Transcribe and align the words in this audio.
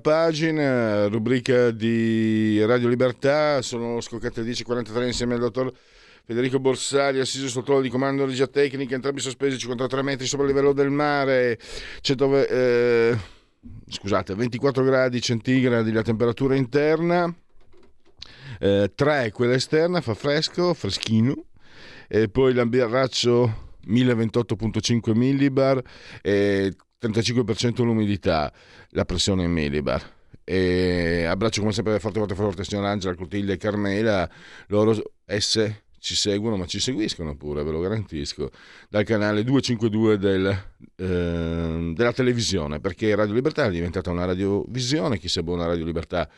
Pagina, 0.00 1.06
rubrica 1.06 1.70
di 1.70 2.62
Radio 2.64 2.88
Libertà, 2.88 3.62
sono 3.62 4.00
scoccate 4.00 4.42
10.43 4.42 5.06
insieme 5.06 5.34
al 5.34 5.40
dottor 5.40 5.72
Federico 6.24 6.58
Borsari, 6.58 7.20
assiso 7.20 7.48
sul 7.48 7.64
trono 7.64 7.80
di 7.80 7.88
comando 7.88 8.24
regia 8.24 8.46
tecnica, 8.46 8.94
entrambi 8.94 9.20
sospesi 9.20 9.58
53 9.58 10.02
metri 10.02 10.26
sopra 10.26 10.46
il 10.46 10.52
livello 10.52 10.72
del 10.72 10.90
mare, 10.90 11.58
100, 12.00 12.46
eh, 12.48 13.18
scusate, 13.88 14.34
24 14.34 14.82
gradi 14.84 15.20
centigradi 15.20 15.92
la 15.92 16.02
temperatura 16.02 16.54
interna, 16.54 17.32
eh, 18.58 18.92
3 18.94 19.30
quella 19.32 19.54
esterna, 19.54 20.00
fa 20.00 20.14
fresco, 20.14 20.72
freschino, 20.74 21.44
e 22.08 22.28
poi 22.28 22.54
l'ambiraccio 22.54 23.68
1028.5 23.86 25.16
millibar 25.16 25.82
e 26.22 26.74
35% 27.00 27.82
l'umidità, 27.82 28.52
la 28.90 29.04
pressione 29.04 29.44
in 29.44 29.52
millibar. 29.52 30.18
E 30.44 31.24
abbraccio 31.24 31.60
come 31.60 31.72
sempre 31.72 31.98
forte 31.98 32.18
forte 32.18 32.34
forte 32.34 32.64
signor 32.64 32.84
Angela, 32.84 33.14
Clotilde 33.14 33.52
e 33.52 33.56
Carmela, 33.56 34.28
loro 34.66 34.94
S 35.26 35.82
ci 36.00 36.14
seguono 36.14 36.56
ma 36.56 36.66
ci 36.66 36.80
seguiscono 36.80 37.36
pure, 37.36 37.62
ve 37.62 37.70
lo 37.70 37.80
garantisco, 37.80 38.50
dal 38.88 39.04
canale 39.04 39.44
252 39.44 40.18
del, 40.18 40.46
eh, 40.96 41.92
della 41.94 42.12
televisione, 42.12 42.80
perché 42.80 43.14
Radio 43.14 43.34
Libertà 43.34 43.66
è 43.66 43.70
diventata 43.70 44.10
una 44.10 44.24
radiovisione, 44.24 45.18
chi 45.18 45.28
sa 45.28 45.42
buona 45.42 45.66
Radio 45.66 45.84
Libertà 45.84 46.28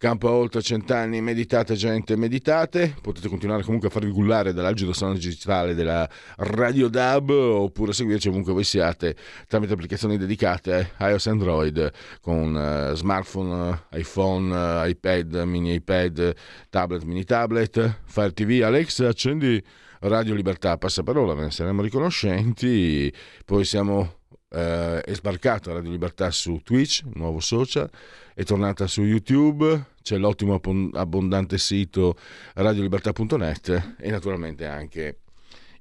Campo 0.00 0.28
a 0.28 0.30
oltre 0.30 0.62
cent'anni, 0.62 1.20
meditate 1.20 1.74
gente, 1.74 2.16
meditate. 2.16 2.94
Potete 3.02 3.28
continuare 3.28 3.62
comunque 3.62 3.88
a 3.88 3.90
farvi 3.90 4.10
gullare 4.10 4.54
dall'algido 4.54 4.94
suono 4.94 5.12
digitale 5.12 5.74
della 5.74 6.08
Radio 6.36 6.88
DAB 6.88 7.28
oppure 7.28 7.92
seguirci 7.92 8.28
ovunque 8.28 8.54
voi 8.54 8.64
siate 8.64 9.14
tramite 9.46 9.74
applicazioni 9.74 10.16
dedicate 10.16 10.92
iOS 11.00 11.26
Android 11.26 11.92
con 12.22 12.54
uh, 12.54 12.94
smartphone, 12.94 13.88
iPhone, 13.90 14.84
uh, 14.84 14.88
iPad, 14.88 15.34
mini 15.44 15.74
iPad, 15.74 16.34
tablet, 16.70 17.02
mini 17.02 17.24
tablet, 17.24 17.98
Fire 18.06 18.32
TV. 18.32 18.62
Alex, 18.64 19.00
accendi 19.00 19.62
Radio 19.98 20.32
Libertà, 20.32 20.78
passaparola, 20.78 21.34
ve 21.34 21.42
ne 21.42 21.50
saremo 21.50 21.82
riconoscenti. 21.82 23.12
Poi 23.44 23.66
siamo 23.66 24.19
eh, 24.50 25.00
è 25.00 25.14
sbarcato 25.14 25.72
Radio 25.72 25.90
Libertà 25.90 26.30
su 26.30 26.60
Twitch, 26.62 27.02
nuovo 27.14 27.40
social, 27.40 27.88
è 28.34 28.42
tornata 28.42 28.86
su 28.86 29.02
YouTube, 29.02 29.86
c'è 30.02 30.16
l'ottimo 30.16 30.60
abbondante 30.94 31.58
sito 31.58 32.16
radiolibertà.net 32.54 33.94
e 33.98 34.10
naturalmente 34.10 34.66
anche 34.66 35.18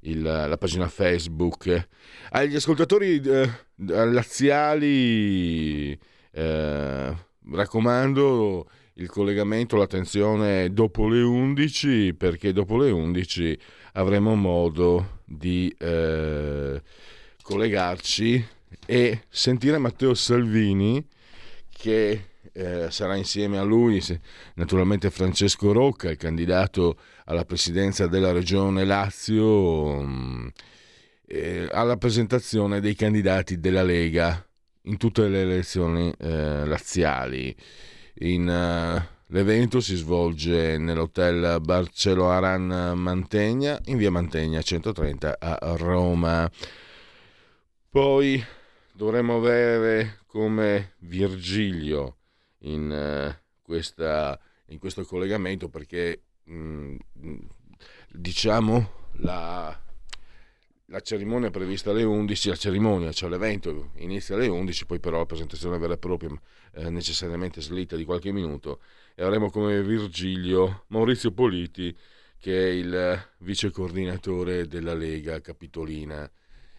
il, 0.01 0.21
la 0.21 0.57
pagina 0.57 0.87
Facebook. 0.87 1.87
Agli 2.31 2.55
ascoltatori 2.55 3.19
eh, 3.19 3.49
laziali 3.75 5.97
eh, 6.31 7.15
raccomando 7.51 8.69
il 8.95 9.09
collegamento, 9.09 9.77
l'attenzione 9.77 10.73
dopo 10.73 11.07
le 11.07 11.21
11 11.21 12.13
perché 12.15 12.51
dopo 12.51 12.77
le 12.77 12.91
11 12.91 13.59
avremo 13.93 14.35
modo 14.35 15.21
di 15.25 15.73
eh, 15.79 16.81
collegarci 17.41 18.45
e 18.85 19.23
sentire 19.29 19.77
Matteo 19.77 20.13
Salvini 20.13 21.05
che 21.69 22.29
eh, 22.53 22.91
sarà 22.91 23.15
insieme 23.15 23.57
a 23.57 23.63
lui 23.63 24.03
naturalmente 24.55 25.09
Francesco 25.09 25.71
Rocca, 25.71 26.09
il 26.09 26.17
candidato 26.17 26.97
alla 27.25 27.45
presidenza 27.45 28.07
della 28.07 28.31
regione 28.31 28.83
Lazio, 28.83 30.01
mh, 30.01 30.11
mm, 30.11 30.47
eh, 31.27 31.67
alla 31.71 31.97
presentazione 31.97 32.79
dei 32.79 32.95
candidati 32.95 33.59
della 33.59 33.83
Lega 33.83 34.43
in 34.83 34.97
tutte 34.97 35.27
le 35.27 35.41
elezioni 35.41 36.11
eh, 36.17 36.65
laziali. 36.65 37.55
In, 38.21 38.47
uh, 38.47 39.01
l'evento 39.27 39.79
si 39.79 39.95
svolge 39.95 40.77
nell'hotel 40.77 41.61
Barcelo 41.61 42.29
Aran 42.29 42.97
Mantegna 42.97 43.79
in 43.85 43.97
via 43.97 44.11
Mantegna 44.11 44.61
130 44.61 45.37
a 45.39 45.75
Roma. 45.77 46.49
Poi 47.89 48.43
dovremmo 48.99 49.37
avere 49.37 50.19
come 50.25 50.95
Virgilio 50.99 52.17
in, 52.63 52.91
uh, 52.91 53.33
questa, 53.61 54.37
in 54.65 54.77
questo 54.77 55.05
collegamento 55.05 55.69
perché 55.69 56.23
mh, 56.43 56.95
mm, 57.17 57.37
diciamo 58.09 58.91
la, 59.19 59.81
la 60.87 60.99
cerimonia 60.99 61.49
prevista 61.49 61.91
alle 61.91 62.03
11, 62.03 62.49
la 62.49 62.55
cerimonia, 62.57 63.11
cioè 63.13 63.29
l'evento 63.29 63.91
inizia 63.99 64.35
alle 64.35 64.47
11, 64.47 64.85
poi 64.85 64.99
però 64.99 65.19
la 65.19 65.25
presentazione 65.25 65.77
vera 65.77 65.93
e 65.93 65.97
propria 65.97 66.37
eh, 66.73 66.89
necessariamente 66.89 67.61
slitta 67.61 67.95
di 67.95 68.03
qualche 68.03 68.33
minuto 68.33 68.81
e 69.15 69.23
avremo 69.23 69.49
come 69.49 69.81
Virgilio 69.81 70.83
Maurizio 70.87 71.31
Politi 71.31 71.95
che 72.37 72.67
è 72.67 72.69
il 72.69 73.29
vice 73.37 73.71
coordinatore 73.71 74.67
della 74.67 74.93
Lega 74.93 75.39
Capitolina. 75.39 76.29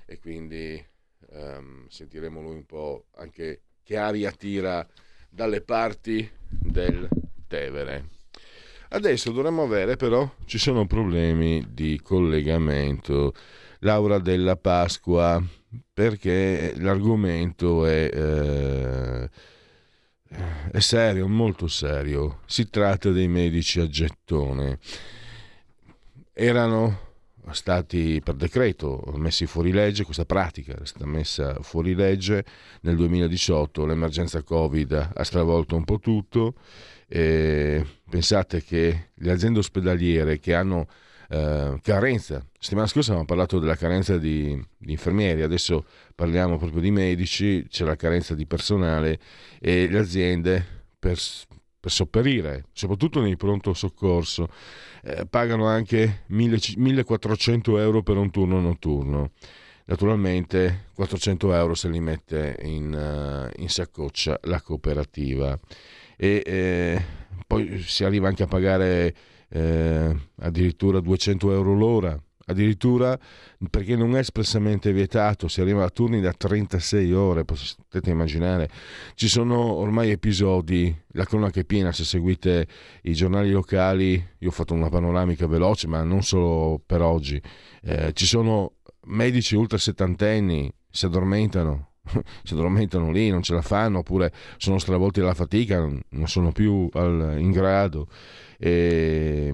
E 0.05 0.19
quindi 0.19 0.85
um, 1.33 1.87
sentiremo 1.89 2.41
lui 2.41 2.55
un 2.55 2.67
po' 2.67 3.07
anche 3.17 3.63
che 3.83 3.97
aria 3.97 4.31
tira 4.31 4.87
dalle 5.29 5.61
parti 5.63 6.29
del 6.49 7.09
Tevere. 7.47 8.09
Adesso 8.91 9.31
dovremmo 9.31 9.63
avere 9.63 9.97
però, 9.97 10.29
ci 10.47 10.59
sono 10.59 10.87
problemi 10.87 11.65
di 11.71 12.01
collegamento. 12.03 13.35
Laura 13.81 14.19
della 14.19 14.57
Pasqua, 14.57 15.43
perché 15.93 16.75
l'argomento 16.77 17.87
è, 17.87 18.11
eh, 18.13 19.31
è 20.71 20.79
serio, 20.81 21.29
molto 21.29 21.67
serio. 21.67 22.41
Si 22.47 22.69
tratta 22.69 23.11
dei 23.11 23.29
medici 23.29 23.81
a 23.81 23.89
gettone. 23.89 24.79
Erano 26.33 27.10
stati 27.53 28.21
per 28.23 28.35
decreto 28.35 29.03
messi 29.17 29.47
fuori 29.47 29.73
legge, 29.73 30.05
questa 30.05 30.25
pratica 30.25 30.75
è 30.75 30.87
stata 30.87 31.07
messa 31.07 31.55
fuori 31.63 31.95
legge. 31.95 32.45
Nel 32.83 32.97
2018, 32.97 33.87
l'emergenza 33.87 34.43
Covid 34.43 35.11
ha 35.15 35.25
stravolto 35.25 35.77
un 35.77 35.85
po' 35.85 35.99
tutto, 35.99 36.55
e 37.09 37.85
pensate 38.09 38.63
che 38.63 39.09
le 39.15 39.33
aziende 39.33 39.59
ospedaliere 39.59 40.39
che 40.39 40.55
hanno 40.55 40.87
eh, 41.29 41.79
carenza, 41.83 42.45
settimana 42.59 42.87
scorsa 42.87 43.11
abbiamo 43.11 43.27
parlato 43.27 43.59
della 43.59 43.77
carenza 43.77 44.17
di, 44.17 44.61
di, 44.77 44.93
infermieri, 44.93 45.43
adesso 45.43 45.85
parliamo 46.15 46.59
proprio 46.59 46.81
di 46.81 46.91
medici, 46.91 47.67
c'è 47.69 47.85
la 47.85 47.97
carenza 47.97 48.35
di 48.35 48.47
personale 48.47 49.19
e 49.61 49.89
le 49.89 49.99
aziende 49.99 50.65
per, 50.99 51.19
per 51.81 51.91
sopperire, 51.91 52.67
soprattutto 52.73 53.21
nei 53.21 53.37
pronto 53.37 53.73
soccorso, 53.73 54.49
eh, 55.03 55.27
pagano 55.27 55.67
anche 55.67 56.25
1400 56.27 57.79
euro 57.79 58.03
per 58.03 58.19
un 58.19 58.31
turno 58.31 58.61
notturno. 58.61 59.31
Naturalmente 59.87 60.89
400 60.95 61.53
euro 61.55 61.75
se 61.75 61.89
li 61.89 61.99
mette 61.99 62.59
in, 62.63 62.93
uh, 62.93 63.61
in 63.61 63.69
saccoccia 63.69 64.39
la 64.43 64.61
cooperativa 64.61 65.59
e 66.17 66.43
eh, 66.47 67.05
poi 67.45 67.81
si 67.81 68.05
arriva 68.05 68.29
anche 68.29 68.45
a 68.45 68.47
pagare 68.47 69.13
eh, 69.49 70.17
addirittura 70.37 71.01
200 71.01 71.53
euro 71.53 71.75
l'ora 71.75 72.23
addirittura 72.51 73.19
perché 73.71 73.97
non 73.97 74.17
è 74.17 74.19
espressamente 74.19 74.93
vietato, 74.93 75.49
si 75.49 75.61
arriva 75.61 75.85
a 75.85 75.91
turni 75.91 76.21
da 76.21 76.33
36 76.33 77.13
ore, 77.13 77.45
potete 77.45 78.11
immaginare. 78.11 78.69
Ci 79.15 79.29
sono 79.29 79.73
ormai 79.75 80.11
episodi, 80.11 80.95
la 81.13 81.25
cronaca 81.25 81.61
è 81.61 81.65
piena, 81.65 81.93
se 81.93 82.05
seguite 82.05 82.67
i 83.03 83.15
giornali 83.15 83.51
locali, 83.51 84.23
io 84.39 84.49
ho 84.49 84.53
fatto 84.53 84.75
una 84.75 84.89
panoramica 84.89 85.47
veloce, 85.47 85.87
ma 85.87 86.03
non 86.03 86.23
solo 86.23 86.81
per 86.85 87.03
oggi, 87.03 87.41
eh, 87.83 88.13
ci 88.13 88.27
sono 88.27 88.75
medici 89.07 89.57
ultra 89.57 89.79
settantenni, 89.79 90.73
si 90.91 91.07
addormentano, 91.07 91.93
si 92.43 92.55
addormentano 92.55 93.11
lì, 93.11 93.31
non 93.31 93.43
ce 93.43 93.55
la 93.55 93.63
fanno, 93.63 93.99
oppure 93.99 94.33
sono 94.57 94.79
stravolti 94.79 95.21
dalla 95.21 95.35
fatica, 95.35 95.79
non 95.79 96.29
sono 96.29 96.53
più 96.53 96.89
al, 96.93 97.37
in 97.39 97.51
grado. 97.51 98.09
E, 98.59 99.53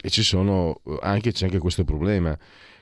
e 0.00 0.10
sono 0.10 0.80
anche, 1.00 1.32
c'è 1.32 1.46
anche 1.46 1.58
questo 1.58 1.84
problema 1.84 2.36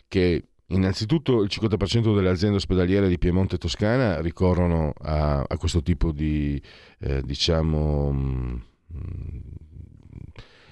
che 0.09 0.45
innanzitutto 0.69 1.43
il 1.43 1.49
50% 1.51 2.15
delle 2.15 2.29
aziende 2.29 2.57
ospedaliere 2.57 3.09
di 3.09 3.19
Piemonte 3.19 3.57
e 3.57 3.59
Toscana 3.59 4.21
ricorrono 4.21 4.93
a, 4.99 5.45
a 5.47 5.57
questo 5.59 5.83
tipo 5.83 6.13
di, 6.13 6.61
eh, 7.01 7.23
diciamo, 7.23 8.13
mh, 8.13 8.63
mm, 8.93 9.39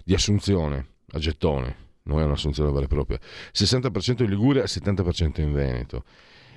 di 0.04 0.14
assunzione 0.14 0.86
a 1.12 1.18
gettone, 1.18 1.76
non 2.04 2.20
è 2.20 2.24
un'assunzione 2.24 2.72
vera 2.72 2.84
e 2.84 2.88
propria, 2.88 3.18
60% 3.52 4.22
in 4.22 4.30
Liguria, 4.30 4.64
70% 4.64 5.40
in 5.40 5.52
Veneto. 5.52 6.04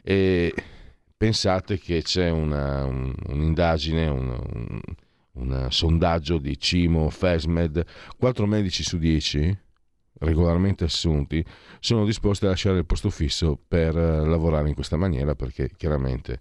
E 0.03 0.53
pensate 1.15 1.77
che 1.77 2.01
c'è 2.01 2.29
una, 2.29 2.85
un, 2.85 3.13
un'indagine, 3.27 4.07
un, 4.07 4.29
un, 4.29 4.81
un, 5.33 5.67
sondaggio 5.69 6.37
di 6.37 6.57
Cimo, 6.59 7.09
Fesmed, 7.09 7.85
4 8.17 8.45
medici 8.47 8.83
su 8.83 8.97
10 8.97 9.65
regolarmente 10.19 10.83
assunti 10.83 11.43
sono 11.79 12.05
disposti 12.05 12.45
a 12.45 12.49
lasciare 12.49 12.77
il 12.77 12.85
posto 12.85 13.09
fisso 13.09 13.59
per 13.67 13.97
eh, 13.97 14.25
lavorare 14.25 14.67
in 14.67 14.75
questa 14.75 14.97
maniera 14.97 15.35
perché 15.35 15.69
chiaramente 15.75 16.39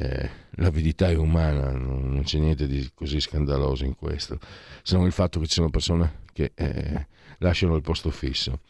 eh, 0.00 0.30
l'avidità 0.50 1.08
è 1.08 1.16
umana, 1.16 1.72
non, 1.72 2.22
c'è 2.24 2.38
niente 2.38 2.68
di 2.68 2.88
così 2.94 3.20
scandaloso 3.20 3.84
in 3.84 3.96
questo, 3.96 4.38
se 4.82 4.96
non 4.96 5.06
il 5.06 5.12
fatto 5.12 5.40
che 5.40 5.46
ci 5.46 5.54
sono 5.54 5.70
persone 5.70 6.22
che 6.32 6.52
eh, 6.54 7.06
lasciano 7.38 7.74
il 7.74 7.82
posto 7.82 8.10
fisso. 8.10 8.60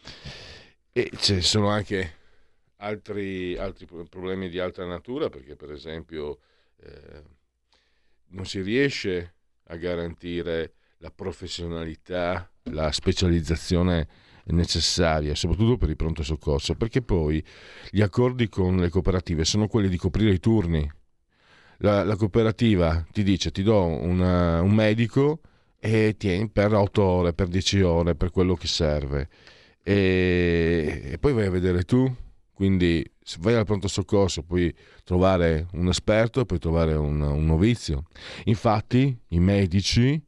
E 0.91 1.11
ci 1.17 1.41
sono 1.41 1.69
anche 1.69 2.15
altri, 2.77 3.55
altri, 3.57 3.85
problemi 4.09 4.49
di 4.49 4.59
altra 4.59 4.85
natura, 4.85 5.29
perché 5.29 5.55
per 5.55 5.71
esempio 5.71 6.39
eh, 6.81 7.21
non 8.29 8.45
si 8.45 8.61
riesce 8.61 9.35
a 9.65 9.75
garantire 9.75 10.73
la 10.97 11.11
professionalità, 11.11 12.51
la 12.63 12.91
specializzazione 12.91 14.07
necessaria, 14.45 15.35
soprattutto 15.35 15.77
per 15.77 15.89
il 15.89 15.95
pronto 15.95 16.23
soccorso, 16.23 16.75
perché 16.75 17.01
poi 17.01 17.43
gli 17.89 18.01
accordi 18.01 18.49
con 18.49 18.77
le 18.77 18.89
cooperative 18.89 19.45
sono 19.45 19.67
quelli 19.67 19.89
di 19.89 19.97
coprire 19.97 20.31
i 20.31 20.39
turni. 20.39 20.89
La, 21.79 22.03
la 22.03 22.15
cooperativa 22.15 23.05
ti 23.11 23.23
dice 23.23 23.51
ti 23.51 23.63
do 23.63 23.85
una, 23.85 24.61
un 24.61 24.73
medico 24.73 25.39
e 25.79 26.15
tieni 26.17 26.49
per 26.49 26.73
8 26.73 27.01
ore, 27.01 27.33
per 27.33 27.47
10 27.47 27.81
ore, 27.81 28.15
per 28.15 28.31
quello 28.31 28.55
che 28.55 28.67
serve. 28.67 29.29
E, 29.81 31.01
e 31.13 31.17
poi 31.19 31.33
vai 31.33 31.45
a 31.45 31.51
vedere 31.51 31.83
tu, 31.83 32.13
quindi 32.53 33.09
se 33.21 33.37
vai 33.39 33.53
al 33.53 33.65
pronto 33.65 33.87
soccorso 33.87 34.43
puoi 34.43 34.73
trovare 35.03 35.67
un 35.73 35.87
esperto 35.87 36.45
puoi 36.45 36.59
trovare 36.59 36.93
un, 36.95 37.21
un 37.21 37.45
novizio. 37.45 38.03
Infatti 38.45 39.17
i 39.29 39.39
medici, 39.39 40.21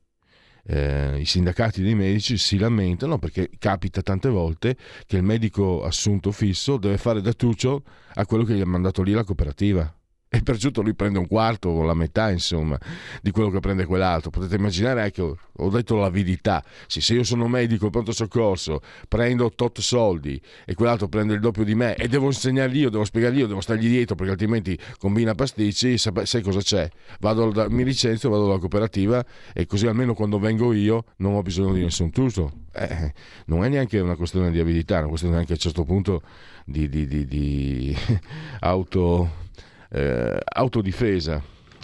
eh, 0.65 1.19
i 1.19 1.25
sindacati 1.25 1.81
dei 1.81 1.95
medici 1.95 2.37
si 2.37 2.57
lamentano 2.57 3.17
perché 3.17 3.49
capita 3.57 4.01
tante 4.01 4.29
volte 4.29 4.75
che 5.05 5.17
il 5.17 5.23
medico 5.23 5.83
assunto 5.83 6.31
fisso 6.31 6.77
deve 6.77 6.97
fare 6.97 7.21
da 7.21 7.33
tuccio 7.33 7.83
a 8.13 8.25
quello 8.25 8.43
che 8.43 8.55
gli 8.55 8.61
ha 8.61 8.65
mandato 8.65 9.01
lì 9.01 9.13
la 9.13 9.23
cooperativa 9.23 9.93
e 10.33 10.41
perciò 10.43 10.69
lui 10.75 10.93
prende 10.93 11.19
un 11.19 11.27
quarto 11.27 11.67
o 11.67 11.83
la 11.83 11.93
metà 11.93 12.31
insomma 12.31 12.79
di 13.21 13.31
quello 13.31 13.49
che 13.49 13.59
prende 13.59 13.83
quell'altro. 13.83 14.29
Potete 14.29 14.55
immaginare 14.55 15.01
anche 15.01 15.21
ho 15.21 15.69
detto 15.69 15.97
l'avidità. 15.97 16.63
Sì, 16.87 17.01
se 17.01 17.15
io 17.15 17.23
sono 17.23 17.49
medico 17.49 17.89
pronto 17.89 18.13
soccorso 18.13 18.79
prendo 19.09 19.51
tot 19.51 19.81
soldi 19.81 20.41
e 20.65 20.73
quell'altro 20.73 21.09
prende 21.09 21.33
il 21.33 21.41
doppio 21.41 21.65
di 21.65 21.75
me 21.75 21.95
e 21.95 22.07
devo 22.07 22.27
insegnargli 22.27 22.79
io 22.79 22.89
devo 22.89 23.03
spiegargli 23.03 23.39
io 23.39 23.47
devo 23.47 23.59
stargli 23.59 23.89
dietro 23.89 24.15
perché 24.15 24.31
altrimenti 24.31 24.79
combina 24.97 25.35
pasticci 25.35 25.97
sai 25.97 26.41
cosa 26.41 26.61
c'è? 26.61 26.89
Vado 27.19 27.51
da, 27.51 27.69
mi 27.69 27.83
licenzio 27.83 28.29
vado 28.29 28.45
alla 28.45 28.57
cooperativa 28.57 29.25
e 29.51 29.65
così 29.65 29.85
almeno 29.87 30.13
quando 30.13 30.39
vengo 30.39 30.71
io 30.71 31.03
non 31.17 31.33
ho 31.33 31.41
bisogno 31.41 31.73
di 31.73 31.81
nessun 31.81 32.09
tutto 32.09 32.51
eh, 32.71 33.13
non 33.47 33.65
è 33.65 33.67
neanche 33.67 33.99
una 33.99 34.15
questione 34.15 34.49
di 34.49 34.59
abilità 34.59 34.95
è 34.95 34.99
una 34.99 35.09
questione 35.09 35.35
anche 35.35 35.51
a 35.51 35.55
un 35.55 35.61
certo 35.61 35.83
punto 35.83 36.21
di, 36.63 36.87
di, 36.87 37.05
di, 37.05 37.25
di 37.25 37.97
auto 38.61 39.49
eh, 39.91 40.39
autodifesa. 40.43 41.41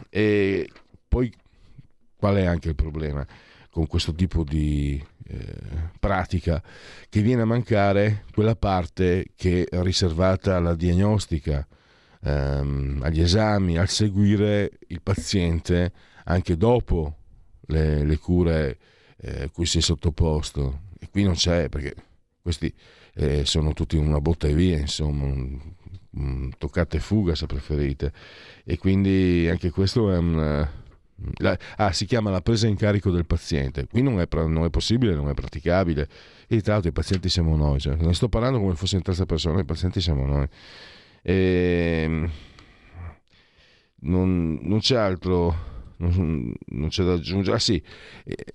E 0.10 0.70
poi 1.08 1.32
qual 2.16 2.36
è 2.36 2.46
anche 2.46 2.70
il 2.70 2.76
problema 2.76 3.26
con 3.70 3.88
questo 3.88 4.14
tipo 4.14 4.44
di 4.44 5.04
eh, 5.28 5.56
pratica? 6.00 6.62
Che 7.10 7.22
viene 7.22 7.42
a 7.42 7.46
mancare 7.46 8.26
quella 8.34 8.56
parte 8.56 9.28
che 9.36 9.66
è 9.66 9.82
riservata 9.82 10.56
alla 10.56 10.76
diagnostica, 10.76 11.68
ehm, 12.22 13.02
agli 13.04 13.22
esami, 13.22 13.78
al 13.78 13.90
seguire 13.90 14.72
il 14.88 15.02
paziente 15.02 15.92
anche 16.26 16.58
dopo 16.58 17.16
le, 17.68 18.04
le 18.04 18.18
cure 18.18 18.78
eh, 19.18 19.50
cui 19.52 19.66
si 19.66 19.80
è 19.80 19.82
sottoposto. 19.82 20.82
E 21.00 21.10
qui 21.10 21.24
non 21.24 21.34
c'è 21.34 21.70
perché 21.70 21.94
questi 22.42 22.74
eh, 23.16 23.46
sono 23.46 23.74
tutti 23.74 23.98
una 23.98 24.22
botta 24.22 24.48
e 24.48 24.54
via, 24.54 24.78
insomma, 24.78 25.26
Mm, 26.18 26.50
toccata 26.58 26.98
e 26.98 27.00
fuga 27.00 27.36
se 27.36 27.46
preferite. 27.46 28.12
E 28.64 28.78
quindi 28.78 29.48
anche 29.50 29.70
questo 29.70 30.12
è 30.12 30.18
un 30.18 30.68
eh, 31.40 31.58
ah, 31.78 31.92
si 31.92 32.06
chiama 32.06 32.30
la 32.30 32.42
presa 32.42 32.68
in 32.68 32.76
carico 32.76 33.12
del 33.12 33.26
paziente. 33.26 33.88
Qui 33.88 34.02
non 34.02 34.20
è, 34.20 34.28
non 34.32 34.66
è 34.66 34.70
possibile 34.70 35.14
non 35.14 35.30
è 35.30 35.34
praticabile. 35.34 36.08
E 36.48 36.62
tra 36.62 36.74
l'altro 36.74 36.90
i 36.90 36.94
pazienti 36.94 37.30
siamo 37.30 37.56
noi 37.56 37.80
cioè, 37.80 37.96
ne 37.96 38.14
sto 38.14 38.30
parlando 38.30 38.60
come 38.60 38.76
fosse 38.76 38.96
in 38.96 39.02
terza 39.02 39.26
persona 39.26 39.60
i 39.60 39.66
pazienti 39.66 40.02
siamo 40.02 40.26
noi. 40.26 40.48
E, 41.22 42.02
ehm, 42.04 42.32
non, 44.00 44.60
non, 44.62 44.80
c'è 44.80 44.96
altro 44.96 45.56
non, 45.98 46.54
non, 46.68 46.90
c'è 46.90 47.04
da 47.04 47.14
aggiungere. 47.14 47.56
Ah 47.58 47.60
sì 47.60 47.82
eh, 48.24 48.54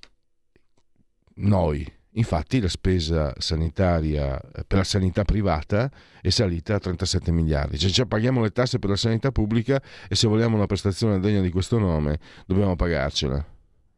noi 1.35 1.91
Infatti 2.15 2.61
la 2.61 2.69
spesa 2.69 3.33
sanitaria 3.39 4.39
eh, 4.39 4.65
per 4.67 4.79
la 4.79 4.85
sanità 4.85 5.25
privata 5.25 5.91
è 6.21 6.29
salita 6.29 6.75
a 6.75 6.79
37 6.79 7.33
miliardi, 7.33 7.79
cioè, 7.79 7.91
cioè, 7.91 8.07
paghiamo 8.07 8.43
le 8.43 8.51
tasse 8.51 8.79
per 8.79 8.91
la 8.91 8.97
sanità 8.97 9.33
pubblica 9.33 9.81
e 10.09 10.15
se 10.15 10.27
vogliamo 10.27 10.57
una 10.57 10.67
prestazione 10.67 11.19
degna 11.21 11.41
di 11.41 11.51
questo 11.51 11.79
nome 11.79 12.19
dobbiamo 12.47 12.77
pagarcela. 12.77 13.43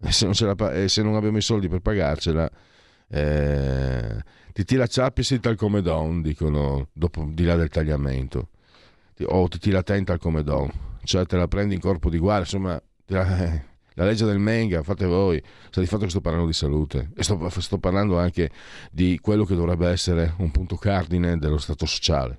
E 0.00 0.12
se 0.12 0.26
non, 0.26 0.34
la, 0.56 0.72
e 0.72 0.88
se 0.88 1.02
non 1.02 1.16
abbiamo 1.16 1.38
i 1.38 1.42
soldi 1.42 1.68
per 1.68 1.80
pagarcela, 1.80 2.48
eh, 3.08 4.22
ti 4.52 4.64
tira 4.64 4.86
ciappi 4.86 5.40
tal 5.40 5.56
come 5.56 5.82
don, 5.82 6.22
dicono 6.22 6.88
dopo, 6.92 7.28
di 7.32 7.44
là 7.44 7.56
del 7.56 7.68
tagliamento, 7.68 8.50
o 9.24 9.48
ti 9.48 9.58
tira 9.58 9.82
tenta 9.82 10.18
come 10.18 10.44
don, 10.44 10.70
cioè 11.02 11.26
te 11.26 11.36
la 11.36 11.48
prendi 11.48 11.74
in 11.74 11.80
corpo 11.80 12.10
di 12.10 12.18
guardia, 12.18 12.44
insomma... 12.44 12.82
Eh, 13.06 13.72
la 13.94 14.04
legge 14.04 14.24
del 14.24 14.38
Menga, 14.38 14.82
fate 14.82 15.06
voi, 15.06 15.42
sta 15.70 15.80
di 15.80 15.86
fatto 15.86 16.04
che 16.04 16.10
sto 16.10 16.20
parlando 16.20 16.46
di 16.46 16.52
salute 16.52 17.10
e 17.16 17.22
sto, 17.22 17.48
sto 17.48 17.78
parlando 17.78 18.18
anche 18.18 18.50
di 18.90 19.18
quello 19.20 19.44
che 19.44 19.54
dovrebbe 19.54 19.88
essere 19.88 20.34
un 20.38 20.50
punto 20.50 20.76
cardine 20.76 21.38
dello 21.38 21.58
Stato 21.58 21.86
sociale 21.86 22.38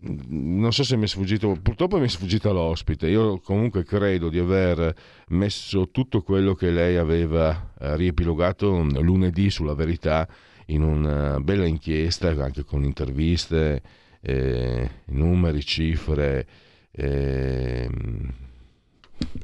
non 0.00 0.72
so 0.72 0.84
se 0.84 0.96
mi 0.96 1.04
è 1.04 1.06
sfuggito, 1.08 1.58
purtroppo 1.60 1.98
mi 1.98 2.04
è 2.04 2.08
sfuggita 2.08 2.50
l'ospite. 2.50 3.08
Io 3.08 3.40
comunque 3.40 3.82
credo 3.82 4.28
di 4.28 4.38
aver 4.38 4.94
messo 5.28 5.90
tutto 5.90 6.22
quello 6.22 6.54
che 6.54 6.70
lei 6.70 6.96
aveva 6.96 7.72
eh, 7.78 7.96
riepilogato 7.96 8.82
lunedì 9.00 9.50
sulla 9.50 9.74
verità 9.74 10.28
in 10.66 10.82
una 10.82 11.40
bella 11.40 11.66
inchiesta, 11.66 12.28
anche 12.28 12.64
con 12.64 12.84
interviste, 12.84 13.82
eh, 14.20 14.88
numeri, 15.06 15.64
cifre. 15.64 16.46
Eh, 16.92 17.90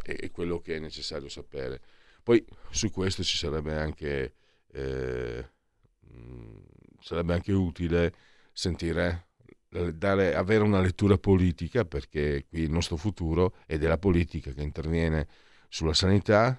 è 0.03 0.31
quello 0.31 0.61
che 0.61 0.77
è 0.77 0.79
necessario 0.79 1.29
sapere. 1.29 1.81
Poi 2.23 2.45
su 2.71 2.91
questo 2.91 3.23
ci 3.23 3.37
sarebbe 3.37 3.77
anche, 3.77 4.35
eh, 4.73 5.47
sarebbe 7.01 7.35
anche 7.35 7.53
utile 7.53 8.15
sentire, 8.53 9.29
dare, 9.69 10.35
avere 10.35 10.63
una 10.63 10.81
lettura 10.81 11.19
politica 11.19 11.85
perché 11.85 12.47
qui 12.49 12.61
il 12.61 12.71
nostro 12.71 12.97
futuro 12.97 13.57
è 13.67 13.77
della 13.77 13.99
politica 13.99 14.53
che 14.53 14.63
interviene 14.63 15.29
sulla 15.69 15.95
sanità. 15.95 16.59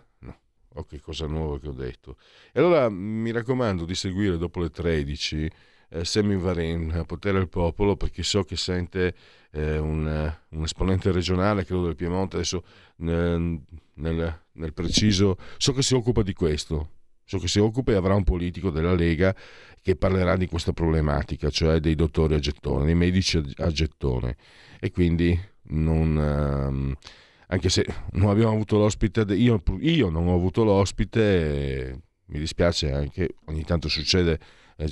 Oh 0.78 0.84
che 0.84 1.00
cosa 1.00 1.26
nuova 1.26 1.58
che 1.58 1.70
ho 1.70 1.74
detto. 1.74 2.18
E 2.52 2.60
allora 2.60 2.90
mi 2.90 3.32
raccomando 3.32 3.86
di 3.86 3.96
seguire 3.96 4.38
dopo 4.38 4.60
le 4.60 4.70
13 4.70 5.50
eh, 5.90 6.06
Semi 6.06 6.36
Varin, 6.36 7.04
Potere 7.06 7.38
al 7.38 7.50
Popolo, 7.50 7.96
perché 7.96 8.24
so 8.24 8.44
che 8.44 8.56
sente 8.56 9.16
eh, 9.52 9.78
un, 9.78 10.34
un, 10.50 10.64
esponente 10.64 11.12
regionale, 11.12 11.66
credo 11.66 11.86
del 11.86 11.96
Piemonte, 11.96 12.38
adesso 12.38 12.64
nel, 12.98 13.62
nel, 13.96 14.42
nel, 14.52 14.74
preciso, 14.74 15.38
so 15.58 15.74
che 15.74 15.82
si 15.82 15.94
occupa 15.94 16.22
di 16.22 16.34
questo, 16.34 16.90
so 17.24 17.38
che 17.38 17.48
si 17.48 17.60
occupa 17.60 17.92
e 17.92 17.96
avrà 17.96 18.16
un 18.16 18.24
politico 18.24 18.70
della 18.70 18.94
Lega 18.94 19.36
che 19.82 19.96
parlerà 19.96 20.36
di 20.36 20.48
questa 20.48 20.74
problematica, 20.74 21.50
cioè 21.50 21.80
dei 21.80 21.96
dottori 21.96 22.34
a 22.34 22.40
gettone, 22.40 22.86
dei 22.86 22.96
medici 22.96 23.42
a 23.58 23.72
gettone. 23.72 24.36
E 24.80 24.92
quindi 24.92 25.40
non... 25.68 26.18
Um, 26.18 26.96
anche 27.48 27.70
se 27.70 27.86
non 28.14 28.30
abbiamo 28.30 28.54
avuto 28.54 28.78
l'ospite, 28.78 29.22
io, 29.36 29.62
io 29.80 30.10
non 30.10 30.28
ho 30.28 30.34
avuto 30.34 30.64
l'ospite, 30.64 32.02
mi 32.26 32.40
dispiace 32.40 32.92
anche, 32.92 33.36
ogni 33.46 33.64
tanto 33.64 33.88
succede 33.88 34.40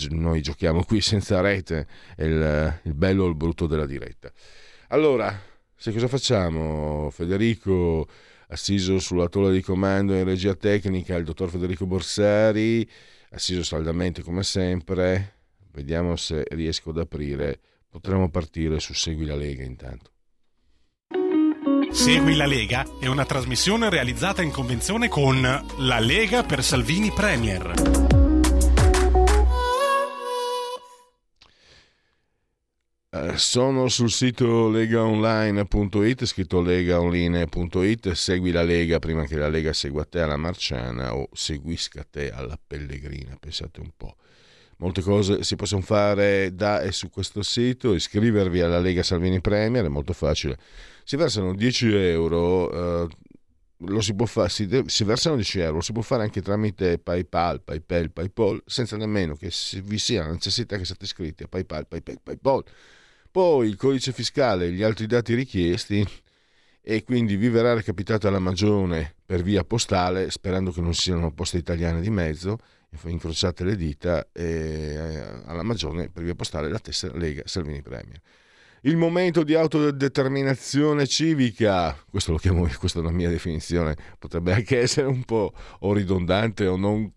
noi 0.10 0.42
giochiamo 0.42 0.84
qui 0.84 1.02
senza 1.02 1.42
rete, 1.42 1.88
è 2.16 2.24
il, 2.24 2.80
il 2.84 2.94
bello 2.94 3.24
o 3.26 3.28
il 3.28 3.36
brutto 3.36 3.68
della 3.68 3.86
diretta. 3.86 4.32
Allora, 4.90 5.52
Se 5.84 5.92
cosa 5.92 6.08
facciamo? 6.08 7.10
Federico 7.10 8.08
assiso 8.48 9.00
sulla 9.00 9.28
tolla 9.28 9.52
di 9.52 9.62
comando 9.62 10.14
in 10.14 10.24
regia 10.24 10.56
tecnica, 10.56 11.18
il 11.18 11.26
dottor 11.26 11.50
Federico 11.50 11.86
Borsari, 11.86 12.90
assiso 13.32 13.64
saldamente 13.64 14.22
come 14.22 14.44
sempre. 14.44 15.40
Vediamo 15.74 16.16
se 16.16 16.46
riesco 16.52 16.92
ad 16.92 17.00
aprire. 17.00 17.60
Potremmo 17.90 18.30
partire 18.30 18.80
su 18.80 18.94
Segui 18.94 19.26
la 19.26 19.36
Lega 19.36 19.64
intanto. 19.64 20.12
Segui 21.92 22.36
la 22.36 22.46
Lega 22.46 22.86
è 23.02 23.08
una 23.08 23.26
trasmissione 23.26 23.90
realizzata 23.90 24.42
in 24.42 24.52
convenzione 24.52 25.10
con 25.10 25.42
La 25.42 26.00
Lega 26.00 26.44
per 26.44 26.64
Salvini 26.64 27.12
Premier. 27.12 28.23
Sono 33.36 33.90
sul 33.90 34.10
sito 34.10 34.70
legaonline.it, 34.70 36.26
scritto 36.26 36.62
legaonline.it, 36.62 38.12
segui 38.14 38.50
la 38.50 38.64
Lega 38.64 38.98
prima 38.98 39.26
che 39.26 39.38
la 39.38 39.50
Lega 39.50 39.72
segua 39.72 40.04
te 40.04 40.20
alla 40.22 40.36
Marciana 40.36 41.14
o 41.16 41.30
seguisca 41.32 42.04
te 42.10 42.32
alla 42.32 42.58
Pellegrina, 42.66 43.38
pensate 43.40 43.82
un 43.82 43.92
po'. 43.96 44.16
Molte 44.78 45.02
cose 45.02 45.44
si 45.44 45.56
possono 45.56 45.84
fare 45.84 46.56
da 46.56 46.82
e 46.82 46.92
su 46.92 47.12
questo 47.12 47.44
sito, 47.44 47.94
iscrivervi 47.94 48.62
alla 48.62 48.80
Lega 48.80 49.04
Salvini 49.04 49.42
Premier, 49.42 49.86
è 49.86 49.90
molto 49.90 50.14
facile. 50.14 50.58
Si 51.04 51.16
versano 51.16 51.54
10 51.54 51.94
euro, 51.94 53.04
eh, 53.04 53.08
lo 53.78 54.02
si 54.02 54.16
può 54.16 54.26
fare, 54.26 54.50
si, 54.50 54.68
si, 54.88 55.04
versano 55.04 55.36
10 55.36 55.60
euro, 55.60 55.76
lo 55.76 55.82
si 55.82 55.92
può 55.92 56.02
fare 56.02 56.24
anche 56.24 56.42
tramite 56.42 56.98
PayPal, 56.98 57.62
PayPal, 57.62 58.10
PayPal, 58.10 58.64
senza 58.66 58.98
nemmeno 58.98 59.36
che 59.36 59.52
vi 59.84 60.00
sia 60.00 60.24
la 60.24 60.32
necessità 60.32 60.78
che 60.78 60.86
siate 60.86 61.04
iscritti 61.04 61.44
a 61.44 61.48
PayPal, 61.48 61.88
PayPal, 61.88 62.20
PayPal 62.24 62.64
poi 63.34 63.68
il 63.68 63.78
codice 63.78 64.12
fiscale 64.12 64.68
e 64.68 64.72
gli 64.72 64.84
altri 64.84 65.08
dati 65.08 65.34
richiesti 65.34 66.08
e 66.84 67.04
quindi 67.04 67.36
vi 67.36 67.50
verrà 67.50 67.74
recapitata 67.74 68.30
la 68.30 68.38
magione 68.38 69.16
per 69.26 69.42
via 69.42 69.64
postale, 69.64 70.30
sperando 70.30 70.70
che 70.70 70.82
non 70.82 70.94
siano 70.94 71.34
poste 71.34 71.58
italiane 71.58 72.00
di 72.00 72.12
mezzo, 72.12 72.60
incrociate 73.06 73.64
le 73.64 73.76
dita, 73.76 74.28
eh, 74.32 75.42
alla 75.46 75.64
magione 75.64 76.12
per 76.12 76.22
via 76.22 76.36
postale 76.36 76.70
la 76.70 76.78
tessera 76.78 77.18
Lega 77.18 77.42
Salvini 77.46 77.82
Premier. 77.82 78.22
Il 78.82 78.98
momento 78.98 79.44
di 79.44 79.56
autodeterminazione 79.56 81.08
civica, 81.08 81.98
questo 82.12 82.34
lo 82.34 82.38
chiamo 82.38 82.70
questa 82.78 83.00
è 83.00 83.02
una 83.02 83.10
mia 83.10 83.30
definizione, 83.30 83.96
potrebbe 84.20 84.54
anche 84.54 84.78
essere 84.78 85.08
un 85.08 85.24
po' 85.24 85.54
o 85.80 85.92
ridondante 85.92 86.68
o 86.68 86.76
non 86.76 87.12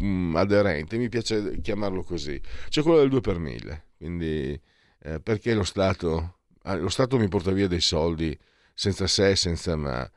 mm, 0.00 0.36
aderente, 0.36 0.96
mi 0.96 1.08
piace 1.08 1.60
chiamarlo 1.60 2.04
così. 2.04 2.40
C'è 2.68 2.82
quello 2.82 2.98
del 2.98 3.08
2 3.08 3.20
per 3.20 3.38
1000, 3.38 3.86
quindi 3.96 4.60
eh, 5.06 5.20
perché 5.20 5.54
lo 5.54 5.62
Stato, 5.62 6.38
ah, 6.62 6.74
lo 6.74 6.88
Stato 6.88 7.16
mi 7.16 7.28
porta 7.28 7.52
via 7.52 7.68
dei 7.68 7.80
soldi 7.80 8.36
senza 8.74 9.06
se 9.06 9.30
e 9.30 9.36
senza 9.36 9.76
ma. 9.76 10.08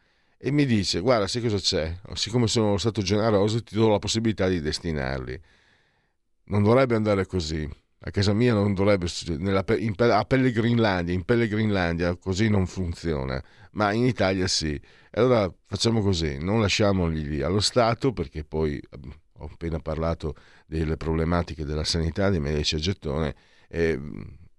E 0.41 0.51
mi 0.51 0.65
dice 0.65 1.00
guarda 1.00 1.27
sai 1.27 1.41
cosa 1.41 1.58
c'è? 1.58 2.00
Siccome 2.13 2.48
sono 2.48 2.77
stato 2.77 3.01
generoso 3.01 3.62
ti 3.62 3.75
do 3.75 3.89
la 3.89 4.00
possibilità 4.00 4.48
di 4.48 4.62
destinarli. 4.62 5.39
Non 6.46 6.63
dovrebbe 6.63 6.96
andare 6.96 7.25
così. 7.25 7.69
A 8.01 8.12
casa 8.12 8.34
mia 8.34 8.53
non 8.53 8.74
dovrebbe 8.74 9.08
in, 9.77 9.93
a 9.98 10.24
Pellegrinlandia 10.24 11.13
in 11.13 11.25
Pellegrinlandia 11.25 12.15
così 12.15 12.48
non 12.48 12.65
funziona 12.65 13.43
ma 13.74 13.91
in 13.91 14.05
Italia 14.05 14.48
sì. 14.48 14.79
Allora 15.12 15.53
facciamo 15.65 16.01
così 16.01 16.38
non 16.39 16.62
lasciamoli 16.62 17.27
lì 17.27 17.41
allo 17.41 17.60
Stato 17.60 18.13
perché 18.13 18.43
poi 18.46 18.81
ho 19.34 19.46
appena 19.51 19.79
parlato 19.79 20.36
delle 20.65 20.96
problematiche 20.98 21.65
della 21.65 21.84
sanità 21.84 22.29
dei 22.29 22.39
medici 22.39 22.75
a 22.75 22.79
gettone 22.79 23.36
e 23.67 24.00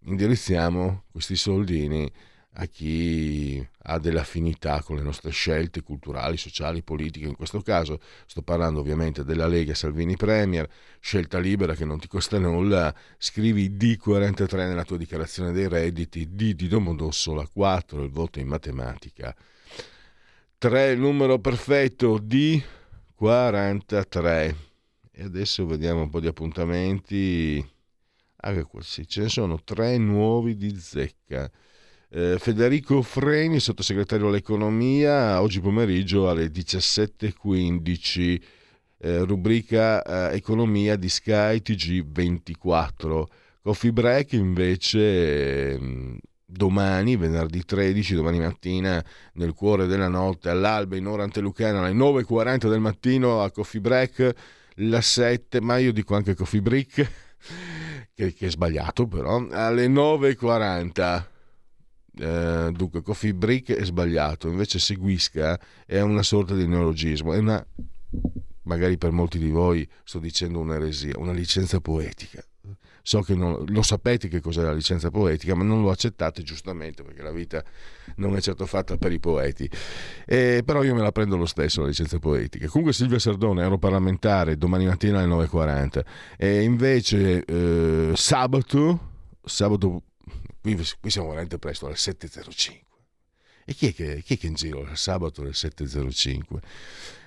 indirizziamo 0.04 1.04
questi 1.11 1.37
soldini 1.37 2.11
a 2.54 2.66
chi 2.66 3.64
ha 3.85 3.99
delle 3.99 4.21
affinità 4.21 4.83
con 4.83 4.97
le 4.97 5.02
nostre 5.02 5.30
scelte 5.30 5.83
culturali, 5.83 6.37
sociali, 6.37 6.83
politiche. 6.83 7.26
In 7.26 7.37
questo 7.37 7.61
caso 7.61 8.00
sto 8.26 8.42
parlando 8.42 8.80
ovviamente 8.80 9.25
della 9.25 9.47
Lega 9.47 9.75
Salvini 9.75 10.16
Premier, 10.16 10.69
scelta 10.99 11.38
libera 11.38 11.75
che 11.75 11.85
non 11.85 12.00
ti 12.00 12.09
costa 12.09 12.38
nulla. 12.38 12.92
Scrivi 13.19 13.71
D43 13.71 14.57
nella 14.57 14.85
tua 14.85 14.97
dichiarazione 14.97 15.52
dei 15.52 15.69
redditi, 15.69 16.35
D 16.35 16.54
di 16.54 16.66
Domodossola, 16.66 17.47
4 17.47 18.02
il 18.02 18.11
voto 18.11 18.40
in 18.40 18.49
matematica. 18.49 19.33
3 20.59 20.90
il 20.90 20.99
numero 20.99 21.38
perfetto, 21.38 22.19
D43. 22.19 24.54
E 25.12 25.23
adesso 25.23 25.66
vediamo 25.66 26.02
un 26.02 26.11
po' 26.11 26.21
di 26.21 26.26
appuntamenti 26.26 27.64
anche 28.40 28.62
questi, 28.64 29.06
ce 29.06 29.23
ne 29.23 29.28
sono 29.28 29.62
tre 29.62 29.97
nuovi 29.99 30.56
di 30.56 30.76
zecca. 30.78 31.50
Eh, 32.12 32.37
Federico 32.38 33.02
Freni, 33.02 33.61
sottosegretario 33.61 34.28
all'economia, 34.28 35.40
oggi 35.40 35.61
pomeriggio 35.61 36.28
alle 36.28 36.47
17.15, 36.47 38.40
eh, 38.99 39.18
rubrica 39.25 40.02
eh, 40.02 40.37
economia 40.37 40.97
di 40.97 41.09
Sky 41.09 41.62
TG24. 41.62 43.25
Coffee 43.62 43.92
Break 43.92 44.32
invece 44.32 45.73
ehm, 45.73 46.18
domani, 46.44 47.16
venerdì 47.16 47.64
13, 47.64 48.14
domani 48.14 48.40
mattina, 48.40 49.04
nel 49.35 49.52
cuore 49.52 49.87
della 49.87 50.09
notte, 50.09 50.49
all'alba 50.49 50.97
in 50.97 51.06
ora 51.06 51.23
antelucana, 51.23 51.80
alle 51.80 51.92
9.40 51.92 52.68
del 52.68 52.80
mattino 52.80 53.42
a 53.42 53.50
Coffee 53.50 53.80
Break, 53.80 54.35
la 54.76 55.00
7, 55.00 55.61
ma 55.61 55.76
io 55.76 55.92
dico 55.92 56.16
anche 56.16 56.35
Coffee 56.35 56.62
Break 56.62 57.11
che, 58.21 58.35
che 58.35 58.47
è 58.47 58.50
sbagliato 58.50 59.07
però, 59.07 59.47
alle 59.50 59.87
9.40. 59.89 61.25
Eh, 62.19 62.71
dunque, 62.73 63.03
Coffee 63.03 63.33
Break 63.33 63.73
è 63.73 63.85
sbagliato, 63.85 64.49
invece 64.49 64.79
Seguisca 64.79 65.59
è 65.87 66.00
una 66.00 66.23
sorta 66.23 66.55
di 66.55 66.67
neologismo, 66.67 67.33
è 67.33 67.39
una, 67.39 67.65
magari 68.62 68.99
per 68.99 69.12
molti 69.12 69.39
di 69.39 69.49
voi 69.49 69.89
sto 70.05 70.19
dicendo 70.19 70.59
un'eresia, 70.59 71.15
una 71.17 71.33
licenza 71.33 71.81
poetica 71.81 72.45
so 73.11 73.23
che 73.23 73.35
non, 73.35 73.64
lo 73.67 73.83
sapete 73.83 74.29
che 74.29 74.40
cos'è 74.40 74.62
la 74.62 74.73
licenza 74.73 75.11
poetica, 75.11 75.57
ma 75.57 75.64
non 75.64 75.83
lo 75.83 75.90
accettate 75.90 76.45
giustamente 76.45 77.02
perché 77.02 77.23
la 77.23 77.33
vita 77.33 77.61
non 78.17 78.37
è 78.37 78.40
certo 78.40 78.67
fatta 78.67 78.97
per 78.99 79.11
i 79.11 79.19
poeti. 79.19 79.69
Eh, 80.25 80.62
però 80.64 80.85
io 80.85 80.95
me 80.95 81.02
la 81.02 81.11
prendo 81.11 81.37
lo 81.37 81.47
stesso 81.47 81.81
la 81.81 81.88
licenza 81.88 82.21
poetica. 82.21 82.69
Comunque 82.69 82.93
Silvia 82.93 83.19
Sardone, 83.19 83.62
europarlamentare, 83.62 84.57
domani 84.57 84.87
mattina 84.87 85.19
alle 85.19 85.26
9.40. 85.26 86.05
E 86.37 86.62
invece 86.62 87.45
eh, 87.45 88.12
sabato, 88.14 89.00
sabato 89.45 90.02
qui, 90.61 90.76
qui, 91.00 91.11
siamo 91.11 91.31
veramente 91.31 91.59
presto, 91.59 91.87
alle 91.87 91.97
7.05. 91.97 92.81
E 93.64 93.75
chi 93.75 93.88
è 93.88 93.93
che, 93.93 94.23
chi 94.25 94.35
è, 94.35 94.38
che 94.38 94.47
in 94.47 94.55
giro 94.55 94.83
il 94.83 94.97
sabato 94.97 95.40
alle 95.40 95.50
7.05? 95.50 96.59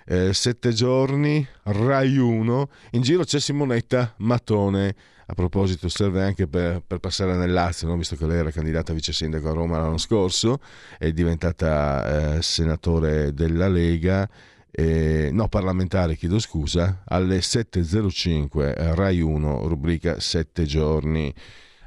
Eh, 0.06 0.34
sette 0.34 0.72
giorni, 0.72 1.46
Rai 1.64 2.18
1, 2.18 2.70
in 2.92 3.02
giro 3.02 3.26
c'è 3.26 3.42
Simonetta 3.42 4.14
Matone 4.20 5.12
a 5.34 5.36
proposito 5.36 5.90
serve 5.90 6.24
anche 6.24 6.48
per, 6.48 6.82
per 6.86 7.00
passare 7.00 7.36
nel 7.36 7.52
Lazio, 7.52 7.88
no? 7.88 7.98
visto 7.98 8.16
che 8.16 8.26
lei 8.28 8.38
era 8.38 8.52
candidata 8.52 8.94
vice 8.94 9.12
sindaco 9.12 9.50
a 9.50 9.54
Roma 9.54 9.80
l'anno 9.80 9.98
scorso, 9.98 10.60
è 10.98 11.12
diventata 11.12 12.36
eh, 12.36 12.42
senatore 12.42 13.34
della 13.34 13.68
Lega, 13.68 14.30
eh, 14.70 15.30
no 15.32 15.50
parlamentare 15.50 16.16
chiedo 16.16 16.40
scusa, 16.40 17.02
alle 17.06 17.40
7.05 17.40 18.78
eh, 18.78 18.96
Rai 18.96 19.22
1, 19.22 19.68
rubrica 19.68 20.20
7 20.20 20.66
giorni. 20.66 21.34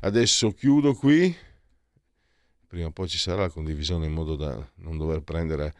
Adesso 0.00 0.50
chiudo 0.50 0.94
qui, 0.94 1.34
prima 2.66 2.88
o 2.88 2.90
poi 2.90 3.08
ci 3.08 3.18
sarà 3.18 3.42
la 3.42 3.48
condivisione 3.48 4.06
in 4.06 4.12
modo 4.12 4.34
da 4.34 4.68
non 4.76 4.98
dover 4.98 5.22
prendere 5.22 5.74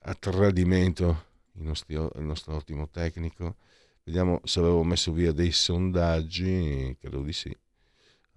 a 0.00 0.14
tradimento 0.14 1.24
il 1.52 1.64
nostro, 1.64 2.12
il 2.16 2.24
nostro 2.24 2.54
ottimo 2.54 2.88
tecnico. 2.88 3.56
Vediamo 4.08 4.40
se 4.44 4.60
avevo 4.60 4.82
messo 4.84 5.12
via 5.12 5.32
dei 5.32 5.52
sondaggi, 5.52 6.96
credo 6.98 7.20
di 7.20 7.34
sì. 7.34 7.54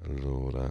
Allora, 0.04 0.70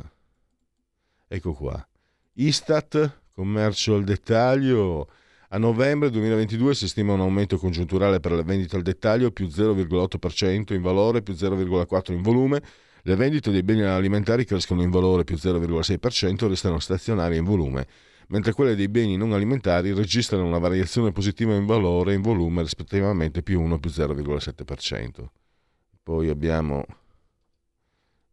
ecco 1.27 1.55
qua. 1.55 1.89
Istat, 2.35 3.23
commercio 3.33 3.95
al 3.95 4.05
dettaglio. 4.05 5.09
A 5.49 5.57
novembre 5.57 6.11
2022 6.11 6.75
si 6.75 6.87
stima 6.87 7.15
un 7.15 7.21
aumento 7.21 7.57
congiunturale 7.57 8.21
per 8.21 8.33
la 8.33 8.43
vendita 8.43 8.77
al 8.77 8.83
dettaglio 8.83 9.31
più 9.31 9.47
0,8% 9.47 10.75
in 10.75 10.83
valore, 10.83 11.23
più 11.23 11.33
0,4% 11.33 12.13
in 12.13 12.21
volume. 12.21 12.63
Le 13.01 13.17
vendite 13.17 13.51
dei 13.51 13.63
beni 13.63 13.81
alimentari 13.81 14.45
crescono 14.45 14.83
in 14.83 14.91
valore 14.91 15.25
più 15.25 15.37
0,6% 15.37 16.45
e 16.45 16.49
restano 16.49 16.79
stazionarie 16.79 17.39
in 17.39 17.45
volume 17.45 17.87
mentre 18.31 18.53
quelle 18.53 18.75
dei 18.75 18.89
beni 18.89 19.17
non 19.17 19.33
alimentari 19.33 19.93
registrano 19.93 20.47
una 20.47 20.59
variazione 20.59 21.13
positiva 21.13 21.55
in 21.55 21.67
valore 21.67 22.13
e 22.13 22.17
in 22.17 22.23
volume 22.23 22.63
rispettivamente 22.63 23.43
più 23.43 23.61
1 23.61 23.79
più 23.79 23.91
0,7%. 23.91 25.27
Poi 26.03 26.29
abbiamo 26.29 26.85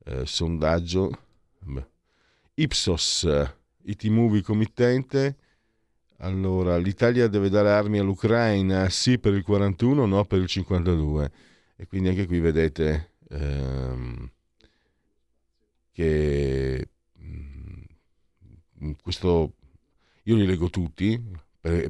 eh, 0.06 0.25
sondaggio 0.25 1.12
Beh. 1.60 1.88
Ipsos, 2.56 3.27
IT 3.84 4.06
Movie 4.06 4.42
committente. 4.42 5.38
Allora, 6.20 6.77
l'Italia 6.77 7.27
deve 7.27 7.50
dare 7.50 7.70
armi 7.70 8.00
all'Ucraina 8.00 8.89
sì 8.89 9.20
per 9.20 9.34
il 9.34 9.44
41, 9.44 10.06
no 10.06 10.25
per 10.25 10.39
il 10.39 10.48
52. 10.48 11.32
E 11.75 11.86
quindi 11.86 12.10
anche 12.10 12.25
qui 12.25 12.39
vedete 12.39 13.12
ehm, 13.30 14.32
che 15.92 16.89
mm, 17.20 18.92
questo 19.04 19.57
io 20.27 20.36
li 20.36 20.46
leggo 20.46 20.69
tutti, 20.69 21.22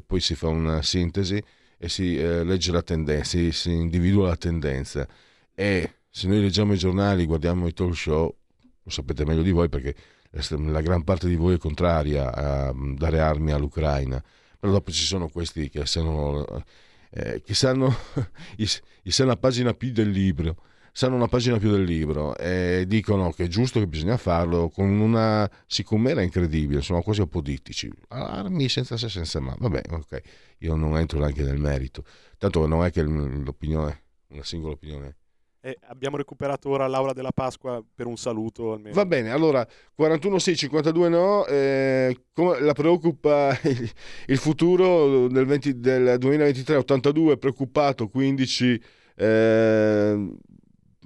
poi 0.06 0.20
si 0.20 0.36
fa 0.36 0.48
una 0.48 0.82
sintesi 0.82 1.44
e 1.78 1.90
si 1.90 2.18
eh, 2.18 2.44
legge 2.44 2.72
la 2.72 2.82
tendenza, 2.82 3.38
si, 3.52 3.72
individua 3.72 4.28
la 4.28 4.36
tendenza. 4.36 5.08
E 5.54 5.94
se 6.10 6.28
noi 6.28 6.42
leggiamo 6.42 6.74
i 6.74 6.78
giornali, 6.78 7.26
guardiamo 7.26 7.68
i 7.68 7.74
talk 7.74 7.96
show, 7.96 8.36
lo 8.84 8.90
sapete 8.92 9.26
meglio 9.26 9.42
di 9.42 9.52
voi 9.52 9.70
perché 9.70 9.96
la 10.30 10.82
gran 10.82 11.04
parte 11.04 11.28
di 11.28 11.36
voi 11.36 11.56
è 11.56 11.58
contraria 11.58 12.34
a 12.34 12.74
dare 12.74 13.20
armi 13.20 13.52
all'Ucraina, 13.52 14.24
però 14.60 14.72
dopo 14.72 14.92
ci 14.92 15.04
sono 15.04 15.30
questi 15.30 15.70
che 15.70 15.86
sanno, 15.88 16.64
eh, 17.10 17.42
che 17.44 17.54
sanno, 17.56 17.90
sanno 19.04 19.30
una 19.30 19.38
pagina 19.38 19.74
più 19.74 19.92
del 19.92 20.10
libro 20.10 20.58
sanno 20.98 21.14
una 21.14 21.28
pagina 21.28 21.60
più 21.60 21.70
del 21.70 21.84
libro 21.84 22.36
e 22.38 22.86
dicono 22.88 23.32
che 23.32 23.44
è 23.44 23.48
giusto 23.48 23.80
che 23.80 23.86
bisogna 23.86 24.18
farlo 24.18 24.70
con 24.70 24.90
una 24.90 25.48
sicumera 25.68 26.24
incredibile, 26.24 26.82
sono 26.82 27.04
quasi 27.04 27.22
apodittici, 27.22 27.88
armi 28.08 28.68
senza 28.68 28.98
se 28.98 29.08
senza 29.08 29.40
ma, 29.40 29.56
vabbè, 29.60 29.82
ok, 29.92 30.22
io 30.58 30.74
non 30.74 30.98
entro 30.98 31.20
neanche 31.20 31.44
nel 31.44 31.60
merito, 31.60 32.04
tanto 32.40 32.66
non 32.66 32.84
è 32.84 32.90
che 32.90 33.04
l'opinione, 33.04 34.02
una 34.30 34.44
singola 34.44 34.74
opinione. 34.74 35.18
E 35.60 35.78
abbiamo 35.82 36.18
recuperato 36.18 36.68
ora 36.70 36.88
Laura 36.88 37.14
della 37.14 37.32
Pasqua 37.32 37.84
per 37.94 38.08
un 38.08 38.18
saluto 38.18 38.74
almeno. 38.74 38.96
Va 38.96 39.06
bene, 39.06 39.30
allora 39.30 39.68
41 39.94 40.40
sì, 40.40 40.56
52 40.56 41.10
no, 41.10 41.46
eh, 41.46 42.24
come 42.34 42.60
la 42.60 42.74
preoccupa 42.74 43.56
il, 43.66 43.92
il 44.26 44.38
futuro 44.40 45.28
del, 45.28 45.46
20, 45.46 45.80
del 45.80 46.18
2023, 46.18 46.76
82 46.78 47.38
preoccupato, 47.38 48.08
15 48.08 48.82
eh, 49.20 50.30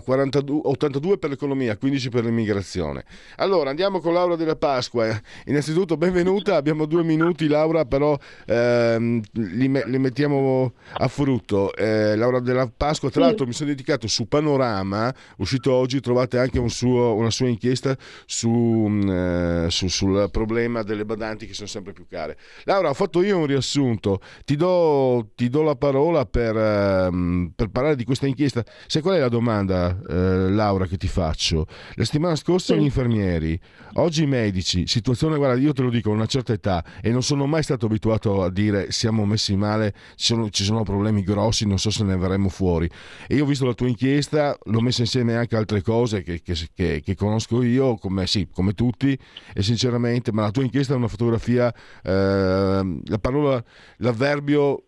42, 0.00 0.60
82 0.64 1.18
per 1.18 1.30
l'economia, 1.30 1.76
15 1.76 2.08
per 2.08 2.24
l'immigrazione. 2.24 3.04
Allora 3.36 3.70
andiamo 3.70 4.00
con 4.00 4.12
Laura 4.12 4.36
della 4.36 4.56
Pasqua. 4.56 5.08
Innanzitutto 5.46 5.96
benvenuta, 5.96 6.56
abbiamo 6.56 6.86
due 6.86 7.02
minuti 7.02 7.48
Laura, 7.48 7.84
però 7.84 8.18
ehm, 8.46 9.20
li, 9.32 9.82
li, 9.86 9.98
mettiamo 9.98 10.72
a 10.94 11.08
frutto. 11.08 11.74
Eh, 11.74 12.16
Laura 12.16 12.40
della 12.40 12.70
Pasqua, 12.74 13.10
tra 13.10 13.20
sì. 13.20 13.26
l'altro 13.26 13.46
mi 13.46 13.52
sono 13.52 13.70
dedicato 13.70 14.06
su 14.06 14.28
Panorama, 14.28 15.12
uscito 15.38 15.72
oggi, 15.72 16.00
trovate 16.00 16.38
anche 16.38 16.58
un 16.58 16.70
suo, 16.70 17.14
una 17.14 17.30
sua 17.30 17.48
inchiesta 17.48 17.96
su, 18.26 18.50
mm, 18.50 19.08
eh, 19.08 19.66
su, 19.70 19.88
sul 19.88 20.28
problema 20.30 20.82
delle 20.82 21.04
badanti 21.04 21.46
che 21.46 21.54
sono 21.54 21.68
sempre 21.68 21.92
più 21.92 22.06
care. 22.08 22.36
Laura, 22.64 22.90
ho 22.90 22.94
fatto 22.94 23.22
io 23.22 23.38
un 23.38 23.46
riassunto, 23.46 24.20
ti 24.44 24.56
do, 24.56 25.30
ti 25.34 25.48
do 25.48 25.62
la 25.62 25.76
parola 25.76 26.24
per, 26.26 26.56
ehm, 26.56 27.52
per 27.54 27.68
parlare 27.68 27.96
di 27.96 28.04
questa 28.04 28.26
inchiesta. 28.26 28.64
Sai 28.86 29.02
qual 29.02 29.16
è 29.16 29.20
la 29.20 29.28
domanda? 29.28 29.81
Eh, 29.90 30.50
Laura, 30.50 30.86
che 30.86 30.96
ti 30.96 31.08
faccio. 31.08 31.66
La 31.94 32.04
settimana 32.04 32.36
scorsa 32.36 32.74
sì. 32.74 32.80
gli 32.80 32.84
infermieri, 32.84 33.58
oggi 33.94 34.22
i 34.22 34.26
medici, 34.26 34.86
situazione, 34.86 35.36
guarda, 35.36 35.60
io 35.60 35.72
te 35.72 35.82
lo 35.82 35.90
dico, 35.90 36.10
a 36.10 36.14
una 36.14 36.26
certa 36.26 36.52
età 36.52 36.84
e 37.00 37.10
non 37.10 37.22
sono 37.22 37.46
mai 37.46 37.62
stato 37.62 37.86
abituato 37.86 38.42
a 38.42 38.50
dire 38.50 38.90
siamo 38.90 39.24
messi 39.24 39.56
male, 39.56 39.94
ci 40.16 40.26
sono, 40.26 40.50
ci 40.50 40.64
sono 40.64 40.82
problemi 40.82 41.22
grossi, 41.22 41.66
non 41.66 41.78
so 41.78 41.90
se 41.90 42.04
ne 42.04 42.16
verremo 42.16 42.48
fuori. 42.48 42.88
E 43.26 43.34
io 43.34 43.44
ho 43.44 43.46
visto 43.46 43.66
la 43.66 43.74
tua 43.74 43.88
inchiesta, 43.88 44.56
l'ho 44.64 44.80
messa 44.80 45.02
insieme 45.02 45.36
anche 45.36 45.56
altre 45.56 45.82
cose 45.82 46.22
che, 46.22 46.42
che, 46.42 46.54
che, 46.74 47.02
che 47.02 47.14
conosco 47.14 47.62
io, 47.62 47.96
come, 47.96 48.26
sì, 48.26 48.48
come 48.52 48.72
tutti, 48.74 49.18
e 49.54 49.62
sinceramente, 49.62 50.32
ma 50.32 50.42
la 50.42 50.50
tua 50.50 50.62
inchiesta 50.62 50.94
è 50.94 50.96
una 50.96 51.08
fotografia, 51.08 51.72
eh, 52.02 53.00
la 53.04 53.18
parola, 53.20 53.62
l'avverbio 53.98 54.84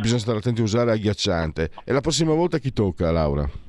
bisogna 0.00 0.20
stare 0.20 0.38
attenti 0.38 0.60
a 0.60 0.64
usare 0.64 0.92
agghiacciante. 0.92 1.70
E 1.84 1.92
la 1.92 2.00
prossima 2.00 2.34
volta 2.34 2.58
chi 2.58 2.72
tocca, 2.72 3.10
Laura? 3.10 3.67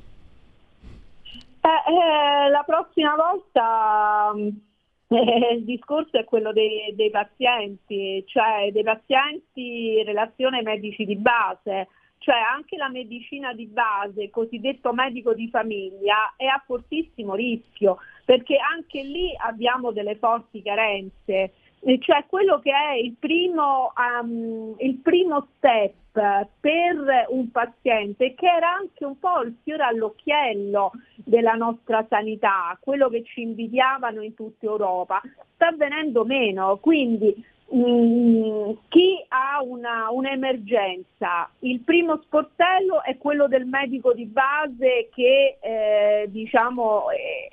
Eh, 1.62 1.92
eh, 1.92 2.48
la 2.48 2.62
prossima 2.64 3.14
volta 3.16 4.32
eh, 5.08 5.54
il 5.54 5.64
discorso 5.64 6.16
è 6.18 6.24
quello 6.24 6.52
dei, 6.52 6.94
dei, 6.94 7.10
pazienti, 7.10 8.24
cioè 8.26 8.70
dei 8.72 8.82
pazienti 8.82 9.98
in 9.98 10.04
relazione 10.04 10.58
ai 10.58 10.64
medici 10.64 11.04
di 11.04 11.16
base, 11.16 11.88
cioè 12.18 12.36
anche 12.36 12.76
la 12.76 12.88
medicina 12.88 13.52
di 13.52 13.66
base, 13.66 14.30
cosiddetto 14.30 14.92
medico 14.94 15.34
di 15.34 15.48
famiglia, 15.48 16.32
è 16.36 16.46
a 16.46 16.62
fortissimo 16.64 17.34
rischio 17.34 17.98
perché 18.24 18.56
anche 18.56 19.02
lì 19.02 19.34
abbiamo 19.36 19.90
delle 19.90 20.16
forti 20.16 20.62
carenze. 20.62 21.52
Cioè 21.82 22.26
quello 22.26 22.60
che 22.60 22.70
è 22.70 22.92
il 22.94 23.16
primo, 23.18 23.92
um, 23.96 24.74
il 24.78 24.96
primo 24.96 25.48
step 25.56 25.94
per 26.12 27.26
un 27.28 27.50
paziente 27.50 28.34
che 28.34 28.46
era 28.46 28.72
anche 28.72 29.04
un 29.04 29.18
po' 29.18 29.42
il 29.42 29.56
fiore 29.62 29.84
all'occhiello 29.84 30.92
della 31.16 31.54
nostra 31.54 32.04
sanità, 32.08 32.76
quello 32.80 33.08
che 33.08 33.22
ci 33.24 33.42
invidiavano 33.42 34.22
in 34.22 34.34
tutta 34.34 34.66
Europa, 34.66 35.20
sta 35.54 35.68
avvenendo 35.68 36.24
meno. 36.24 36.78
Quindi 36.78 37.44
mh, 37.70 37.78
mm, 37.78 38.70
chi 38.88 39.24
ha 39.28 39.62
una, 39.62 40.10
un'emergenza, 40.10 41.50
il 41.60 41.80
primo 41.80 42.20
sportello 42.22 43.02
è 43.02 43.16
quello 43.16 43.46
del 43.46 43.66
medico 43.66 44.12
di 44.12 44.26
base 44.26 45.08
che 45.14 45.58
eh, 45.60 46.26
diciamo 46.28 47.10
è, 47.10 47.48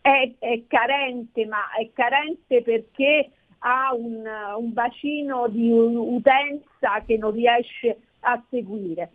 è, 0.00 0.32
è, 0.38 0.62
carente, 0.68 1.46
ma 1.46 1.72
è 1.76 1.90
carente 1.92 2.62
perché 2.62 3.30
ha 3.66 3.94
un, 3.94 4.22
un 4.58 4.72
bacino 4.72 5.48
di 5.48 5.70
utenza 5.70 7.02
che 7.06 7.16
non 7.16 7.32
riesce 7.32 7.98
a 8.20 8.42
seguire. 8.50 9.10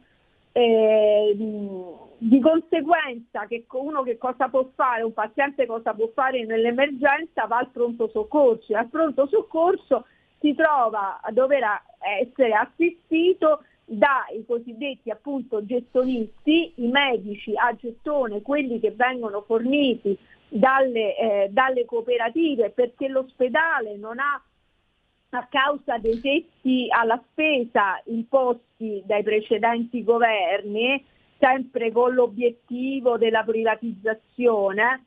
Eh, 0.52 1.36
di 2.18 2.40
conseguenza 2.40 3.46
che 3.48 3.66
uno 3.72 4.02
che 4.02 4.18
cosa 4.18 4.50
può 4.50 4.68
fare, 4.76 5.04
un 5.04 5.14
paziente 5.14 5.66
cosa 5.68 5.94
può 5.94 6.10
fare 6.14 6.44
nell'emergenza 6.44 7.46
va 7.46 7.58
al 7.58 7.70
pronto 7.70 8.10
soccorso 8.10 8.74
e 8.74 8.76
al 8.76 8.90
pronto 8.90 9.28
soccorso 9.28 10.06
si 10.40 10.54
trova 10.56 11.20
a 11.22 11.32
dover 11.32 11.64
essere 12.00 12.54
assistito 12.54 13.64
dai 13.90 14.46
cosiddetti 14.46 15.10
appunto 15.10 15.66
gestonisti, 15.66 16.74
i 16.76 16.88
medici 16.88 17.54
a 17.56 17.76
gestione, 17.76 18.42
quelli 18.42 18.80
che 18.80 18.92
vengono 18.92 19.42
forniti 19.42 20.18
dalle, 20.48 21.18
eh, 21.18 21.48
dalle 21.50 21.86
cooperative 21.86 22.70
perché 22.70 23.08
l'ospedale 23.08 23.98
non 23.98 24.20
ha 24.20 24.42
a 25.32 25.48
causa 25.48 25.98
dei 25.98 26.20
tetti 26.22 26.88
alla 26.90 27.22
spesa 27.32 28.02
imposti 28.06 29.02
dai 29.06 29.24
precedenti 29.24 30.04
governi, 30.04 31.04
sempre 31.40 31.92
con 31.92 32.14
l'obiettivo 32.14 33.18
della 33.18 33.44
privatizzazione, 33.44 35.06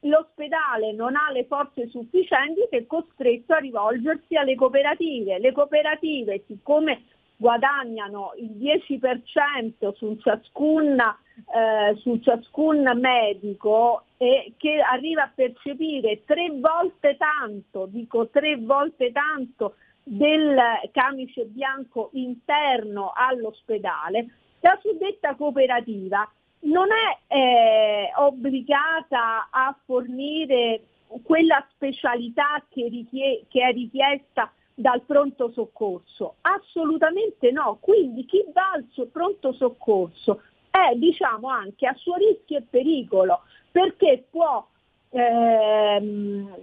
l'ospedale 0.00 0.92
non 0.92 1.14
ha 1.14 1.30
le 1.30 1.44
forze 1.44 1.88
sufficienti 1.88 2.66
che 2.70 2.78
è 2.78 2.86
costretto 2.86 3.54
a 3.54 3.58
rivolgersi 3.58 4.36
alle 4.36 4.54
cooperative. 4.54 5.38
Le 5.38 5.52
cooperative, 5.52 6.42
siccome 6.46 7.02
guadagnano 7.40 8.32
il 8.36 8.50
10% 8.50 9.94
su 9.94 10.14
ciascun, 10.20 11.00
eh, 11.00 11.96
su 11.96 12.18
ciascun 12.18 12.92
medico 12.96 14.02
e 14.18 14.52
che 14.58 14.78
arriva 14.78 15.22
a 15.22 15.32
percepire 15.34 16.22
tre 16.26 16.50
volte 16.50 17.16
tanto, 17.16 17.86
dico 17.86 18.28
tre 18.28 18.58
volte 18.58 19.10
tanto, 19.10 19.76
del 20.02 20.54
camice 20.92 21.46
bianco 21.46 22.10
interno 22.12 23.12
all'ospedale, 23.14 24.26
la 24.60 24.78
suddetta 24.82 25.34
cooperativa 25.34 26.30
non 26.64 26.88
è 26.90 27.34
eh, 27.34 28.12
obbligata 28.16 29.48
a 29.50 29.74
fornire 29.86 30.82
quella 31.22 31.66
specialità 31.72 32.62
che, 32.68 32.86
richie- 32.88 33.44
che 33.48 33.66
è 33.66 33.72
richiesta 33.72 34.52
dal 34.80 35.02
pronto 35.02 35.50
soccorso? 35.52 36.36
Assolutamente 36.42 37.50
no. 37.50 37.78
Quindi 37.80 38.24
chi 38.24 38.44
va 38.52 38.72
al 38.72 38.86
suo 38.90 39.06
pronto 39.06 39.52
soccorso 39.52 40.42
è 40.70 40.94
diciamo 40.96 41.48
anche 41.48 41.86
a 41.86 41.94
suo 41.94 42.14
rischio 42.16 42.58
e 42.58 42.62
pericolo 42.62 43.42
perché 43.70 44.24
può 44.30 44.66
ehm, 45.10 46.54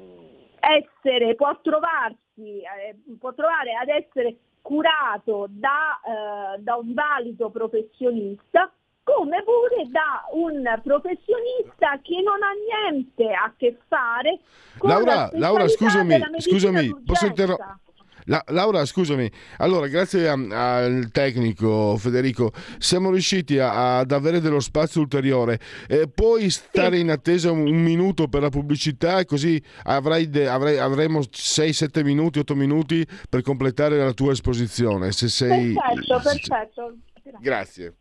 essere, 0.59 1.35
può 1.35 1.59
trovarsi, 1.61 2.61
eh, 2.61 2.95
può 3.19 3.33
trovare 3.33 3.73
ad 3.73 3.89
essere 3.89 4.37
curato 4.61 5.47
da, 5.49 5.99
eh, 6.03 6.59
da 6.59 6.75
un 6.75 6.93
valido 6.93 7.49
professionista 7.49 8.71
come 9.03 9.41
pure 9.43 9.89
da 9.89 10.27
un 10.33 10.81
professionista 10.83 11.97
che 12.01 12.21
non 12.21 12.43
ha 12.43 12.91
niente 12.91 13.31
a 13.31 13.53
che 13.55 13.77
fare 13.87 14.39
con 14.77 14.89
Laura, 14.89 15.29
la 15.31 15.39
Laura 15.39 15.67
scusami, 15.69 16.19
scusami, 16.39 17.03
posso 17.05 17.25
interrompere? 17.27 17.85
La, 18.29 18.43
Laura, 18.47 18.85
scusami, 18.85 19.29
allora 19.57 19.87
grazie 19.87 20.27
al 20.27 21.09
tecnico 21.11 21.95
Federico 21.97 22.51
siamo 22.77 23.09
riusciti 23.09 23.57
a, 23.57 23.99
ad 23.99 24.11
avere 24.11 24.41
dello 24.41 24.59
spazio 24.59 25.01
ulteriore. 25.01 25.59
Eh, 25.87 26.09
puoi 26.09 26.49
stare 26.49 26.97
sì. 26.97 27.01
in 27.01 27.11
attesa 27.11 27.51
un, 27.51 27.67
un, 27.67 27.81
minuto 27.81 28.27
per 28.27 28.41
la 28.41 28.49
pubblicità 28.49 29.19
e 29.19 29.25
così 29.25 29.61
avrai 29.83 30.29
de, 30.29 30.47
avrai, 30.47 30.77
avremo 30.77 31.19
6-7 31.19 32.03
minuti, 32.03 32.39
8 32.39 32.55
minuti 32.55 33.05
per 33.29 33.41
completare 33.41 33.97
la 33.97 34.13
tua 34.13 34.33
esposizione. 34.33 35.11
Se 35.13 35.29
sei... 35.29 35.73
Perfetto, 35.73 36.19
perfetto. 36.23 36.97
Grazie. 37.39 37.95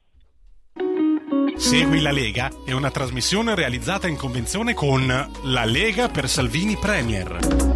Segui 1.56 2.00
la 2.00 2.10
Lega 2.12 2.50
è 2.64 2.72
una 2.72 2.90
trasmissione 2.90 3.54
realizzata 3.54 4.08
in 4.08 4.16
convenzione 4.16 4.74
con 4.74 5.06
La 5.44 5.64
Lega 5.64 6.08
per 6.08 6.28
Salvini 6.28 6.76
Premier. 6.76 7.75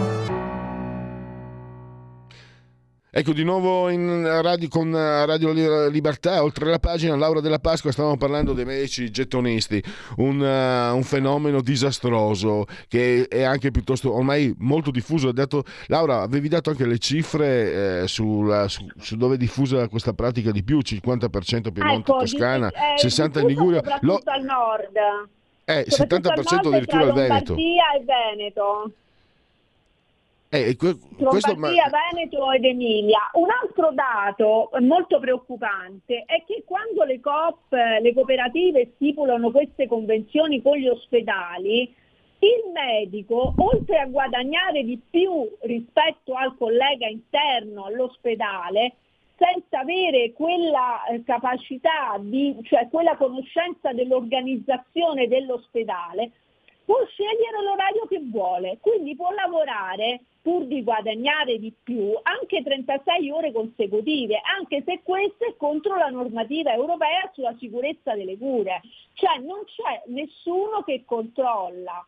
Ecco 3.13 3.33
di 3.33 3.43
nuovo 3.43 3.89
in 3.89 4.25
radio, 4.41 4.69
con 4.69 4.93
Radio 4.93 5.51
Libertà, 5.89 6.41
oltre 6.43 6.69
la 6.69 6.79
pagina 6.79 7.13
Laura 7.17 7.41
della 7.41 7.59
Pasqua, 7.59 7.91
stavamo 7.91 8.15
parlando 8.15 8.53
dei 8.53 8.63
medici 8.63 9.11
gettonisti, 9.11 9.83
un, 10.15 10.39
uh, 10.39 10.95
un, 10.95 11.03
fenomeno 11.03 11.59
disastroso 11.59 12.63
che 12.87 13.27
è 13.27 13.41
anche 13.41 13.69
piuttosto 13.69 14.15
ormai 14.15 14.55
molto 14.59 14.91
diffuso. 14.91 15.33
Dato, 15.33 15.65
Laura, 15.87 16.21
avevi 16.21 16.47
dato 16.47 16.69
anche 16.69 16.85
le 16.85 16.99
cifre 16.99 18.03
eh, 18.03 18.07
sulla, 18.07 18.69
su, 18.69 18.87
su, 18.97 19.17
dove 19.17 19.35
è 19.35 19.37
diffusa 19.37 19.89
questa 19.89 20.13
pratica 20.13 20.51
di 20.51 20.63
più, 20.63 20.77
50% 20.77 21.73
Piemonte, 21.73 22.11
ecco, 22.11 22.19
Toscana, 22.19 22.69
eh, 22.69 22.95
60% 22.95 23.41
in 23.41 23.47
Liguria. 23.47 23.81
Lo... 24.03 24.21
al 24.23 24.41
nord. 24.41 24.95
Eh, 25.65 25.85
70% 25.85 26.67
addirittura 26.67 27.03
al 27.03 27.11
Veneto. 27.11 27.55
Lombardia 27.55 27.91
e 27.91 28.03
Veneto. 28.05 28.91
Eh, 30.53 30.75
que- 30.75 30.97
questo, 31.15 31.55
ma... 31.55 31.69
Veneto 31.69 32.51
ed 32.51 32.65
Emilia. 32.65 33.29
Un 33.33 33.47
altro 33.49 33.91
dato 33.93 34.69
molto 34.81 35.17
preoccupante 35.17 36.25
è 36.25 36.43
che 36.45 36.63
quando 36.65 37.05
le 37.05 37.21
COP, 37.21 37.71
le 37.71 38.13
cooperative 38.13 38.91
stipulano 38.95 39.49
queste 39.49 39.87
convenzioni 39.87 40.61
con 40.61 40.75
gli 40.75 40.89
ospedali, 40.89 41.83
il 42.39 42.71
medico, 42.73 43.53
oltre 43.55 43.99
a 43.99 44.07
guadagnare 44.07 44.83
di 44.83 44.99
più 45.09 45.49
rispetto 45.61 46.33
al 46.33 46.57
collega 46.57 47.07
interno 47.07 47.85
all'ospedale, 47.85 48.95
senza 49.37 49.79
avere 49.79 50.33
quella 50.33 51.05
eh, 51.05 51.23
capacità, 51.23 52.17
di, 52.19 52.57
cioè 52.63 52.89
quella 52.89 53.15
conoscenza 53.15 53.93
dell'organizzazione 53.93 55.29
dell'ospedale, 55.29 56.31
può 56.91 57.05
scegliere 57.05 57.63
l'orario 57.63 58.05
che 58.05 58.19
vuole, 58.21 58.77
quindi 58.81 59.15
può 59.15 59.31
lavorare 59.31 60.23
pur 60.41 60.65
di 60.65 60.83
guadagnare 60.83 61.57
di 61.57 61.73
più 61.81 62.11
anche 62.21 62.61
36 62.61 63.31
ore 63.31 63.53
consecutive, 63.53 64.41
anche 64.43 64.83
se 64.85 64.99
questo 65.01 65.45
è 65.45 65.55
contro 65.55 65.95
la 65.95 66.09
normativa 66.09 66.73
europea 66.73 67.31
sulla 67.33 67.55
sicurezza 67.57 68.13
delle 68.13 68.37
cure. 68.37 68.81
Cioè 69.13 69.37
non 69.37 69.63
c'è 69.63 70.03
nessuno 70.07 70.83
che 70.83 71.03
controlla. 71.05 72.05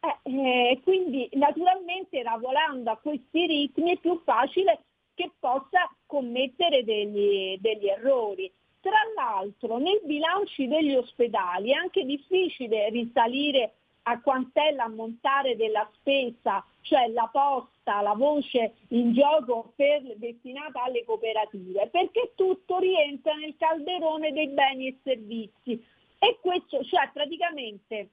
Eh, 0.00 0.30
eh, 0.32 0.80
quindi 0.82 1.28
naturalmente 1.34 2.20
lavorando 2.22 2.90
a 2.90 2.98
questi 3.00 3.46
ritmi 3.46 3.92
è 3.92 3.98
più 3.98 4.20
facile 4.24 4.80
che 5.14 5.30
possa 5.38 5.88
commettere 6.06 6.82
degli, 6.82 7.56
degli 7.60 7.86
errori. 7.86 8.50
Tra 8.80 8.98
l'altro 9.14 9.78
nei 9.78 10.00
bilanci 10.02 10.66
degli 10.66 10.94
ospedali 10.94 11.70
è 11.70 11.74
anche 11.74 12.04
difficile 12.04 12.88
risalire 12.88 13.74
a 14.08 14.20
quant'è 14.20 14.72
l'ammontare 14.72 15.54
della 15.54 15.88
spesa, 15.96 16.64
cioè 16.80 17.08
la 17.08 17.28
posta, 17.30 18.00
la 18.00 18.14
voce 18.14 18.76
in 18.88 19.12
gioco 19.12 19.72
per, 19.76 20.02
destinata 20.16 20.82
alle 20.82 21.04
cooperative, 21.04 21.88
perché 21.88 22.32
tutto 22.34 22.78
rientra 22.78 23.34
nel 23.34 23.54
calderone 23.58 24.32
dei 24.32 24.48
beni 24.48 24.88
e 24.88 24.98
servizi. 25.02 25.84
E 26.18 26.38
questo, 26.40 26.82
cioè 26.84 27.10
praticamente 27.12 28.08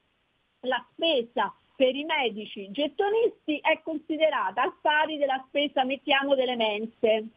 la 0.62 0.86
spesa 0.92 1.54
per 1.76 1.96
i 1.96 2.04
medici 2.04 2.70
gettonisti 2.72 3.58
è 3.60 3.82
considerata 3.82 4.62
al 4.62 4.76
pari 4.82 5.18
della 5.18 5.44
spesa, 5.48 5.84
mettiamo, 5.84 6.36
delle 6.36 6.56
mense. 6.56 7.28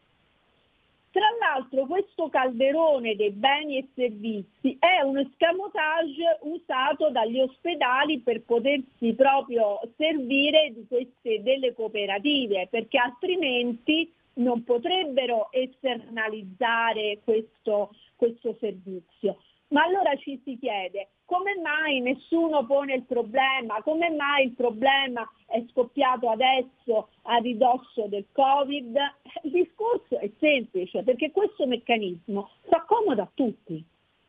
Tra 1.11 1.25
l'altro 1.39 1.87
questo 1.87 2.29
calderone 2.29 3.15
dei 3.15 3.31
beni 3.31 3.77
e 3.77 3.87
servizi 3.95 4.77
è 4.77 5.01
un 5.01 5.17
escamotage 5.17 6.37
usato 6.41 7.09
dagli 7.09 7.39
ospedali 7.39 8.19
per 8.19 8.43
potersi 8.43 9.13
proprio 9.13 9.79
servire 9.97 10.71
di 10.71 10.85
queste 10.87 11.41
delle 11.41 11.73
cooperative, 11.73 12.67
perché 12.69 12.99
altrimenti 12.99 14.13
non 14.33 14.63
potrebbero 14.63 15.51
esternalizzare 15.51 17.19
questo, 17.23 17.89
questo 18.15 18.55
servizio. 18.59 19.37
Ma 19.69 19.83
allora 19.83 20.15
ci 20.15 20.39
si 20.43 20.59
chiede 20.59 21.09
come 21.29 21.55
mai 21.61 21.99
nessuno 21.99 22.65
pone 22.65 22.95
il 22.95 23.03
problema, 23.03 23.83
come 23.83 24.09
mai 24.09 24.45
il 24.45 24.53
problema 24.53 25.29
è 25.45 25.63
scoppiato 25.69 26.27
adesso 26.27 27.09
a 27.21 27.37
ridosso 27.37 28.07
del 28.07 28.25
Covid? 28.31 28.97
Il 29.43 29.51
discorso 29.51 30.17
è 30.17 30.27
semplice 30.39 31.03
perché 31.03 31.29
questo 31.29 31.67
meccanismo 31.67 32.49
fa 32.67 32.83
comodo 32.87 33.21
a 33.21 33.29
tutti. 33.31 33.85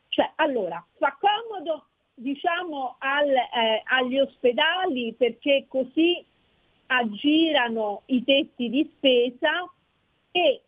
Cioè, 0.08 0.30
allora, 0.36 0.84
fa 0.98 1.16
comodo 1.18 1.86
diciamo 2.12 2.96
al, 2.98 3.30
eh, 3.30 3.82
agli 3.84 4.18
ospedali 4.18 5.14
perché 5.14 5.64
così 5.68 6.22
aggirano 6.88 8.02
i 8.06 8.22
tetti 8.24 8.68
di 8.68 8.92
spesa 8.94 9.72
e 10.32 10.60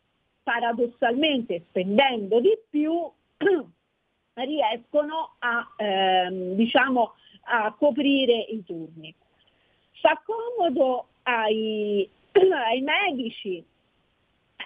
paradossalmente 0.42 1.64
spendendo 1.68 2.40
di 2.40 2.58
più 2.70 3.10
riescono 4.34 5.34
a, 5.38 5.74
ehm, 5.76 6.54
diciamo, 6.54 7.14
a 7.44 7.72
coprire 7.72 8.34
i 8.34 8.64
turni. 8.64 9.14
Fa 10.00 10.20
comodo 10.24 11.08
ai, 11.24 12.08
ai 12.32 12.80
medici 12.80 13.64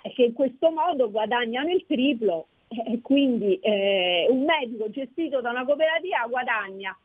eh, 0.02 0.12
che 0.12 0.22
in 0.24 0.32
questo 0.32 0.70
modo 0.70 1.10
guadagnano 1.10 1.70
il 1.70 1.84
triplo 1.86 2.46
e 2.68 3.00
quindi 3.00 3.58
eh, 3.60 4.26
un 4.28 4.44
medico 4.44 4.90
gestito 4.90 5.40
da 5.40 5.50
una 5.50 5.64
cooperativa 5.64 6.26
guadagna 6.28 6.96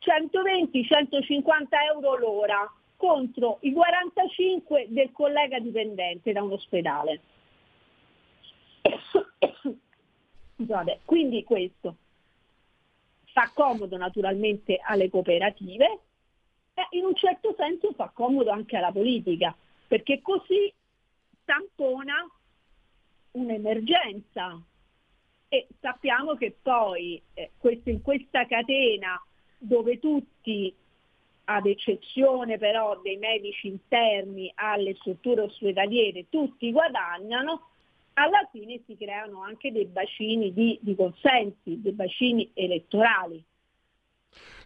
120-150 0.00 1.66
euro 1.92 2.16
l'ora 2.16 2.72
contro 2.96 3.58
i 3.60 3.72
45 3.72 4.86
del 4.88 5.12
collega 5.12 5.58
dipendente 5.58 6.32
da 6.32 6.42
un 6.42 6.52
ospedale. 6.52 7.20
Scusate, 10.56 11.00
quindi 11.04 11.44
questo 11.44 11.96
fa 13.32 13.50
comodo 13.52 13.98
naturalmente 13.98 14.80
alle 14.82 15.10
cooperative 15.10 15.98
e 16.72 16.86
in 16.96 17.04
un 17.04 17.14
certo 17.14 17.54
senso 17.56 17.92
fa 17.92 18.10
comodo 18.12 18.50
anche 18.50 18.76
alla 18.76 18.90
politica, 18.90 19.54
perché 19.86 20.22
così 20.22 20.72
tampona 21.44 22.26
un'emergenza. 23.32 24.58
E 25.48 25.68
sappiamo 25.78 26.34
che 26.34 26.56
poi 26.60 27.22
eh, 27.34 27.52
questo, 27.58 27.90
in 27.90 28.00
questa 28.00 28.46
catena 28.46 29.22
dove 29.58 29.98
tutti, 29.98 30.74
ad 31.44 31.66
eccezione 31.66 32.58
però 32.58 32.98
dei 33.00 33.18
medici 33.18 33.68
interni 33.68 34.50
alle 34.54 34.94
strutture 34.96 35.42
ospedaliere, 35.42 36.28
tutti 36.28 36.72
guadagnano, 36.72 37.68
alla 38.18 38.48
fine 38.50 38.80
si 38.86 38.96
creano 38.96 39.42
anche 39.42 39.72
dei 39.72 39.86
bacini 39.86 40.52
di, 40.52 40.78
di 40.80 40.94
consensi, 40.94 41.80
dei 41.80 41.92
bacini 41.92 42.50
elettorali. 42.54 43.42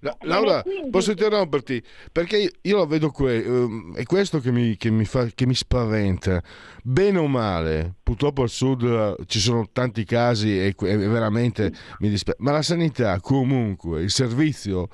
La, 0.00 0.16
Laura, 0.22 0.62
quindi... 0.62 0.90
posso 0.90 1.10
interromperti? 1.10 1.82
Perché 2.10 2.50
io 2.60 2.76
lo 2.76 2.86
vedo 2.86 3.10
qui, 3.10 3.38
um, 3.46 3.94
è 3.94 4.04
questo 4.04 4.38
che 4.38 4.50
mi, 4.50 4.76
che, 4.76 4.90
mi 4.90 5.04
fa, 5.04 5.26
che 5.26 5.46
mi, 5.46 5.54
spaventa. 5.54 6.42
Bene 6.82 7.18
o 7.18 7.26
male, 7.26 7.96
purtroppo 8.02 8.42
al 8.42 8.48
sud 8.48 8.82
uh, 8.82 9.24
ci 9.26 9.40
sono 9.40 9.68
tanti 9.70 10.04
casi 10.04 10.58
e, 10.58 10.74
e 10.74 10.96
veramente 10.96 11.72
mi 11.98 12.08
dispiace, 12.08 12.38
ma 12.40 12.52
la 12.52 12.62
sanità 12.62 13.20
comunque, 13.20 14.02
il 14.02 14.10
servizio 14.10 14.88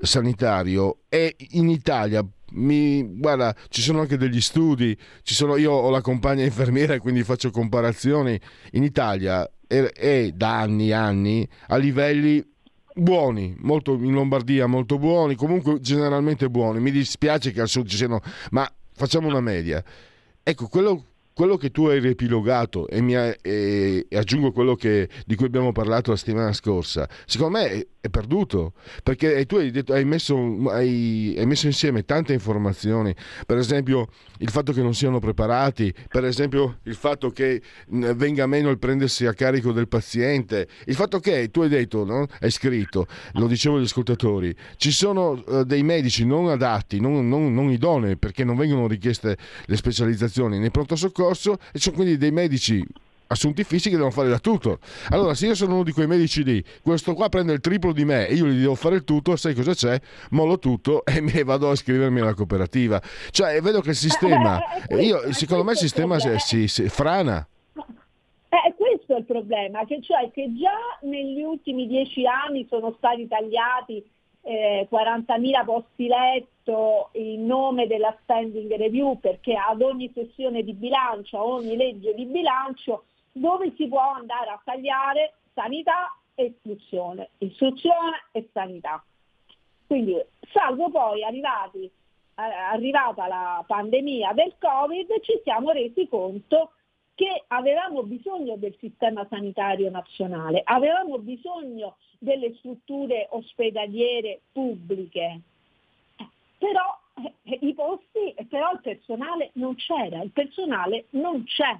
sanitario. 0.00 0.98
È 1.08 1.34
in 1.50 1.68
Italia 1.68 2.26
mi, 2.54 3.02
guarda, 3.18 3.54
ci 3.68 3.82
sono 3.82 4.00
anche 4.00 4.16
degli 4.16 4.40
studi, 4.40 4.96
sono, 5.22 5.56
io 5.56 5.72
ho 5.72 5.90
la 5.90 6.00
compagna 6.00 6.44
infermiera 6.44 6.98
quindi 7.00 7.22
faccio 7.22 7.50
comparazioni, 7.50 8.38
in 8.72 8.82
Italia 8.82 9.48
è, 9.66 9.80
è 9.80 10.30
da 10.32 10.60
anni 10.60 10.88
e 10.88 10.92
anni 10.92 11.48
a 11.68 11.76
livelli 11.76 12.44
buoni, 12.94 13.54
molto, 13.58 13.94
in 13.94 14.12
Lombardia 14.12 14.66
molto 14.66 14.98
buoni, 14.98 15.34
comunque 15.34 15.80
generalmente 15.80 16.48
buoni, 16.48 16.80
mi 16.80 16.90
dispiace 16.90 17.50
che 17.50 17.60
al 17.60 17.68
sud 17.68 17.86
ci 17.86 17.96
siano, 17.96 18.20
ma 18.50 18.70
facciamo 18.92 19.26
una 19.26 19.40
media. 19.40 19.82
Ecco, 20.42 20.68
quello 20.68 21.04
quello 21.34 21.56
che 21.56 21.70
tu 21.70 21.86
hai 21.86 21.98
riepilogato 21.98 22.86
e, 22.88 23.16
ha, 23.16 23.36
e, 23.42 24.06
e 24.08 24.16
aggiungo 24.16 24.52
quello 24.52 24.76
che, 24.76 25.08
di 25.26 25.34
cui 25.34 25.46
abbiamo 25.46 25.72
parlato 25.72 26.12
la 26.12 26.16
settimana 26.16 26.52
scorsa, 26.52 27.08
secondo 27.26 27.58
me 27.58 27.70
è, 27.70 27.86
è 28.00 28.08
perduto 28.08 28.72
perché 29.02 29.44
tu 29.44 29.56
hai, 29.56 29.72
detto, 29.72 29.92
hai, 29.92 30.04
messo, 30.04 30.36
hai, 30.68 31.34
hai, 31.36 31.44
messo, 31.44 31.66
insieme 31.66 32.04
tante 32.04 32.32
informazioni, 32.32 33.14
per 33.46 33.58
esempio 33.58 34.08
il 34.38 34.50
fatto 34.50 34.72
che 34.72 34.80
non 34.80 34.94
siano 34.94 35.18
preparati, 35.18 35.92
per 36.08 36.24
esempio 36.24 36.78
il 36.84 36.94
fatto 36.94 37.30
che 37.30 37.60
venga 37.88 38.46
meno 38.46 38.70
il 38.70 38.78
prendersi 38.78 39.26
a 39.26 39.34
carico 39.34 39.72
del 39.72 39.88
paziente, 39.88 40.68
il 40.86 40.94
fatto 40.94 41.18
che 41.18 41.50
tu 41.50 41.62
hai 41.62 41.68
detto, 41.68 42.04
no? 42.04 42.26
hai 42.40 42.50
scritto, 42.52 43.06
lo 43.32 43.48
dicevo 43.48 43.76
agli 43.76 43.84
ascoltatori, 43.84 44.54
ci 44.76 44.92
sono 44.92 45.42
uh, 45.44 45.64
dei 45.64 45.82
medici 45.82 46.24
non 46.24 46.48
adatti, 46.48 47.00
non, 47.00 47.28
non, 47.28 47.52
non 47.52 47.70
idonei 47.70 48.16
perché 48.16 48.44
non 48.44 48.54
vengono 48.54 48.86
richieste 48.86 49.36
le 49.64 49.76
specializzazioni 49.76 50.60
nei 50.60 50.70
pronto 50.70 50.94
soccorso 50.94 51.23
soccorso 51.24 51.58
e 51.72 51.78
sono 51.78 51.96
quindi 51.96 52.16
dei 52.16 52.30
medici 52.30 52.84
assunti 53.26 53.64
fissi 53.64 53.88
che 53.88 53.96
devono 53.96 54.12
fare 54.12 54.28
da 54.28 54.38
tutto. 54.38 54.78
Allora, 55.10 55.34
se 55.34 55.46
io 55.46 55.54
sono 55.54 55.74
uno 55.74 55.82
di 55.82 55.92
quei 55.92 56.06
medici 56.06 56.44
lì, 56.44 56.62
questo 56.82 57.14
qua 57.14 57.28
prende 57.28 57.52
il 57.52 57.60
triplo 57.60 57.92
di 57.92 58.04
me 58.04 58.28
e 58.28 58.34
io 58.34 58.46
gli 58.46 58.60
devo 58.60 58.74
fare 58.74 58.96
il 58.96 59.04
tutto, 59.04 59.34
sai 59.36 59.54
cosa 59.54 59.72
c'è? 59.72 59.98
Mollo 60.30 60.58
tutto 60.58 61.04
e 61.06 61.20
mi 61.20 61.42
vado 61.42 61.70
a 61.70 61.72
iscrivermi 61.72 62.20
alla 62.20 62.34
cooperativa. 62.34 63.00
Cioè, 63.30 63.60
vedo 63.60 63.80
che 63.80 63.90
il 63.90 63.96
sistema, 63.96 64.60
eh, 64.86 65.02
io, 65.02 65.32
secondo 65.32 65.64
me 65.64 65.72
il 65.72 65.78
sistema 65.78 66.18
si, 66.18 66.28
si, 66.38 66.68
si 66.68 66.88
frana. 66.88 67.46
Eh, 67.74 68.74
questo 68.76 69.16
è 69.16 69.18
il 69.18 69.24
problema, 69.24 69.84
che 69.84 70.00
cioè 70.00 70.30
che 70.30 70.52
già 70.54 71.08
negli 71.08 71.42
ultimi 71.42 71.88
dieci 71.88 72.24
anni 72.26 72.66
sono 72.68 72.94
stati 72.98 73.26
tagliati 73.26 74.04
eh, 74.44 74.86
40.000 74.90 75.64
posti 75.64 76.06
letto 76.06 77.08
in 77.12 77.46
nome 77.46 77.86
della 77.86 78.16
standing 78.22 78.74
review 78.76 79.18
perché 79.18 79.54
ad 79.54 79.80
ogni 79.80 80.10
sessione 80.14 80.62
di 80.62 80.74
bilancio, 80.74 81.38
a 81.38 81.44
ogni 81.44 81.76
legge 81.76 82.14
di 82.14 82.26
bilancio, 82.26 83.04
dove 83.32 83.72
si 83.76 83.88
può 83.88 84.12
andare 84.12 84.50
a 84.50 84.60
tagliare 84.62 85.34
sanità 85.54 86.14
e 86.34 86.54
istruzione, 86.56 87.30
istruzione 87.38 88.26
e 88.32 88.48
sanità. 88.52 89.02
Quindi, 89.86 90.22
salvo 90.52 90.90
poi 90.90 91.24
arrivati, 91.24 91.84
eh, 91.84 92.42
arrivata 92.42 93.26
la 93.26 93.64
pandemia 93.66 94.32
del 94.32 94.54
Covid, 94.58 95.20
ci 95.22 95.40
siamo 95.42 95.70
resi 95.70 96.06
conto 96.08 96.72
che 97.14 97.44
avevamo 97.48 98.02
bisogno 98.02 98.56
del 98.56 98.74
sistema 98.78 99.26
sanitario 99.28 99.90
nazionale, 99.90 100.62
avevamo 100.64 101.18
bisogno 101.18 101.96
delle 102.18 102.54
strutture 102.56 103.28
ospedaliere 103.30 104.40
pubbliche, 104.52 105.40
però 106.58 106.98
eh, 107.44 107.58
i 107.60 107.74
posti, 107.74 108.34
però 108.48 108.72
il 108.72 108.80
personale 108.80 109.50
non 109.54 109.76
c'era, 109.76 110.22
il 110.22 110.32
personale 110.32 111.06
non 111.10 111.44
c'è. 111.44 111.78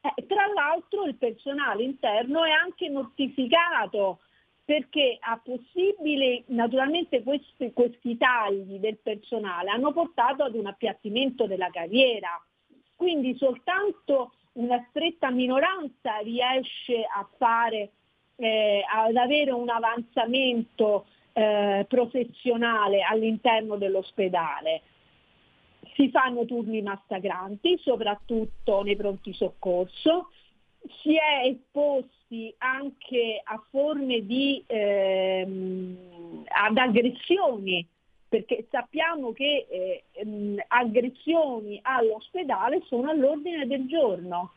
Eh, 0.00 0.26
tra 0.26 0.46
l'altro 0.54 1.04
il 1.04 1.16
personale 1.16 1.82
interno 1.82 2.44
è 2.44 2.50
anche 2.50 2.90
mortificato 2.90 4.20
perché 4.64 5.18
a 5.20 5.38
possibile, 5.42 6.44
naturalmente 6.46 7.22
questi, 7.22 7.72
questi 7.72 8.16
tagli 8.16 8.78
del 8.78 8.98
personale 8.98 9.70
hanno 9.70 9.92
portato 9.92 10.42
ad 10.42 10.54
un 10.54 10.66
appiattimento 10.66 11.46
della 11.46 11.70
carriera, 11.70 12.42
quindi 12.96 13.36
soltanto 13.36 14.32
una 14.54 14.84
stretta 14.90 15.30
minoranza 15.30 16.18
riesce 16.22 17.02
a 17.02 17.26
fare, 17.36 17.90
eh, 18.36 18.82
ad 18.88 19.16
avere 19.16 19.50
un 19.52 19.68
avanzamento 19.68 21.06
eh, 21.32 21.86
professionale 21.88 23.02
all'interno 23.02 23.76
dell'ospedale. 23.76 24.82
Si 25.94 26.10
fanno 26.10 26.44
turni 26.44 26.82
massacranti, 26.82 27.78
soprattutto 27.78 28.82
nei 28.82 28.96
pronti 28.96 29.32
soccorso, 29.32 30.30
si 31.02 31.16
è 31.16 31.46
esposti 31.46 32.54
anche 32.58 33.40
a 33.42 33.62
forme 33.70 34.24
di 34.26 34.62
ehm, 34.66 36.44
ad 36.46 36.76
aggressioni 36.76 37.86
perché 38.28 38.66
sappiamo 38.70 39.32
che 39.32 39.66
eh, 39.68 40.24
mh, 40.24 40.64
aggressioni 40.68 41.78
all'ospedale 41.82 42.82
sono 42.86 43.10
all'ordine 43.10 43.66
del 43.66 43.86
giorno, 43.86 44.52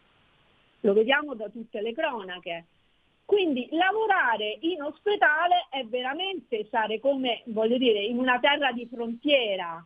lo 0.82 0.94
vediamo 0.94 1.36
da 1.36 1.50
tutte 1.50 1.82
le 1.82 1.94
cronache. 1.94 2.66
Quindi 3.26 3.68
lavorare 3.72 4.58
in 4.62 4.82
ospedale 4.82 5.68
è 5.70 5.84
veramente 5.84 6.64
stare 6.68 7.00
come, 7.00 7.42
voglio 7.48 7.78
dire, 7.78 8.02
in 8.02 8.18
una 8.18 8.40
terra 8.40 8.72
di 8.72 8.88
frontiera 8.88 9.86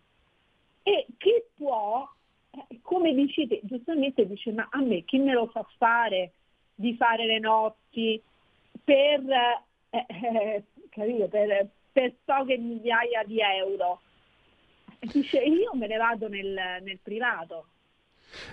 e 0.83 1.07
chi 1.17 1.41
può, 1.55 2.07
eh, 2.51 2.79
come 2.83 3.13
dicete, 3.13 3.59
giustamente 3.63 4.27
dice, 4.27 4.51
ma 4.51 4.67
a 4.69 4.79
me 4.81 5.03
chi 5.05 5.17
me 5.17 5.33
lo 5.33 5.47
fa 5.47 5.65
fare 5.77 6.33
di 6.75 6.95
fare 6.95 7.25
le 7.25 7.39
notti 7.39 8.21
per, 8.83 9.23
eh, 9.89 10.05
eh, 10.07 10.63
capito, 10.89 11.27
per, 11.27 11.67
per 11.91 12.15
poche 12.23 12.57
migliaia 12.57 13.23
di 13.25 13.39
euro. 13.39 14.01
Dice 14.99 15.39
io 15.39 15.71
me 15.73 15.87
ne 15.87 15.97
vado 15.97 16.27
nel, 16.27 16.81
nel 16.83 16.99
privato. 17.01 17.65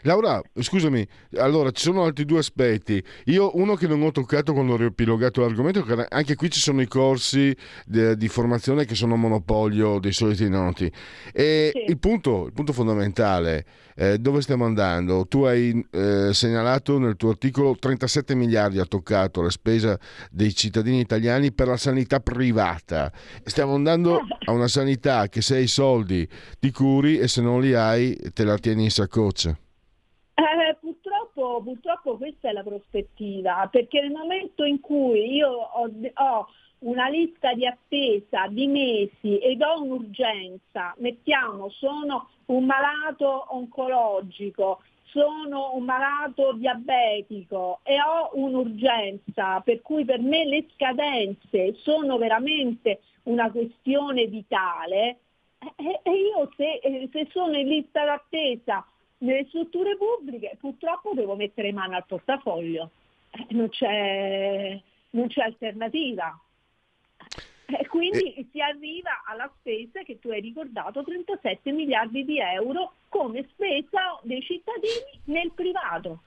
Laura, 0.02 0.40
scusami, 0.54 1.06
allora 1.36 1.70
ci 1.70 1.82
sono 1.82 2.04
altri 2.04 2.24
due 2.24 2.38
aspetti. 2.38 3.02
Io 3.26 3.56
uno 3.56 3.74
che 3.74 3.86
non 3.86 4.02
ho 4.02 4.10
toccato 4.10 4.52
quando 4.52 4.72
ho 4.72 4.76
riepilogato 4.76 5.40
l'argomento, 5.40 5.82
che 5.82 6.06
anche 6.08 6.34
qui 6.34 6.50
ci 6.50 6.60
sono 6.60 6.80
i 6.80 6.86
corsi 6.86 7.54
de, 7.84 8.16
di 8.16 8.28
formazione 8.28 8.84
che 8.84 8.94
sono 8.94 9.16
monopolio 9.16 9.98
dei 9.98 10.12
soliti 10.12 10.48
noti. 10.48 10.90
E 11.32 11.70
sì. 11.72 11.90
il, 11.90 11.98
punto, 11.98 12.46
il, 12.46 12.52
punto, 12.52 12.72
fondamentale, 12.72 13.64
eh, 13.98 14.18
dove 14.18 14.42
stiamo 14.42 14.64
andando? 14.64 15.26
Tu 15.26 15.42
hai 15.42 15.84
eh, 15.90 16.32
segnalato 16.32 16.98
nel 17.00 17.16
tuo 17.16 17.30
articolo 17.30 17.74
37 17.76 18.36
miliardi 18.36 18.78
ha 18.78 18.84
toccato 18.84 19.42
la 19.42 19.50
spesa 19.50 19.98
dei 20.30 20.54
cittadini 20.54 21.00
italiani 21.00 21.52
per 21.52 21.66
la 21.66 21.76
sanità 21.76 22.20
privata. 22.20 23.10
Stiamo 23.42 23.74
andando 23.74 24.20
a 24.44 24.52
una 24.52 24.68
sanità 24.68 25.26
che 25.26 25.42
se 25.42 25.56
hai 25.56 25.66
soldi 25.66 26.28
ti 26.60 26.70
curi 26.70 27.18
e 27.18 27.26
se 27.26 27.42
non 27.42 27.60
li 27.60 27.74
hai 27.74 28.16
te 28.32 28.44
la 28.44 28.56
tieni 28.56 28.84
in 28.84 28.90
saccoccia. 28.90 29.50
Eh, 29.50 30.76
purtroppo, 30.80 31.60
purtroppo, 31.64 32.16
questa 32.18 32.50
è 32.50 32.52
la 32.52 32.62
prospettiva, 32.62 33.68
perché 33.68 34.00
nel 34.00 34.12
momento 34.12 34.62
in 34.62 34.80
cui 34.80 35.34
io 35.34 35.48
ho, 35.48 35.90
ho, 36.14 36.46
una 36.80 37.08
lista 37.08 37.52
di 37.54 37.66
attesa 37.66 38.46
di 38.48 38.66
mesi 38.66 39.38
ed 39.38 39.62
ho 39.62 39.82
un'urgenza, 39.82 40.94
mettiamo, 40.98 41.70
sono 41.70 42.28
un 42.46 42.64
malato 42.64 43.46
oncologico, 43.54 44.80
sono 45.04 45.74
un 45.74 45.84
malato 45.84 46.52
diabetico 46.52 47.80
e 47.82 48.00
ho 48.00 48.30
un'urgenza, 48.34 49.60
per 49.60 49.80
cui 49.82 50.04
per 50.04 50.20
me 50.20 50.44
le 50.44 50.66
scadenze 50.74 51.74
sono 51.78 52.18
veramente 52.18 53.00
una 53.24 53.50
questione 53.50 54.26
vitale, 54.26 55.18
e, 55.76 56.10
io 56.10 56.50
se, 56.56 57.08
se 57.10 57.28
sono 57.32 57.56
in 57.56 57.66
lista 57.66 58.04
d'attesa 58.04 58.86
nelle 59.18 59.46
strutture 59.48 59.96
pubbliche 59.96 60.56
purtroppo 60.60 61.12
devo 61.14 61.34
mettere 61.34 61.72
mano 61.72 61.96
al 61.96 62.06
portafoglio, 62.06 62.90
eh, 63.30 63.46
non, 63.50 63.68
c'è, 63.68 64.80
non 65.10 65.26
c'è 65.26 65.42
alternativa. 65.42 66.40
E 67.70 67.86
quindi 67.86 68.32
eh. 68.32 68.46
si 68.50 68.60
arriva 68.62 69.22
alla 69.26 69.50
spesa 69.58 70.02
che 70.02 70.18
tu 70.18 70.30
hai 70.30 70.40
ricordato, 70.40 71.02
37 71.02 71.70
miliardi 71.70 72.24
di 72.24 72.38
euro 72.38 72.94
come 73.10 73.46
spesa 73.50 74.18
dei 74.22 74.40
cittadini 74.40 75.20
nel 75.24 75.52
privato. 75.52 76.22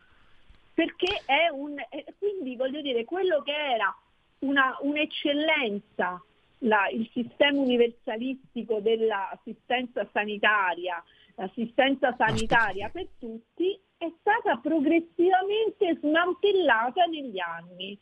Perché 0.74 1.24
è 1.26 1.50
un, 1.52 1.76
quindi 2.20 2.56
voglio 2.56 2.82
dire, 2.82 3.06
quello 3.06 3.42
che 3.42 3.56
era 3.56 3.96
una, 4.40 4.78
un'eccellenza, 4.82 6.24
la, 6.60 6.88
il 6.90 7.10
sistema 7.12 7.60
universalistico 7.60 8.80
dell'assistenza 8.80 10.08
sanitaria, 10.14 11.04
l'assistenza 11.36 12.14
sanitaria 12.18 12.90
per 12.90 13.08
tutti 13.18 13.80
è 13.98 14.12
stata 14.20 14.58
progressivamente 14.58 15.98
smantellata 16.02 17.06
negli 17.06 17.40
anni, 17.40 17.98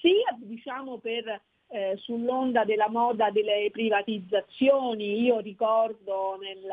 sia 0.00 0.36
diciamo 0.38 0.98
per 0.98 1.40
eh, 1.68 1.96
sull'onda 1.98 2.64
della 2.64 2.88
moda 2.88 3.30
delle 3.30 3.68
privatizzazioni, 3.70 5.20
io 5.22 5.38
ricordo 5.38 6.38
nel, 6.40 6.64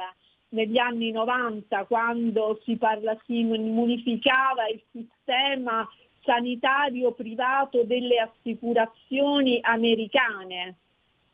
negli 0.49 0.77
anni 0.77 1.11
90 1.11 1.85
quando 1.85 2.59
si, 2.63 2.77
parla, 2.77 3.17
si 3.25 3.43
unificava 3.43 4.67
il 4.67 4.81
sistema 4.91 5.87
sanitario 6.23 7.11
privato 7.11 7.83
delle 7.83 8.19
assicurazioni 8.19 9.59
americane, 9.61 10.75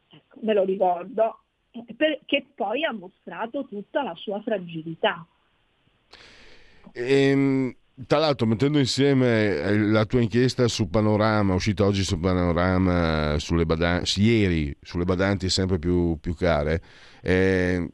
ecco, 0.09 0.39
me 0.41 0.53
lo 0.53 0.63
ricordo, 0.63 1.39
che 2.25 2.45
poi 2.53 2.83
ha 2.83 2.91
mostrato 2.91 3.65
tutta 3.65 4.03
la 4.03 4.13
sua 4.15 4.41
fragilità. 4.41 5.25
Ehm, 6.93 7.73
tra 8.07 8.19
l'altro, 8.19 8.45
mettendo 8.47 8.79
insieme 8.79 9.55
eh, 9.57 9.77
la 9.77 10.05
tua 10.05 10.21
inchiesta 10.21 10.67
su 10.67 10.89
Panorama, 10.89 11.53
uscita 11.53 11.85
oggi 11.85 12.03
su 12.03 12.19
Panorama, 12.19 13.35
sulle 13.39 13.65
badanti, 13.65 14.21
ieri 14.21 14.75
sulle 14.81 15.05
badanti 15.05 15.49
sempre 15.49 15.79
più, 15.79 16.17
più 16.19 16.35
care, 16.35 16.81
eh, 17.21 17.89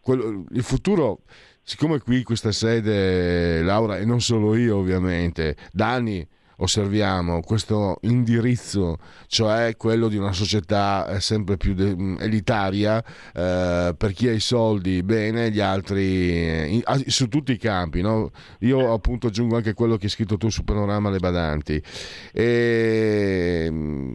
quello, 0.00 0.44
il 0.50 0.62
futuro 0.62 1.22
siccome 1.62 2.00
qui 2.00 2.22
questa 2.22 2.50
sede, 2.50 3.60
Laura, 3.62 3.98
e 3.98 4.06
non 4.06 4.22
solo 4.22 4.56
io 4.56 4.78
ovviamente, 4.78 5.54
da 5.70 5.92
anni 5.92 6.26
osserviamo 6.58 7.40
questo 7.42 7.98
indirizzo, 8.02 8.98
cioè 9.26 9.76
quello 9.76 10.08
di 10.08 10.16
una 10.16 10.32
società 10.32 11.08
eh, 11.08 11.20
sempre 11.20 11.56
più 11.56 11.74
de- 11.74 11.94
mm, 11.96 12.16
elitaria, 12.20 13.02
eh, 13.34 13.94
per 13.96 14.12
chi 14.12 14.28
ha 14.28 14.32
i 14.32 14.40
soldi 14.40 15.02
bene, 15.02 15.50
gli 15.50 15.60
altri 15.60 16.02
eh, 16.30 16.66
in- 16.68 16.80
ah, 16.84 16.98
su 17.06 17.28
tutti 17.28 17.52
i 17.52 17.58
campi. 17.58 18.00
No? 18.00 18.30
Io 18.60 18.92
appunto 18.92 19.28
aggiungo 19.28 19.56
anche 19.56 19.74
quello 19.74 19.96
che 19.96 20.04
hai 20.04 20.10
scritto 20.10 20.36
tu 20.36 20.48
su 20.50 20.64
Panorama 20.64 21.10
Le 21.10 21.18
Badanti. 21.18 21.82
E, 22.32 23.68
mm, 23.70 24.14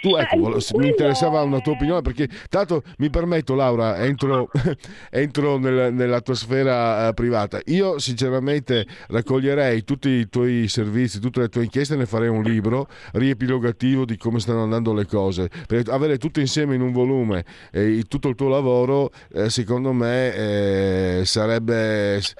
tu 0.00 0.16
ecco, 0.16 0.56
Eh, 0.56 0.62
mi 0.78 0.88
interessava 0.88 1.42
una 1.42 1.60
tua 1.60 1.72
opinione 1.72 2.02
perché 2.02 2.28
tanto 2.48 2.82
mi 2.98 3.10
permetto 3.10 3.54
Laura, 3.54 3.98
entro, 4.04 4.48
entro 5.10 5.58
nel- 5.58 5.92
nella 5.92 6.20
tua 6.20 6.34
sfera 6.34 7.08
eh, 7.08 7.14
privata. 7.14 7.60
Io 7.66 7.98
sinceramente 7.98 8.86
raccoglierei 9.08 9.84
tutti 9.84 10.08
i 10.08 10.28
tuoi 10.28 10.68
servizi, 10.68 11.20
tutte 11.20 11.40
le 11.40 11.48
tue 11.48 11.64
inchieste 11.64 11.94
e 11.94 11.96
ne 11.96 12.06
farei 12.06 12.28
un 12.28 12.42
libro 12.42 12.88
riepilogativo 13.12 14.04
di 14.04 14.16
come 14.16 14.40
stanno 14.40 14.62
andando 14.62 14.92
le 14.94 15.06
cose. 15.06 15.50
Per 15.66 15.82
avere 15.88 16.18
tutto 16.18 16.40
insieme 16.40 16.74
in 16.74 16.80
un 16.80 16.92
volume 16.92 17.44
e 17.72 18.04
tutto 18.08 18.28
il 18.28 18.34
tuo 18.34 18.48
lavoro, 18.48 19.10
eh, 19.32 19.50
secondo 19.50 19.92
me 19.92 20.34
eh, 20.34 21.22
sarebbe... 21.24 22.20
s- 22.20 22.34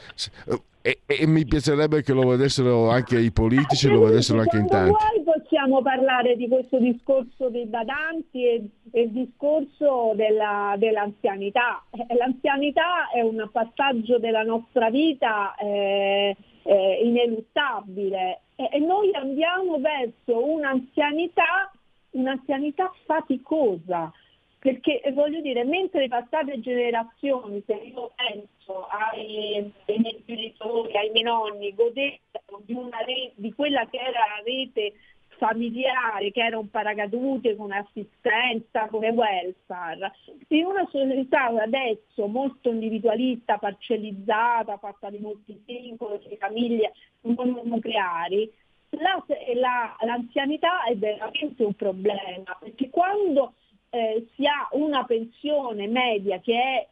e, 0.81 1.01
e 1.05 1.27
mi 1.27 1.45
piacerebbe 1.45 2.03
che 2.03 2.13
lo 2.15 2.27
vedessero 2.27 2.89
anche 2.89 3.19
i 3.19 3.31
politici, 3.31 3.89
lo 3.89 4.05
vedessero 4.05 4.41
anche 4.41 4.57
in 4.57 4.67
tanti. 4.69 5.05
Possiamo 5.39 5.83
parlare 5.83 6.37
di 6.37 6.49
questo 6.49 6.79
discorso 6.79 7.49
dei 7.49 7.67
badanti 7.67 8.45
e, 8.45 8.71
il 8.93 9.11
discorso 9.11 10.13
della- 10.15 10.75
dell'anzianità. 10.79 11.85
Eh, 11.91 12.15
L'anzianità 12.15 13.11
è 13.11 13.21
un 13.21 13.49
passaggio 13.53 14.19
della 14.19 14.43
nostra 14.43 14.91
vita 14.91 15.55
eh, 15.57 16.37
eh, 16.65 17.01
ineluttabile 17.05 18.41
e, 18.57 18.69
e 18.73 18.79
noi 18.79 19.15
andiamo 19.15 19.79
verso 19.79 20.45
un'anzianità, 20.45 21.71
un'anzianità 22.11 22.93
faticosa. 23.05 24.13
Perché 24.61 25.01
eh, 25.01 25.13
voglio 25.13 25.41
dire, 25.41 25.63
mentre 25.63 26.01
le 26.01 26.09
passate 26.09 26.59
generazioni, 26.61 27.63
se 27.65 27.75
io 27.75 28.11
penso 28.17 28.89
ai, 28.89 29.73
ai 29.87 29.99
miei 29.99 30.23
genitori, 30.27 30.97
ai 30.97 31.11
miei 31.11 31.23
nonni, 31.23 31.75
godevano 31.75 32.63
di, 32.65 32.73
una 32.73 32.99
re- 33.05 33.33
di 33.37 33.53
quella 33.53 33.87
che 33.87 33.99
era 33.99 34.19
la 34.19 34.43
rete 34.45 34.95
familiare, 35.39 36.31
che 36.33 36.41
era 36.43 36.59
un 36.59 36.69
paracadute 36.71 37.57
con 37.57 37.73
assistenza, 37.73 38.87
come 38.89 39.09
welfare, 39.11 40.13
in 40.49 40.67
una 40.67 40.87
società 40.91 41.47
adesso 41.47 42.27
molto 42.27 42.69
individualista, 42.69 43.57
parcellizzata, 43.57 44.77
fatta 44.77 45.09
di 45.11 45.19
molti 45.19 45.61
singoli, 45.65 46.21
di 46.29 46.37
famiglie 46.37 46.93
mononucleari, 47.23 48.53
la- 48.91 49.25
la- 49.55 49.97
l'anzianità 50.01 50.85
è 50.85 50.97
veramente 50.97 51.65
un 51.65 51.75
problema, 51.75 52.57
perché 52.61 52.91
quando 52.91 53.55
eh, 53.91 54.27
si 54.35 54.45
ha 54.45 54.69
una 54.73 55.05
pensione 55.05 55.87
media 55.87 56.41
che 56.41 56.61
è 56.61 56.89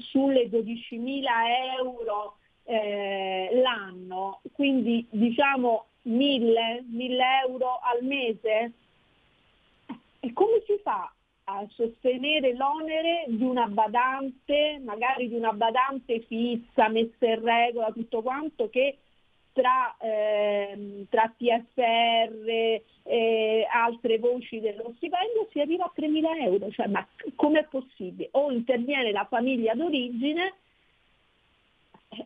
sulle 0.00 0.50
12.000 0.50 1.76
euro 1.78 2.36
eh, 2.64 3.48
l'anno, 3.62 4.40
quindi 4.52 5.06
diciamo 5.08 5.86
1.000, 6.06 6.84
1.000 6.90 7.20
euro 7.46 7.78
al 7.82 8.04
mese, 8.04 8.72
e 10.20 10.32
come 10.32 10.62
si 10.66 10.78
fa 10.82 11.10
a 11.48 11.64
sostenere 11.70 12.54
l'onere 12.54 13.24
di 13.28 13.44
una 13.44 13.66
badante, 13.68 14.80
magari 14.84 15.28
di 15.28 15.36
una 15.36 15.52
badante 15.52 16.20
fissa, 16.20 16.88
messa 16.88 17.26
in 17.26 17.42
regola, 17.42 17.92
tutto 17.92 18.22
quanto, 18.22 18.68
che 18.68 18.98
tra, 19.52 19.96
ehm, 20.00 21.06
tra 21.08 21.32
TFR 21.36 22.80
e 23.04 23.66
altre 23.72 24.18
voci 24.18 24.60
dello 24.60 24.92
stipendio 24.96 25.48
si 25.52 25.60
arriva 25.60 25.84
a 25.84 25.92
3.000 25.94 26.42
euro, 26.42 26.70
cioè, 26.72 26.88
ma 26.88 27.06
com'è 27.36 27.64
possibile? 27.64 28.28
O 28.32 28.50
interviene 28.50 29.12
la 29.12 29.26
famiglia 29.30 29.74
d'origine 29.74 30.46
eh, 30.48 30.54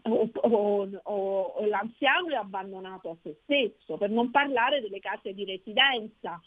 o, 0.03 0.31
o- 0.35 1.01
o- 1.03 1.67
l'anziano 1.67 2.29
è 2.31 2.35
abbandonato 2.37 3.11
a 3.11 3.17
se 3.23 3.37
stesso, 3.45 3.97
per 3.97 4.11
non 4.11 4.31
parlare 4.31 4.81
delle 4.81 5.01
case 5.01 5.33
di 5.35 5.45
residenza, 5.45 6.41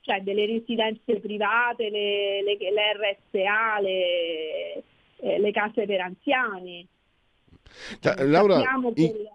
cioè 0.00 0.20
delle 0.20 0.46
residenze 0.46 1.18
private, 1.20 1.90
le, 1.90 2.42
le- 2.42 2.56
le 2.58 2.92
RSA, 3.32 3.80
le, 3.80 4.82
eh, 5.16 5.38
le 5.38 5.50
case 5.52 5.86
per 5.86 6.00
anziani. 6.00 6.86
Ta- 8.00 8.14
Laura, 8.24 8.56
Sappiamo 8.56 8.92
in- 8.96 9.32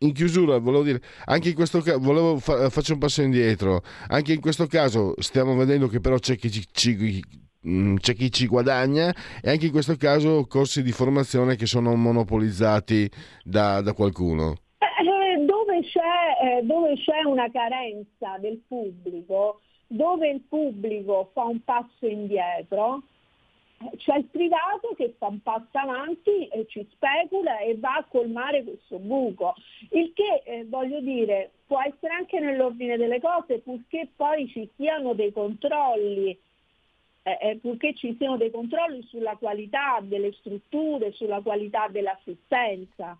in 0.00 0.12
chiusura 0.12 0.58
volevo 0.58 0.82
dire 0.84 1.00
anche 1.26 1.48
in 1.48 1.54
questo 1.54 1.80
caso 1.80 1.98
volevo 1.98 2.38
fa- 2.38 2.68
faccio 2.70 2.92
un 2.92 2.98
passo 3.00 3.22
indietro 3.22 3.82
anche 4.08 4.32
in 4.32 4.40
questo 4.40 4.66
caso 4.66 5.14
stiamo 5.20 5.56
vedendo 5.56 5.88
che 5.88 5.98
però 5.98 6.18
c'è 6.18 6.36
chi 6.36 6.50
ci, 6.52 6.64
ci- 6.70 7.20
c'è 7.60 8.14
chi 8.14 8.30
ci 8.30 8.46
guadagna 8.46 9.12
e 9.42 9.50
anche 9.50 9.66
in 9.66 9.72
questo 9.72 9.96
caso 9.96 10.46
corsi 10.46 10.82
di 10.82 10.92
formazione 10.92 11.56
che 11.56 11.66
sono 11.66 11.94
monopolizzati 11.96 13.10
da, 13.42 13.80
da 13.80 13.92
qualcuno 13.94 14.54
Eh, 14.78 15.44
dove, 15.44 15.80
c'è, 15.82 16.58
eh, 16.58 16.62
dove 16.62 16.94
c'è 16.94 17.24
una 17.24 17.50
carenza 17.50 18.38
del 18.38 18.60
pubblico, 18.66 19.60
dove 19.88 20.28
il 20.28 20.40
pubblico 20.48 21.30
fa 21.34 21.44
un 21.44 21.60
passo 21.64 22.06
indietro, 22.06 23.02
eh, 23.80 23.96
c'è 23.96 24.18
il 24.18 24.26
privato 24.26 24.94
che 24.96 25.14
fa 25.18 25.26
un 25.26 25.40
passo 25.42 25.68
avanti 25.72 26.46
e 26.48 26.66
ci 26.68 26.86
specula 26.92 27.58
e 27.58 27.76
va 27.76 27.96
a 27.96 28.06
colmare 28.08 28.62
questo 28.62 28.98
buco. 28.98 29.54
Il 29.90 30.12
che, 30.14 30.42
eh, 30.44 30.64
voglio 30.68 31.00
dire, 31.00 31.50
può 31.66 31.80
essere 31.80 32.12
anche 32.14 32.38
nell'ordine 32.38 32.96
delle 32.96 33.20
cose, 33.20 33.58
purché 33.58 34.08
poi 34.14 34.48
ci 34.48 34.68
siano 34.76 35.14
dei 35.14 35.32
controlli 35.32 36.38
eh, 37.22 37.38
eh, 37.40 37.58
purché 37.60 37.94
ci 37.94 38.14
siano 38.18 38.36
dei 38.36 38.50
controlli 38.50 39.02
sulla 39.08 39.36
qualità 39.36 39.98
delle 40.02 40.32
strutture, 40.32 41.12
sulla 41.12 41.40
qualità 41.40 41.88
dell'assistenza 41.88 43.18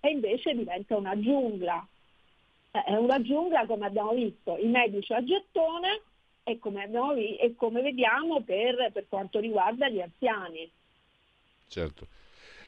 e 0.00 0.10
invece 0.10 0.54
diventa 0.54 0.96
una 0.96 1.18
giungla. 1.18 1.86
Eh, 2.72 2.82
È 2.84 2.96
una 2.96 3.20
giungla 3.22 3.66
come 3.66 3.86
abbiamo 3.86 4.12
visto, 4.12 4.56
i 4.56 4.66
medici 4.66 5.12
a 5.12 5.22
gettone 5.22 6.00
e 6.44 6.58
come, 6.58 6.86
vi- 6.86 7.36
e 7.36 7.54
come 7.56 7.82
vediamo 7.82 8.42
per, 8.42 8.90
per 8.92 9.06
quanto 9.08 9.40
riguarda 9.40 9.88
gli 9.88 10.00
anziani. 10.00 10.70
certo 11.68 12.06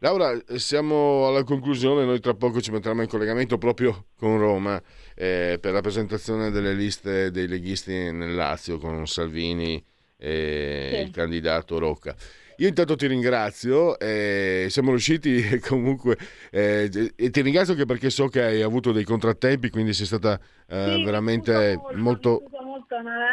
Laura, 0.01 0.33
siamo 0.59 1.27
alla 1.27 1.43
conclusione, 1.43 2.05
noi 2.05 2.21
tra 2.21 2.33
poco 2.35 2.61
ci 2.61 2.71
metteremo 2.71 3.03
in 3.03 3.09
collegamento 3.09 3.59
proprio 3.59 4.07
con 4.17 4.39
Roma 4.39 4.81
eh, 5.17 5.59
per 5.61 5.73
la 5.73 5.81
presentazione 5.81 6.51
delle 6.51 6.73
liste 6.73 7.33
dei 7.33 7.49
leghisti 7.49 8.13
nel 8.13 8.33
Lazio 8.33 8.79
con 8.79 9.05
Salvini 9.09 9.85
e 10.19 10.91
Sì. 10.91 10.97
il 11.03 11.11
candidato 11.11 11.79
Rocca. 11.79 12.15
Io 12.57 12.67
intanto 12.69 12.97
ti 12.97 13.07
ringrazio, 13.07 13.97
eh, 14.01 14.67
siamo 14.69 14.91
riusciti 14.91 15.59
comunque, 15.61 16.17
eh, 16.51 16.91
e 17.15 17.31
ti 17.31 17.41
ringrazio 17.41 17.75
anche 17.75 17.85
perché 17.87 18.11
so 18.11 18.27
che 18.29 18.43
hai 18.43 18.63
avuto 18.63 18.91
dei 18.91 19.05
contrattempi, 19.05 19.71
quindi 19.71 19.93
sei 19.93 20.07
stata 20.07 20.39
eh, 20.67 20.99
Sì, 20.99 21.03
veramente 21.05 21.77
scuso 21.77 21.99
molto... 21.99 22.43
Mi 22.51 22.65
molto, 22.65 23.03
ma, 23.03 23.31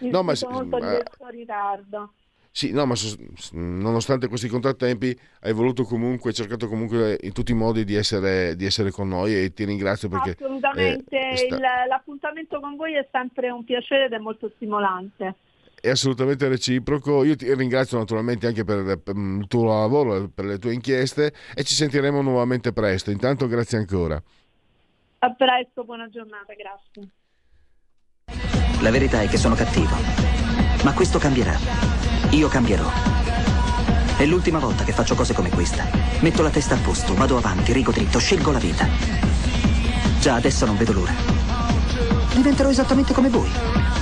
mi 0.00 0.10
No, 0.10 0.22
ma 0.22 0.32
molto 0.50 0.76
ma- 0.78 0.98
ritardo. 1.30 2.14
Sì, 2.54 2.70
no, 2.72 2.84
ma 2.84 2.94
nonostante 3.52 4.28
questi 4.28 4.46
contrattempi 4.48 5.18
hai 5.40 5.52
voluto 5.54 5.84
comunque, 5.84 6.32
cercato 6.34 6.68
comunque 6.68 7.16
in 7.22 7.32
tutti 7.32 7.52
i 7.52 7.54
modi 7.54 7.84
di 7.84 7.94
essere, 7.94 8.54
di 8.56 8.66
essere 8.66 8.90
con 8.90 9.08
noi 9.08 9.34
e 9.34 9.52
ti 9.54 9.64
ringrazio 9.64 10.08
perché... 10.10 10.36
Assolutamente, 10.36 11.16
eh, 11.16 11.36
sta- 11.36 11.56
il- 11.56 11.60
l'appuntamento 11.88 12.60
con 12.60 12.76
voi 12.76 12.94
è 12.94 13.08
sempre 13.10 13.50
un 13.50 13.64
piacere 13.64 14.04
ed 14.06 14.12
è 14.12 14.18
molto 14.18 14.50
stimolante. 14.56 15.34
È 15.82 15.90
assolutamente 15.90 16.46
reciproco. 16.46 17.24
Io 17.24 17.34
ti 17.34 17.52
ringrazio 17.54 17.98
naturalmente 17.98 18.46
anche 18.46 18.62
per, 18.62 19.00
per 19.00 19.16
il 19.16 19.46
tuo 19.48 19.64
lavoro, 19.64 20.28
per 20.32 20.44
le 20.44 20.58
tue 20.58 20.72
inchieste 20.72 21.34
e 21.54 21.64
ci 21.64 21.74
sentiremo 21.74 22.22
nuovamente 22.22 22.72
presto. 22.72 23.10
Intanto 23.10 23.48
grazie 23.48 23.78
ancora. 23.78 24.14
A 24.14 25.34
presto, 25.34 25.82
buona 25.82 26.08
giornata, 26.08 26.54
grazie. 26.54 27.10
La 28.80 28.90
verità 28.92 29.22
è 29.22 29.28
che 29.28 29.36
sono 29.36 29.56
cattivo. 29.56 29.96
Ma 30.84 30.92
questo 30.94 31.18
cambierà. 31.18 31.58
Io 32.30 32.46
cambierò. 32.46 32.88
È 34.16 34.24
l'ultima 34.24 34.60
volta 34.60 34.84
che 34.84 34.92
faccio 34.92 35.16
cose 35.16 35.34
come 35.34 35.50
questa. 35.50 35.84
Metto 36.20 36.42
la 36.42 36.50
testa 36.50 36.76
a 36.76 36.78
posto, 36.78 37.14
vado 37.14 37.36
avanti, 37.36 37.72
rigo 37.72 37.90
dritto, 37.90 38.20
scelgo 38.20 38.52
la 38.52 38.60
vita. 38.60 38.86
Già 40.20 40.36
adesso 40.36 40.64
non 40.64 40.76
vedo 40.76 40.92
l'ora. 40.92 41.12
Diventerò 42.36 42.68
esattamente 42.68 43.12
come 43.12 43.28
voi. 43.28 44.01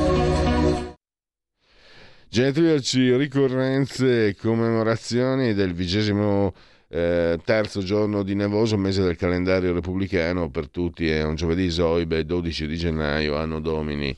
Genetriaci, 2.33 3.13
ricorrenze 3.17 4.37
commemorazioni 4.37 5.53
del 5.53 5.73
vigesimo 5.73 6.53
eh, 6.87 7.37
terzo 7.43 7.83
giorno 7.83 8.23
di 8.23 8.35
nevoso, 8.35 8.77
mese 8.77 9.03
del 9.03 9.17
calendario 9.17 9.73
repubblicano 9.73 10.49
per 10.49 10.69
tutti, 10.69 11.09
è 11.09 11.23
un 11.23 11.35
giovedì 11.35 11.69
Zoibe, 11.69 12.23
12 12.23 12.67
di 12.67 12.77
gennaio, 12.77 13.35
anno 13.35 13.59
domini 13.59 14.15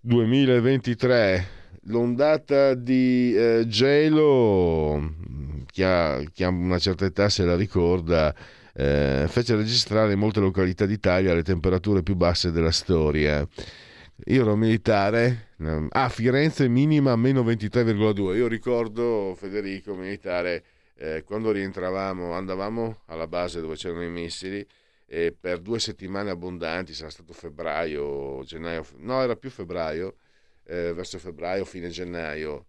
2023. 0.00 1.46
L'ondata 1.86 2.74
di 2.74 3.34
eh, 3.34 3.64
gelo, 3.66 5.14
chi 5.72 5.82
ha, 5.82 6.22
chi 6.32 6.44
ha 6.44 6.48
una 6.50 6.78
certa 6.78 7.04
età 7.04 7.28
se 7.28 7.44
la 7.44 7.56
ricorda, 7.56 8.32
eh, 8.74 9.24
fece 9.26 9.56
registrare 9.56 10.12
in 10.12 10.20
molte 10.20 10.38
località 10.38 10.86
d'Italia 10.86 11.34
le 11.34 11.42
temperature 11.42 12.04
più 12.04 12.14
basse 12.14 12.52
della 12.52 12.70
storia. 12.70 13.44
Io 14.26 14.42
ero 14.42 14.54
militare, 14.54 15.48
a 15.58 15.86
ah, 15.90 16.08
Firenze 16.08 16.68
minima 16.68 17.14
meno 17.14 17.42
23,2. 17.42 18.34
Io 18.36 18.48
ricordo 18.48 19.34
Federico 19.36 19.94
militare 19.94 20.64
eh, 20.96 21.22
quando 21.24 21.52
rientravamo, 21.52 22.32
andavamo 22.32 23.02
alla 23.06 23.28
base 23.28 23.60
dove 23.60 23.76
c'erano 23.76 24.02
i 24.02 24.08
missili 24.08 24.66
e 25.06 25.36
per 25.38 25.60
due 25.60 25.78
settimane 25.78 26.30
abbondanti, 26.30 26.92
sarà 26.92 27.10
stato 27.10 27.32
febbraio, 27.32 28.42
gennaio, 28.44 28.84
no 28.96 29.22
era 29.22 29.36
più 29.36 29.50
febbraio, 29.50 30.16
eh, 30.64 30.92
verso 30.92 31.18
febbraio, 31.18 31.64
fine 31.64 31.88
gennaio, 31.88 32.66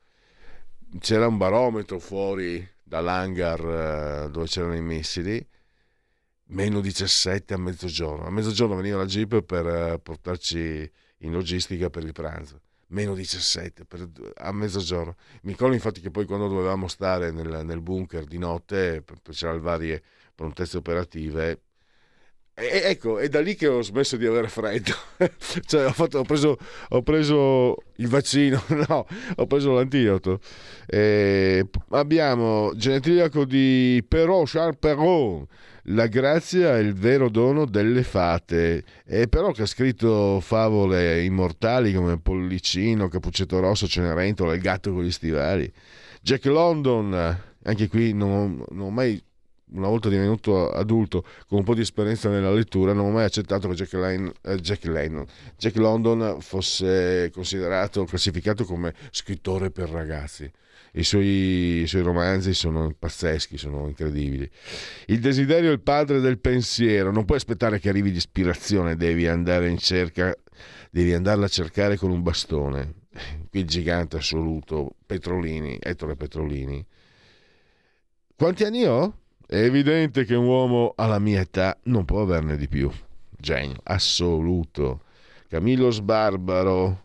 c'era 0.99 1.27
un 1.27 1.37
barometro 1.37 1.97
fuori 1.97 2.67
dall'hangar 2.83 4.25
eh, 4.25 4.29
dove 4.29 4.45
c'erano 4.45 4.75
i 4.75 4.81
missili 4.81 5.43
meno 6.49 6.81
17 6.81 7.53
a 7.55 7.57
mezzogiorno. 7.57 8.27
A 8.27 8.29
mezzogiorno 8.29 8.75
veniva 8.75 8.97
la 8.97 9.05
jeep 9.05 9.41
per 9.41 9.65
eh, 9.65 9.99
portarci 9.99 10.91
in 11.19 11.31
logistica 11.31 11.89
per 11.89 12.03
il 12.03 12.11
pranzo 12.11 12.61
meno 12.87 13.13
17 13.13 13.85
per, 13.85 14.09
a 14.35 14.51
mezzogiorno. 14.51 15.15
Mi 15.43 15.51
ricordo 15.51 15.73
infatti 15.73 16.01
che 16.01 16.11
poi 16.11 16.25
quando 16.25 16.47
dovevamo 16.47 16.87
stare 16.87 17.31
nel, 17.31 17.65
nel 17.65 17.81
bunker 17.81 18.25
di 18.25 18.37
notte, 18.37 19.03
c'erano 19.31 19.59
varie 19.61 20.01
prontezze 20.33 20.77
operative, 20.77 21.61
e, 22.57 22.83
ecco, 22.85 23.17
è 23.17 23.27
da 23.27 23.41
lì 23.41 23.53
che 23.55 23.67
ho 23.67 23.81
smesso 23.81 24.15
di 24.15 24.25
avere 24.25 24.47
freddo. 24.47 24.93
cioè, 25.67 25.87
ho, 25.87 25.91
fatto, 25.91 26.19
ho, 26.19 26.23
preso, 26.23 26.57
ho, 26.89 27.01
preso, 27.01 27.75
il 27.97 28.07
vaccino, 28.07 28.63
no, 28.87 29.05
ho 29.35 29.45
preso 29.45 29.73
l'antidoto. 29.73 30.39
E 30.85 31.67
abbiamo 31.89 32.71
genetriaco 32.73 33.43
di 33.43 34.01
Perrault, 34.07 34.49
Charles 34.49 34.77
Perrault 34.79 35.49
la 35.89 36.07
grazia 36.07 36.77
è 36.77 36.79
il 36.79 36.93
vero 36.93 37.29
dono 37.29 37.65
delle 37.65 38.03
fate. 38.03 38.83
E 39.05 39.27
però 39.27 39.51
che 39.51 39.63
ha 39.63 39.67
scritto 39.67 40.39
favole 40.39 41.23
immortali 41.23 41.93
come 41.93 42.19
Pollicino, 42.19 43.07
Cappuccetto 43.07 43.59
Rosso, 43.59 43.87
Cenerentola, 43.87 44.53
Il 44.53 44.61
gatto 44.61 44.93
con 44.93 45.03
gli 45.03 45.11
stivali. 45.11 45.71
Jack 46.21 46.45
London, 46.45 47.37
anche 47.63 47.87
qui 47.87 48.13
non, 48.13 48.63
non 48.69 48.87
ho 48.87 48.89
mai 48.89 49.21
una 49.73 49.87
volta 49.87 50.09
divenuto 50.09 50.71
adulto 50.71 51.25
con 51.47 51.59
un 51.59 51.63
po' 51.63 51.73
di 51.73 51.81
esperienza 51.81 52.29
nella 52.29 52.51
lettura, 52.51 52.93
non 52.93 53.05
ho 53.05 53.11
mai 53.11 53.25
accettato 53.25 53.67
che 53.67 53.73
Jack, 53.75 53.93
Lane, 53.93 54.31
eh, 54.43 54.55
Jack, 54.57 54.85
Lennon, 54.85 55.25
Jack 55.57 55.75
London 55.77 56.39
fosse 56.39 57.29
considerato, 57.33 58.05
classificato 58.05 58.63
come 58.63 58.93
scrittore 59.11 59.71
per 59.71 59.89
ragazzi 59.89 60.49
i 60.97 61.03
suoi, 61.03 61.81
i 61.81 61.87
suoi 61.87 62.01
romanzi 62.01 62.53
sono 62.53 62.93
pazzeschi, 62.97 63.57
sono 63.57 63.87
incredibili. 63.87 64.49
Il 65.07 65.19
desiderio 65.19 65.69
è 65.69 65.73
il 65.73 65.81
padre 65.81 66.19
del 66.19 66.39
pensiero, 66.39 67.11
non 67.11 67.25
puoi 67.25 67.37
aspettare 67.37 67.79
che 67.79 67.89
arrivi 67.89 68.11
l'ispirazione, 68.11 68.95
devi 68.95 69.27
andare 69.27 69.67
in 69.69 69.77
cerca, 69.77 70.33
devi 70.89 71.13
andarla 71.13 71.45
a 71.45 71.49
cercare 71.49 71.97
con 71.97 72.11
un 72.11 72.21
bastone. 72.21 72.93
Il 73.51 73.65
gigante 73.65 74.17
assoluto, 74.17 74.95
Petrolini, 75.05 75.77
Ettore 75.81 76.15
Petrolini. 76.15 76.85
Quanti 78.35 78.65
anni 78.65 78.85
ho? 78.85 79.19
È 79.47 79.55
evidente 79.55 80.25
che 80.25 80.35
un 80.35 80.45
uomo 80.45 80.93
alla 80.97 81.19
mia 81.19 81.39
età 81.39 81.77
non 81.83 82.03
può 82.03 82.21
averne 82.21 82.57
di 82.57 82.67
più. 82.67 82.91
Genio, 83.29 83.79
assoluto. 83.83 85.03
Camillo 85.47 85.89
Sbarbaro, 85.89 87.03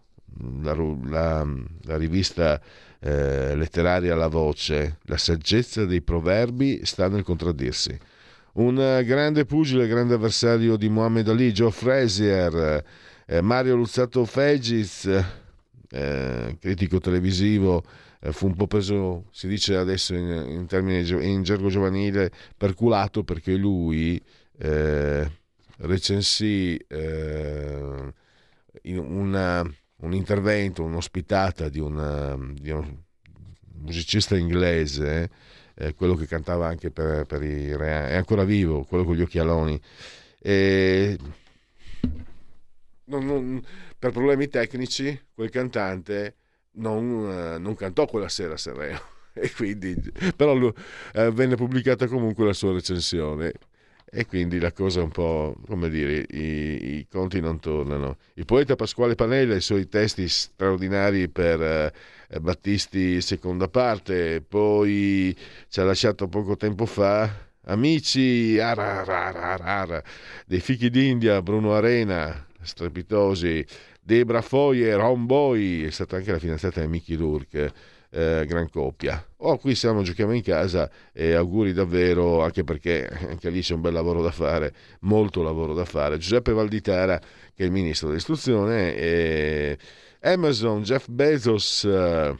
la, 0.62 0.74
la, 0.74 1.46
la 1.82 1.96
rivista 1.96 2.60
eh, 3.00 3.54
letteraria 3.56 4.12
alla 4.12 4.28
voce, 4.28 4.98
la 5.04 5.16
saggezza 5.16 5.84
dei 5.84 6.02
proverbi 6.02 6.80
sta 6.84 7.08
nel 7.08 7.22
contraddirsi. 7.22 7.98
Un 8.52 9.02
grande 9.04 9.44
pugile, 9.44 9.86
grande 9.86 10.14
avversario 10.14 10.76
di 10.76 10.88
Muhammad 10.88 11.28
Ali, 11.28 11.52
Joe 11.52 11.70
Frazier, 11.70 12.84
eh, 13.26 13.40
Mario 13.40 13.76
Luzzato 13.76 14.24
Fegiz, 14.24 15.06
eh, 15.90 16.56
critico 16.60 16.98
televisivo, 16.98 17.82
eh, 18.20 18.32
fu 18.32 18.46
un 18.46 18.54
po' 18.54 18.66
preso, 18.66 19.26
si 19.30 19.48
dice 19.48 19.76
adesso 19.76 20.14
in, 20.14 20.28
in 20.48 20.66
termini 20.66 21.08
in 21.24 21.42
gergo 21.42 21.68
giovanile, 21.68 22.30
perculato 22.56 23.22
perché 23.22 23.54
lui 23.54 24.20
eh, 24.58 25.30
recensì 25.78 26.78
una 28.82 29.64
un 30.00 30.14
intervento, 30.14 30.82
un'ospitata 30.82 31.68
di, 31.68 31.80
una, 31.80 32.36
di 32.52 32.70
un 32.70 32.96
musicista 33.82 34.36
inglese, 34.36 35.30
eh, 35.74 35.94
quello 35.94 36.14
che 36.14 36.26
cantava 36.26 36.66
anche 36.66 36.90
per, 36.90 37.24
per 37.26 37.42
i 37.42 37.76
Rea, 37.76 38.08
è 38.08 38.16
ancora 38.16 38.44
vivo, 38.44 38.84
quello 38.84 39.04
con 39.04 39.14
gli 39.16 39.22
occhialoni. 39.22 39.80
E 40.40 41.18
non, 43.04 43.26
non, 43.26 43.62
per 43.98 44.12
problemi 44.12 44.48
tecnici 44.48 45.20
quel 45.34 45.50
cantante 45.50 46.36
non, 46.72 47.58
non 47.60 47.74
cantò 47.74 48.06
quella 48.06 48.28
sera 48.28 48.54
a 48.54 48.58
Sanremo. 48.58 49.00
E 49.32 49.48
quindi, 49.52 49.96
però 50.34 50.54
lui, 50.54 50.72
eh, 51.12 51.30
venne 51.30 51.54
pubblicata 51.54 52.08
comunque 52.08 52.44
la 52.44 52.52
sua 52.52 52.72
recensione 52.72 53.52
e 54.12 54.26
quindi 54.26 54.58
la 54.58 54.72
cosa 54.72 55.00
è 55.00 55.02
un 55.02 55.10
po' 55.10 55.56
come 55.66 55.88
dire, 55.88 56.26
i, 56.30 56.96
i, 56.98 57.06
conti 57.08 57.40
non 57.40 57.60
tornano. 57.60 58.18
Il 58.34 58.44
poeta 58.44 58.74
Pasquale 58.74 59.14
Panella 59.14 59.54
i 59.54 59.60
suoi 59.60 59.88
testi 59.88 60.28
straordinari 60.28 61.28
per 61.28 61.62
eh, 61.62 62.40
Battisti 62.40 63.20
seconda 63.20 63.68
parte, 63.68 64.42
poi 64.46 65.36
ci 65.68 65.80
ha 65.80 65.84
lasciato 65.84 66.28
poco 66.28 66.56
tempo 66.56 66.86
fa 66.86 67.48
Amici 67.64 68.58
ara, 68.58 69.04
ara, 69.04 69.58
ara, 69.58 70.02
dei 70.46 70.60
Fichi 70.60 70.90
d'India, 70.90 71.40
Bruno 71.42 71.74
Arena, 71.74 72.46
strepitosi, 72.62 73.64
Debra 74.00 74.40
Foyer, 74.40 74.98
Homeboy, 74.98 75.84
è 75.84 75.90
stata 75.90 76.16
anche 76.16 76.32
la 76.32 76.38
fidanzata 76.38 76.80
di 76.80 76.88
Mickey 76.88 77.14
Rourke 77.16 77.72
eh, 78.10 78.44
gran 78.46 78.68
coppia. 78.68 79.24
Oh, 79.38 79.56
qui 79.58 79.74
siamo, 79.74 80.02
giochiamo 80.02 80.32
in 80.32 80.42
casa 80.42 80.90
e 81.12 81.32
auguri 81.34 81.72
davvero, 81.72 82.42
anche 82.42 82.64
perché 82.64 83.06
anche 83.06 83.50
lì 83.50 83.60
c'è 83.60 83.74
un 83.74 83.80
bel 83.80 83.92
lavoro 83.92 84.22
da 84.22 84.30
fare, 84.30 84.74
molto 85.00 85.42
lavoro 85.42 85.74
da 85.74 85.84
fare. 85.84 86.18
Giuseppe 86.18 86.52
Valditara, 86.52 87.18
che 87.18 87.62
è 87.62 87.64
il 87.64 87.72
ministro 87.72 88.08
dell'istruzione, 88.08 88.94
e 88.94 89.78
Amazon, 90.20 90.82
Jeff 90.82 91.08
Bezos, 91.08 91.84
eh, 91.84 92.36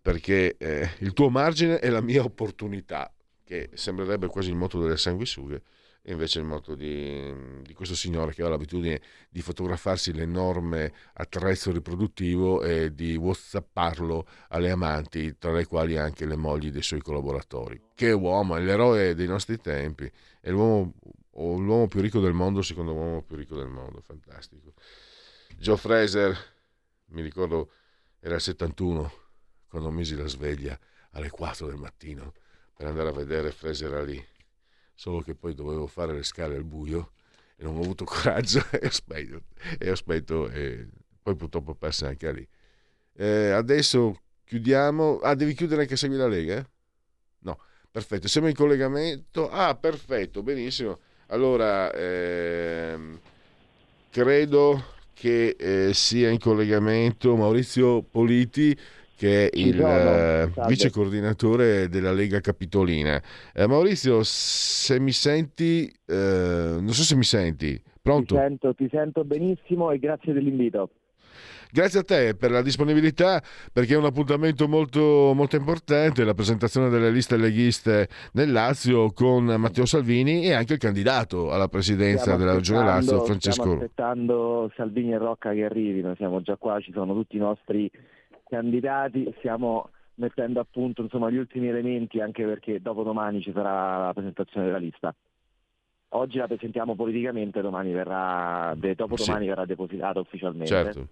perché 0.00 0.56
eh, 0.56 0.90
il 0.98 1.12
tuo 1.12 1.28
margine 1.28 1.78
è 1.78 1.88
la 1.90 2.00
mia 2.00 2.24
opportunità, 2.24 3.12
che 3.44 3.70
sembrerebbe 3.74 4.28
quasi 4.28 4.50
il 4.50 4.56
motto 4.56 4.80
delle 4.80 4.96
sanguisughe 4.96 5.62
e 6.04 6.12
invece 6.12 6.40
il 6.40 6.44
moto 6.44 6.74
di, 6.74 7.62
di, 7.62 7.72
questo 7.74 7.94
signore 7.94 8.34
che 8.34 8.42
ha 8.42 8.48
l'abitudine 8.48 9.00
di 9.28 9.40
fotografarsi 9.40 10.12
l'enorme 10.12 10.92
attrezzo 11.12 11.70
riproduttivo 11.70 12.62
e 12.62 12.92
di 12.92 13.14
whatsapparlo 13.14 14.26
alle 14.48 14.72
amanti, 14.72 15.38
tra 15.38 15.52
le 15.52 15.64
quali 15.64 15.96
anche 15.96 16.26
le 16.26 16.34
mogli 16.34 16.72
dei 16.72 16.82
suoi 16.82 17.00
collaboratori. 17.00 17.80
Che 17.94 18.10
uomo, 18.10 18.56
è 18.56 18.60
l'eroe 18.60 19.14
dei 19.14 19.28
nostri 19.28 19.60
tempi, 19.60 20.10
è 20.40 20.50
l'uomo, 20.50 20.92
l'uomo 21.30 21.86
più 21.86 22.00
ricco 22.00 22.18
del 22.18 22.32
mondo, 22.32 22.62
secondo 22.62 22.92
l'uomo 22.92 23.22
più 23.22 23.36
ricco 23.36 23.56
del 23.56 23.68
mondo, 23.68 24.00
fantastico. 24.00 24.74
Joe 25.56 25.76
Fraser, 25.76 26.36
mi 27.10 27.22
ricordo, 27.22 27.70
era 28.18 28.34
il 28.34 28.40
71, 28.40 29.12
quando 29.68 29.90
misi 29.92 30.16
la 30.16 30.26
sveglia 30.26 30.76
alle 31.12 31.30
4 31.30 31.66
del 31.66 31.76
mattino 31.76 32.32
per 32.74 32.86
andare 32.86 33.10
a 33.10 33.12
vedere 33.12 33.52
Fraser 33.52 34.02
lì 34.02 34.30
solo 34.94 35.20
che 35.20 35.34
poi 35.34 35.54
dovevo 35.54 35.86
fare 35.86 36.12
le 36.12 36.22
scale 36.22 36.56
al 36.56 36.64
buio 36.64 37.12
e 37.56 37.64
non 37.64 37.76
ho 37.76 37.80
avuto 37.80 38.04
coraggio 38.06 38.64
e 38.70 38.86
ho 38.86 38.90
spento, 38.90 39.42
e, 39.78 39.90
ho 39.90 39.94
spento, 39.94 40.48
e 40.48 40.88
poi 41.22 41.36
purtroppo 41.36 41.74
persa 41.74 42.08
anche 42.08 42.32
lì. 42.32 42.48
Eh, 43.14 43.50
adesso 43.50 44.20
chiudiamo. 44.44 45.18
Ah, 45.18 45.34
devi 45.34 45.54
chiudere 45.54 45.82
anche 45.82 45.96
Segui 45.96 46.16
la 46.16 46.28
Lega? 46.28 46.66
No, 47.40 47.58
perfetto. 47.90 48.28
Siamo 48.28 48.48
in 48.48 48.54
collegamento. 48.54 49.48
Ah, 49.50 49.74
perfetto, 49.76 50.42
benissimo. 50.42 50.98
Allora, 51.28 51.92
ehm, 51.92 53.18
credo 54.10 54.84
che 55.14 55.56
eh, 55.58 55.94
sia 55.94 56.30
in 56.30 56.38
collegamento 56.38 57.36
Maurizio 57.36 58.02
Politi 58.02 58.76
che 59.22 59.46
è 59.46 59.50
il 59.56 59.80
eh, 59.80 60.50
vice 60.66 60.90
coordinatore 60.90 61.88
della 61.88 62.10
Lega 62.10 62.40
Capitolina. 62.40 63.22
Eh, 63.54 63.68
Maurizio, 63.68 64.24
se 64.24 64.98
mi 64.98 65.12
senti, 65.12 65.86
eh, 66.06 66.78
non 66.80 66.88
so 66.88 67.04
se 67.04 67.14
mi 67.14 67.22
senti, 67.22 67.80
pronto? 68.02 68.34
Ti 68.34 68.40
sento, 68.40 68.74
ti 68.74 68.88
sento 68.90 69.22
benissimo 69.22 69.92
e 69.92 70.00
grazie 70.00 70.32
dell'invito. 70.32 70.90
Grazie 71.70 72.00
a 72.00 72.02
te 72.02 72.34
per 72.34 72.50
la 72.50 72.62
disponibilità 72.62 73.40
perché 73.72 73.94
è 73.94 73.96
un 73.96 74.06
appuntamento 74.06 74.66
molto, 74.66 75.32
molto 75.34 75.54
importante, 75.54 76.24
la 76.24 76.34
presentazione 76.34 76.88
delle 76.88 77.10
liste 77.10 77.36
leghiste 77.36 78.08
nel 78.32 78.50
Lazio 78.50 79.12
con 79.12 79.44
Matteo 79.44 79.86
Salvini 79.86 80.46
e 80.46 80.52
anche 80.52 80.72
il 80.72 80.78
candidato 80.80 81.52
alla 81.52 81.68
presidenza 81.68 82.34
della 82.34 82.54
Regione 82.54 82.84
Lazio, 82.84 83.20
Francesco. 83.20 83.62
Stiamo 83.62 83.74
aspettando 83.74 84.72
Salvini 84.74 85.12
e 85.12 85.18
Rocca 85.18 85.52
che 85.52 85.64
arrivino, 85.64 86.12
siamo 86.16 86.42
già 86.42 86.56
qua, 86.56 86.80
ci 86.80 86.90
sono 86.92 87.14
tutti 87.14 87.36
i 87.36 87.38
nostri 87.38 87.88
candidati, 88.56 89.32
stiamo 89.38 89.88
mettendo 90.16 90.60
a 90.60 90.66
punto 90.70 91.00
insomma, 91.02 91.30
gli 91.30 91.38
ultimi 91.38 91.68
elementi 91.68 92.20
anche 92.20 92.44
perché 92.44 92.82
dopodomani 92.82 93.40
ci 93.40 93.50
sarà 93.54 94.06
la 94.06 94.12
presentazione 94.12 94.66
della 94.66 94.78
lista. 94.78 95.14
Oggi 96.14 96.36
la 96.36 96.46
presentiamo 96.46 96.94
politicamente, 96.94 97.62
domani 97.62 97.92
verrà, 97.92 98.74
dopodomani 98.76 99.44
Sì. 99.44 99.48
verrà 99.48 99.64
depositata 99.64 100.20
ufficialmente. 100.20 100.66
Certo. 100.66 101.08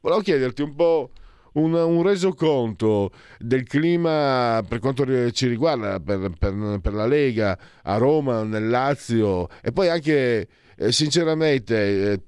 Volevo 0.00 0.22
chiederti 0.22 0.62
un 0.62 0.74
po' 0.76 1.10
un, 1.54 1.72
un 1.74 2.02
resoconto 2.04 3.10
del 3.40 3.64
clima 3.64 4.62
per 4.68 4.78
quanto 4.78 5.04
ci 5.32 5.48
riguarda, 5.48 5.98
per, 5.98 6.30
per- 6.38 6.78
per 6.80 6.92
la 6.92 7.06
Lega 7.06 7.58
a 7.82 7.96
Roma, 7.96 8.44
nel 8.44 8.68
Lazio 8.68 9.48
e 9.60 9.72
poi 9.72 9.88
anche, 9.88 10.48
eh, 10.76 10.92
sinceramente, 10.92 12.12
eh, 12.12 12.20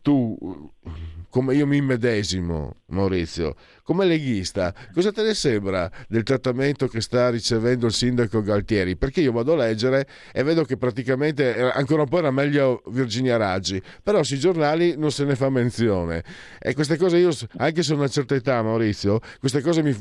tu, 0.00 0.36
come 1.34 1.56
io 1.56 1.66
mi 1.66 1.78
immedesimo, 1.78 2.82
Maurizio, 2.90 3.56
come 3.84 4.06
leghista, 4.06 4.74
cosa 4.94 5.12
te 5.12 5.22
ne 5.22 5.34
sembra 5.34 5.90
del 6.08 6.22
trattamento 6.22 6.88
che 6.88 7.00
sta 7.02 7.28
ricevendo 7.30 7.86
il 7.86 7.92
sindaco 7.92 8.40
Galtieri? 8.42 8.96
Perché 8.96 9.20
io 9.20 9.30
vado 9.30 9.52
a 9.52 9.56
leggere 9.56 10.06
e 10.32 10.42
vedo 10.42 10.64
che 10.64 10.76
praticamente 10.78 11.70
ancora 11.70 12.02
un 12.02 12.08
po' 12.08 12.18
era 12.18 12.30
meglio 12.30 12.82
Virginia 12.86 13.36
Raggi, 13.36 13.80
però 14.02 14.22
sui 14.22 14.38
giornali 14.38 14.96
non 14.96 15.10
se 15.10 15.24
ne 15.24 15.36
fa 15.36 15.50
menzione. 15.50 16.24
E 16.58 16.72
queste 16.74 16.96
cose 16.96 17.18
io, 17.18 17.28
anche 17.58 17.82
se 17.82 17.92
ho 17.92 17.96
una 17.96 18.08
certa 18.08 18.34
età, 18.34 18.62
Maurizio, 18.62 19.20
queste 19.38 19.60
cose 19.60 19.82
mi, 19.82 19.94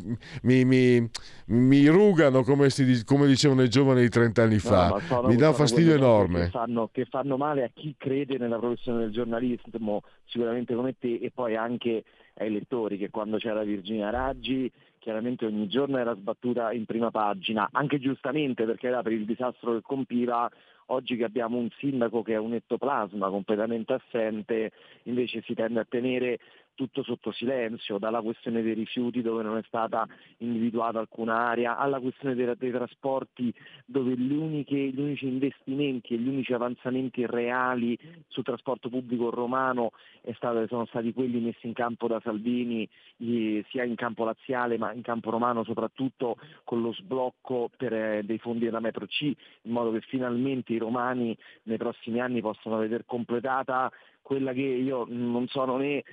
mi, 0.43 0.63
mi- 0.65 1.09
mi 1.47 1.85
rugano, 1.87 2.43
come, 2.43 2.69
si, 2.69 3.03
come 3.03 3.27
dicevano 3.27 3.63
i 3.63 3.69
giovani 3.69 3.99
di 3.99 4.09
30 4.09 4.43
anni 4.43 4.53
No, 4.53 4.59
fa. 4.61 4.89
ma 4.91 4.99
sono- 5.01 5.27
mi 5.27 5.35
dà 5.35 5.49
un 5.49 5.55
fastidio 5.55 5.93
enorme. 5.93 6.45
Che 6.45 6.49
fanno, 6.51 6.89
che 6.91 7.05
fanno 7.09 7.35
male 7.35 7.63
a 7.65 7.69
chi 7.73 7.93
crede 7.97 8.37
nella 8.37 8.57
professione 8.57 8.99
del 9.01 9.11
giornalismo, 9.11 10.03
sicuramente 10.25 10.73
come 10.73 10.95
te, 10.97 11.19
e 11.21 11.31
poi 11.35 11.57
anche 11.57 12.03
ai 12.35 12.51
lettori, 12.51 12.97
che 12.97 13.09
quando 13.09 13.37
c'era 13.37 13.63
Virginia 13.63 14.09
Raggi 14.09 14.71
chiaramente 15.03 15.45
ogni 15.45 15.67
giorno 15.67 15.97
era 15.97 16.15
sbattuta 16.15 16.71
in 16.71 16.85
prima 16.85 17.11
pagina, 17.11 17.67
anche 17.73 17.99
giustamente 17.99 18.63
perché 18.63 18.87
era 18.87 19.01
per 19.01 19.11
il 19.11 19.25
disastro 19.25 19.73
che 19.73 19.81
compiva. 19.81 20.49
Oggi 20.87 21.15
che 21.15 21.23
abbiamo 21.23 21.57
un 21.57 21.69
sindaco 21.77 22.21
che 22.21 22.33
è 22.33 22.37
un 22.37 22.53
ettoplasma 22.53 23.29
completamente 23.29 23.93
assente, 23.93 24.71
invece 25.03 25.41
si 25.41 25.53
tende 25.53 25.79
a 25.79 25.85
tenere 25.87 26.39
tutto 26.75 27.03
sotto 27.03 27.31
silenzio, 27.31 27.97
dalla 27.97 28.21
questione 28.21 28.61
dei 28.61 28.73
rifiuti 28.73 29.21
dove 29.21 29.43
non 29.43 29.57
è 29.57 29.63
stata 29.67 30.07
individuata 30.37 30.99
alcuna 30.99 31.47
area, 31.49 31.77
alla 31.77 31.99
questione 31.99 32.35
dei, 32.35 32.51
dei 32.57 32.71
trasporti 32.71 33.53
dove 33.85 34.13
uniche- 34.13 34.89
gli 34.91 34.99
unici 34.99 35.27
investimenti 35.27 36.13
e 36.13 36.17
gli 36.17 36.27
unici 36.27 36.53
avanzamenti 36.53 37.25
reali 37.25 37.97
sul 38.27 38.43
trasporto 38.43 38.89
pubblico 38.89 39.29
romano 39.29 39.91
stato- 40.33 40.65
sono 40.67 40.85
stati 40.85 41.13
quelli 41.13 41.39
messi 41.39 41.67
in 41.67 41.73
campo 41.73 42.07
da 42.07 42.19
Salvini 42.23 42.87
eh, 43.17 43.63
sia 43.69 43.83
in 43.83 43.95
campo 43.95 44.23
laziale 44.23 44.77
ma 44.77 44.91
in 44.93 45.01
campo 45.01 45.29
romano 45.29 45.63
soprattutto 45.63 46.37
con 46.63 46.81
lo 46.81 46.93
sblocco 46.93 47.69
per, 47.75 47.93
eh, 47.93 48.23
dei 48.23 48.39
fondi 48.39 48.65
della 48.65 48.79
metro 48.79 49.05
C 49.05 49.21
in 49.23 49.71
modo 49.71 49.91
che 49.91 50.01
finalmente 50.01 50.73
i 50.73 50.77
romani 50.83 51.35
nei 51.63 51.77
prossimi 51.77 52.19
anni 52.19 52.41
possano 52.41 52.77
vedere 52.77 53.03
completata 53.05 53.91
quella 54.21 54.53
che 54.53 54.61
io 54.61 55.05
non 55.09 55.47
sono 55.47 55.77
né 55.77 56.03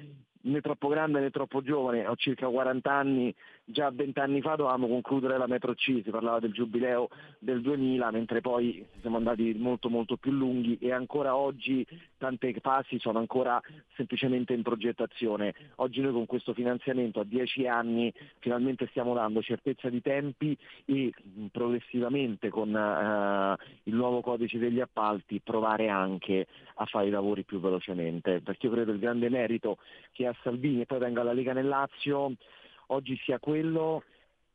né 0.43 0.61
troppo 0.61 0.89
grande 0.89 1.21
né 1.21 1.31
troppo 1.31 1.63
giovane, 1.63 2.07
ho 2.07 2.17
circa 2.17 2.49
40 2.49 2.91
anni, 2.91 3.35
già 3.65 3.91
20 3.91 4.19
anni 4.21 4.41
fa 4.41 4.55
dovevamo 4.57 4.87
concludere 4.89 5.37
la 5.37 5.47
metro 5.47 5.75
C, 5.75 6.01
si 6.03 6.11
parlava 6.11 6.41
del 6.41 6.53
giubileo 6.53 7.09
del 7.39 7.61
2000, 7.61 8.11
mentre 8.11 8.41
poi 8.41 8.85
siamo 9.01 9.17
andati 9.17 9.55
molto 9.59 9.91
molto 9.91 10.17
più 10.17 10.33
lunghi 10.33 10.79
e 10.81 10.93
ancora 10.93 11.37
oggi 11.37 11.87
tante 12.21 12.53
fasi 12.61 12.99
sono 12.99 13.19
ancora 13.19 13.61
semplicemente 13.97 14.53
in 14.53 14.63
progettazione. 14.63 15.55
Oggi 15.77 16.01
noi 16.01 16.13
con 16.13 16.27
questo 16.27 16.53
finanziamento 16.53 17.19
a 17.19 17.25
10 17.25 17.67
anni 17.67 18.13
finalmente 18.39 18.87
stiamo 18.91 19.15
dando 19.15 19.41
certezza 19.41 19.89
di 19.89 20.03
tempi 20.03 20.57
e 20.85 21.13
mh, 21.17 21.47
progressivamente 21.47 22.51
con 22.51 22.77
eh, 22.77 23.57
il 23.85 23.95
nuovo 23.95 24.21
codice 24.21 24.59
degli 24.59 24.81
appalti 24.81 25.41
provare 25.43 25.89
anche 25.89 26.47
a 26.75 26.85
fare 26.85 27.07
i 27.07 27.11
lavori 27.11 27.43
più 27.43 27.59
velocemente, 27.59 28.41
perché 28.41 28.67
io 28.67 28.73
credo 28.73 28.93
il 28.93 28.99
grande 28.99 29.31
merito 29.31 29.79
che 30.13 30.27
a 30.27 30.37
Salvini 30.43 30.83
e 30.83 30.87
poi 30.87 30.99
venga 30.99 31.23
la 31.23 31.33
Lega 31.33 31.55
nel 31.55 31.67
Lazio 31.67 32.35
oggi 32.89 33.19
sia 33.25 33.39
quello 33.39 34.03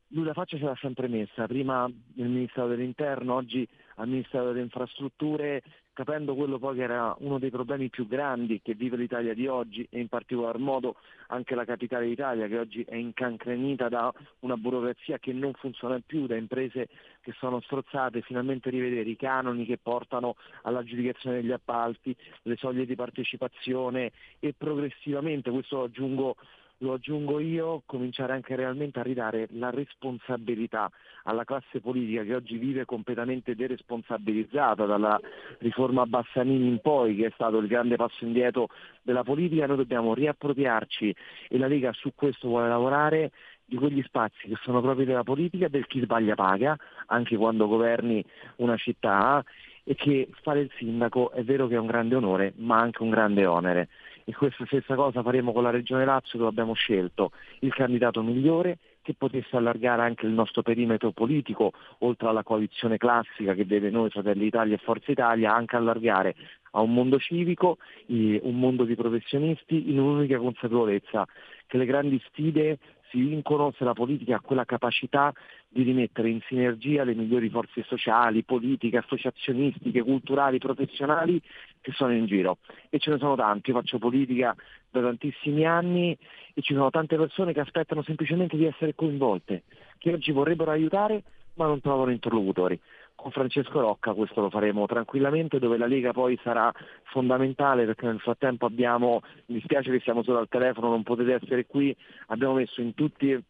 lui 0.09 0.23
la 0.23 0.33
faccia 0.33 0.57
ce 0.57 0.63
l'ha 0.63 0.77
sempre 0.79 1.07
messa, 1.07 1.47
prima 1.47 1.91
nel 2.13 2.29
Ministero 2.29 2.67
dell'Interno, 2.67 3.33
oggi 3.33 3.67
al 3.95 4.07
Ministero 4.07 4.47
delle 4.47 4.61
Infrastrutture, 4.61 5.61
capendo 5.93 6.35
quello 6.35 6.59
poi 6.59 6.75
che 6.75 6.83
era 6.83 7.15
uno 7.19 7.39
dei 7.39 7.49
problemi 7.49 7.89
più 7.89 8.07
grandi 8.07 8.61
che 8.61 8.73
vive 8.73 8.97
l'Italia 8.97 9.33
di 9.33 9.47
oggi 9.47 9.87
e 9.89 9.99
in 9.99 10.09
particolar 10.09 10.57
modo 10.57 10.95
anche 11.27 11.55
la 11.55 11.63
capitale 11.63 12.07
d'Italia 12.07 12.47
che 12.47 12.59
oggi 12.59 12.83
è 12.83 12.95
incancrenita 12.95 13.87
da 13.87 14.13
una 14.39 14.57
burocrazia 14.57 15.19
che 15.19 15.31
non 15.31 15.53
funziona 15.53 16.01
più, 16.05 16.27
da 16.27 16.35
imprese 16.35 16.89
che 17.21 17.33
sono 17.37 17.61
strozzate, 17.61 18.21
finalmente 18.21 18.69
rivedere 18.69 19.09
i 19.09 19.15
canoni 19.15 19.65
che 19.65 19.77
portano 19.77 20.35
all'aggiudicazione 20.63 21.37
degli 21.41 21.51
appalti, 21.51 22.15
le 22.43 22.55
soglie 22.57 22.85
di 22.85 22.95
partecipazione 22.95 24.11
e 24.39 24.53
progressivamente, 24.57 25.49
questo 25.49 25.83
aggiungo 25.83 26.35
lo 26.79 26.93
aggiungo 26.93 27.39
io, 27.39 27.83
cominciare 27.85 28.33
anche 28.33 28.55
realmente 28.55 28.99
a 28.99 29.03
ridare 29.03 29.47
la 29.51 29.69
responsabilità 29.69 30.89
alla 31.23 31.43
classe 31.43 31.79
politica 31.79 32.23
che 32.23 32.35
oggi 32.35 32.57
vive 32.57 32.85
completamente 32.85 33.55
deresponsabilizzata 33.55 34.85
dalla 34.85 35.19
riforma 35.59 36.05
Bassanini 36.05 36.67
in 36.67 36.79
poi, 36.81 37.15
che 37.15 37.27
è 37.27 37.31
stato 37.33 37.57
il 37.57 37.67
grande 37.67 37.95
passo 37.95 38.25
indietro 38.25 38.67
della 39.01 39.23
politica, 39.23 39.67
noi 39.67 39.77
dobbiamo 39.77 40.13
riappropriarci 40.13 41.15
e 41.49 41.57
la 41.57 41.67
Lega 41.67 41.93
su 41.93 42.11
questo 42.13 42.47
vuole 42.47 42.67
lavorare 42.67 43.31
di 43.65 43.77
quegli 43.77 44.03
spazi 44.03 44.47
che 44.47 44.57
sono 44.61 44.81
propri 44.81 45.05
della 45.05 45.23
politica, 45.23 45.67
del 45.67 45.87
chi 45.87 46.01
sbaglia 46.01 46.35
paga, 46.35 46.77
anche 47.07 47.35
quando 47.35 47.67
governi 47.67 48.23
una 48.57 48.77
città, 48.77 49.43
e 49.87 49.93
che 49.93 50.29
fare 50.41 50.61
il 50.61 50.71
sindaco 50.77 51.31
è 51.31 51.43
vero 51.43 51.67
che 51.67 51.75
è 51.75 51.79
un 51.79 51.85
grande 51.85 52.15
onore, 52.15 52.53
ma 52.57 52.79
anche 52.79 53.03
un 53.03 53.11
grande 53.11 53.45
onere. 53.45 53.87
E 54.27 54.33
questa 54.33 54.65
stessa 54.65 54.95
cosa 54.95 55.21
faremo 55.21 55.53
con 55.53 55.61
la 55.61 55.69
Regione 55.69 56.03
Lazio 56.03 56.39
dove 56.39 56.49
abbiamo 56.49 56.73
scelto 56.73 57.31
il 57.59 57.71
candidato 57.71 58.23
migliore 58.23 58.79
che 59.03 59.13
potesse 59.13 59.55
allargare 59.55 60.01
anche 60.01 60.25
il 60.25 60.31
nostro 60.31 60.63
perimetro 60.63 61.11
politico, 61.11 61.73
oltre 61.99 62.27
alla 62.27 62.41
coalizione 62.41 62.97
classica 62.97 63.53
che 63.53 63.65
vede 63.65 63.91
noi 63.91 64.09
Fratelli 64.09 64.45
d'Italia 64.45 64.73
e 64.73 64.79
Forza 64.79 65.11
Italia, 65.11 65.53
anche 65.53 65.75
allargare 65.75 66.35
a 66.71 66.81
un 66.81 66.91
mondo 66.91 67.19
civico, 67.19 67.77
un 68.07 68.59
mondo 68.59 68.83
di 68.83 68.95
professionisti 68.95 69.91
in 69.91 69.99
un'unica 69.99 70.39
consapevolezza 70.39 71.27
che 71.67 71.77
le 71.77 71.85
grandi 71.85 72.19
sfide 72.25 72.79
si 73.11 73.19
vincono 73.19 73.71
se 73.77 73.83
la 73.83 73.93
politica 73.93 74.37
ha 74.37 74.41
quella 74.41 74.65
capacità 74.65 75.31
di 75.69 75.83
rimettere 75.83 76.29
in 76.29 76.41
sinergia 76.47 77.03
le 77.03 77.13
migliori 77.13 77.49
forze 77.49 77.83
sociali, 77.83 78.43
politiche, 78.43 78.97
associazionistiche, 78.97 80.01
culturali, 80.01 80.57
professionali 80.57 81.39
che 81.85 81.91
sono 81.91 82.13
in 82.13 82.25
giro. 82.25 82.57
E 82.89 82.97
ce 82.97 83.11
ne 83.11 83.19
sono 83.19 83.35
tanti, 83.35 83.69
io 83.69 83.75
faccio 83.75 83.99
politica 83.99 84.55
da 84.89 85.01
tantissimi 85.01 85.65
anni 85.67 86.17
e 86.53 86.61
ci 86.63 86.73
sono 86.73 86.89
tante 86.89 87.15
persone 87.15 87.53
che 87.53 87.59
aspettano 87.59 88.01
semplicemente 88.01 88.57
di 88.57 88.65
essere 88.65 88.95
coinvolte, 88.95 89.63
che 89.99 90.11
oggi 90.11 90.31
vorrebbero 90.31 90.71
aiutare 90.71 91.21
ma 91.55 91.67
non 91.67 91.79
trovano 91.79 92.11
interlocutori. 92.11 92.77
Con 93.13 93.31
Francesco 93.31 93.79
Rocca 93.79 94.13
questo 94.13 94.41
lo 94.41 94.49
faremo 94.49 94.87
tranquillamente, 94.87 95.59
dove 95.59 95.77
la 95.77 95.85
Lega 95.85 96.11
poi 96.11 96.37
sarà 96.43 96.73
fondamentale 97.03 97.85
perché 97.85 98.07
nel 98.07 98.19
frattempo 98.19 98.65
abbiamo, 98.65 99.21
mi 99.45 99.55
dispiace 99.55 99.91
che 99.91 100.01
siamo 100.01 100.23
solo 100.23 100.39
al 100.39 100.49
telefono, 100.49 100.89
non 100.89 101.03
potete 101.03 101.35
essere 101.35 101.65
qui, 101.65 101.95
abbiamo 102.27 102.55
messo 102.55 102.81
in 102.81 102.93
tutti 102.95 103.41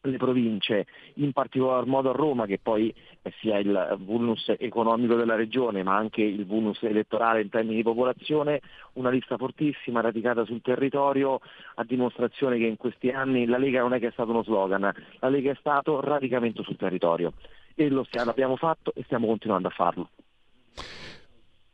le 0.00 0.16
province, 0.16 0.86
in 1.14 1.32
particolar 1.32 1.84
modo 1.86 2.10
a 2.10 2.12
Roma, 2.12 2.46
che 2.46 2.58
poi 2.62 2.94
sia 3.40 3.58
il 3.58 3.98
vulnus 4.00 4.52
economico 4.58 5.16
della 5.16 5.34
regione, 5.34 5.82
ma 5.82 5.96
anche 5.96 6.22
il 6.22 6.46
vulnus 6.46 6.82
elettorale 6.82 7.42
in 7.42 7.48
termini 7.48 7.76
di 7.76 7.82
popolazione, 7.82 8.60
una 8.94 9.10
lista 9.10 9.36
fortissima, 9.36 10.00
radicata 10.00 10.44
sul 10.44 10.62
territorio, 10.62 11.40
a 11.74 11.84
dimostrazione 11.84 12.58
che 12.58 12.66
in 12.66 12.76
questi 12.76 13.10
anni 13.10 13.46
la 13.46 13.58
Lega 13.58 13.80
non 13.80 13.92
è 13.92 13.98
che 13.98 14.08
è 14.08 14.12
stato 14.12 14.30
uno 14.30 14.44
slogan, 14.44 14.92
la 15.18 15.28
Lega 15.28 15.50
è 15.50 15.56
stato 15.58 16.00
radicamento 16.00 16.62
sul 16.62 16.76
territorio 16.76 17.32
e 17.74 17.88
lo 17.88 18.06
l'abbiamo 18.10 18.56
fatto 18.56 18.92
e 18.94 19.02
stiamo 19.04 19.26
continuando 19.26 19.68
a 19.68 19.72
farlo. 19.72 20.10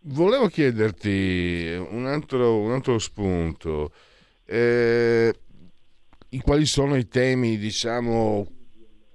Volevo 0.07 0.49
chiederti 0.49 1.77
un 1.91 2.07
altro, 2.07 2.59
un 2.59 2.73
altro 2.73 2.99
spunto. 2.99 3.91
Eh, 4.45 5.33
quali 6.41 6.67
sono 6.67 6.97
i 6.97 7.07
temi, 7.09 7.59
diciamo, 7.59 8.47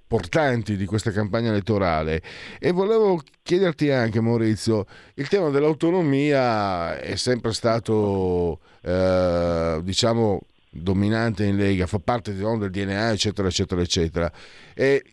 portanti 0.09 0.75
di 0.75 0.85
questa 0.85 1.11
campagna 1.11 1.49
elettorale. 1.49 2.21
E 2.57 2.71
volevo 2.71 3.21
chiederti 3.43 3.91
anche 3.91 4.19
Maurizio 4.19 4.87
il 5.13 5.27
tema 5.27 5.49
dell'autonomia 5.49 6.97
è 6.97 7.15
sempre 7.15 7.53
stato 7.53 8.59
eh, 8.81 9.79
diciamo 9.83 10.41
dominante 10.71 11.45
in 11.45 11.57
Lega 11.57 11.85
fa 11.85 11.99
parte 11.99 12.31
no, 12.33 12.57
del 12.57 12.71
DNA 12.71 13.11
eccetera 13.11 13.47
eccetera 13.47 13.81
eccetera. 13.81 14.31
E 14.73 15.03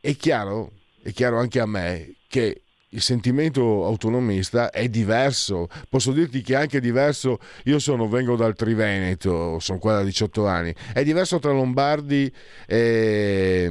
è 0.00 0.16
chiaro 0.16 0.72
è 1.02 1.12
chiaro 1.12 1.38
anche 1.38 1.60
a 1.60 1.66
me 1.66 2.14
che 2.26 2.62
il 2.90 3.02
sentimento 3.02 3.84
autonomista 3.84 4.70
è 4.70 4.88
diverso. 4.88 5.68
Posso 5.88 6.12
dirti 6.12 6.42
che 6.42 6.54
è 6.54 6.56
anche 6.56 6.80
diverso. 6.80 7.38
Io 7.64 7.78
sono, 7.78 8.08
vengo 8.08 8.36
dal 8.36 8.54
Triveneto, 8.54 9.58
sono 9.58 9.78
qua 9.78 9.94
da 9.94 10.02
18 10.04 10.46
anni. 10.46 10.74
È 10.92 11.02
diverso 11.02 11.38
tra 11.38 11.52
Lombardi 11.52 12.32
e, 12.66 13.70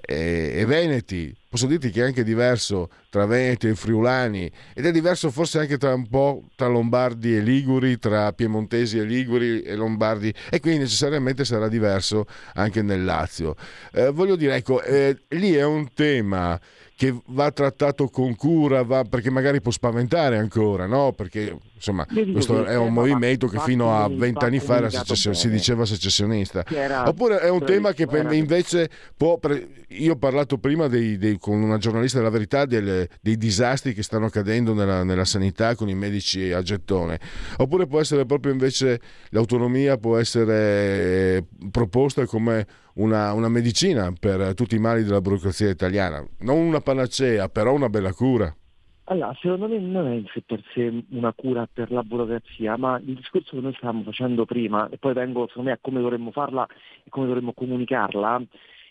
e, 0.00 0.52
e 0.54 0.64
Veneti. 0.66 1.34
Posso 1.52 1.66
dirti 1.66 1.90
che 1.90 2.00
è 2.00 2.06
anche 2.06 2.24
diverso 2.24 2.88
tra 3.10 3.26
Veneti 3.26 3.68
e 3.68 3.74
Friulani 3.74 4.50
ed 4.72 4.86
è 4.86 4.90
diverso 4.90 5.30
forse 5.30 5.58
anche 5.58 5.76
tra 5.76 5.92
un 5.92 6.08
po' 6.08 6.44
tra 6.56 6.66
Lombardi 6.66 7.36
e 7.36 7.40
Liguri, 7.40 7.98
tra 7.98 8.32
Piemontesi 8.32 8.98
e 8.98 9.02
Liguri 9.04 9.60
e 9.60 9.74
Lombardi 9.74 10.32
e 10.48 10.60
quindi 10.60 10.78
necessariamente 10.80 11.44
sarà 11.44 11.68
diverso 11.68 12.24
anche 12.54 12.80
nel 12.80 13.04
Lazio. 13.04 13.54
Eh, 13.92 14.10
voglio 14.12 14.34
dire, 14.34 14.54
ecco, 14.54 14.82
eh, 14.82 15.24
lì 15.28 15.52
è 15.52 15.62
un 15.62 15.92
tema 15.92 16.58
che 17.02 17.20
va 17.26 17.50
trattato 17.50 18.06
con 18.06 18.36
cura, 18.36 18.84
va, 18.84 19.02
perché 19.02 19.28
magari 19.28 19.60
può 19.60 19.72
spaventare 19.72 20.38
ancora, 20.38 20.86
no? 20.86 21.10
Perché 21.10 21.58
insomma 21.82 22.06
questo 22.06 22.64
è 22.64 22.76
un 22.76 22.92
movimento 22.92 23.48
che 23.48 23.58
fino 23.58 23.96
a 23.96 24.08
vent'anni 24.08 24.60
fa 24.60 24.88
si 24.88 25.50
diceva 25.50 25.84
secessionista. 25.84 26.64
Oppure 27.06 27.40
è 27.40 27.50
un 27.50 27.64
tema 27.64 27.92
che 27.92 28.06
invece 28.30 28.88
può... 29.16 29.38
Io 29.88 30.12
ho 30.12 30.16
parlato 30.16 30.56
prima 30.58 30.86
dei, 30.86 31.18
dei, 31.18 31.38
con 31.38 31.60
una 31.60 31.76
giornalista 31.76 32.18
della 32.18 32.30
verità 32.30 32.64
delle, 32.64 33.08
dei 33.20 33.36
disastri 33.36 33.92
che 33.92 34.02
stanno 34.02 34.26
accadendo 34.26 34.72
nella, 34.72 35.02
nella 35.02 35.24
sanità 35.24 35.74
con 35.74 35.88
i 35.88 35.94
medici 35.94 36.50
a 36.52 36.62
gettone. 36.62 37.20
Oppure 37.58 37.86
può 37.86 38.00
essere 38.00 38.24
proprio 38.24 38.52
invece 38.52 39.00
l'autonomia 39.30 39.98
può 39.98 40.16
essere 40.16 41.36
eh, 41.36 41.44
proposta 41.70 42.24
come 42.26 42.66
una, 42.94 43.32
una, 43.32 43.48
medicina 43.48 44.12
per 44.18 44.54
tutti 44.54 44.76
i 44.76 44.78
mali 44.78 45.02
della 45.02 45.20
burocrazia 45.20 45.68
italiana. 45.68 46.24
Non 46.38 46.58
una 46.58 46.80
panacea, 46.80 47.48
però 47.48 47.74
una 47.74 47.88
bella 47.88 48.12
cura. 48.12 48.54
Allora, 49.06 49.34
secondo 49.40 49.66
me 49.68 49.78
non 49.78 50.06
è 50.06 50.14
in 50.14 50.26
sé 50.32 50.42
per 50.42 50.62
sé 50.72 51.02
una 51.10 51.32
cura 51.32 51.68
per 51.70 51.90
la 51.90 52.02
burocrazia, 52.04 52.76
ma 52.76 52.98
il 52.98 53.14
discorso 53.16 53.56
che 53.56 53.60
noi 53.60 53.74
stavamo 53.74 54.04
facendo 54.04 54.44
prima, 54.44 54.88
e 54.90 54.96
poi 54.96 55.12
vengo 55.12 55.48
secondo 55.48 55.70
me 55.70 55.74
a 55.74 55.78
come 55.80 56.00
dovremmo 56.00 56.30
farla 56.30 56.66
e 57.02 57.10
come 57.10 57.26
dovremmo 57.26 57.52
comunicarla, 57.52 58.42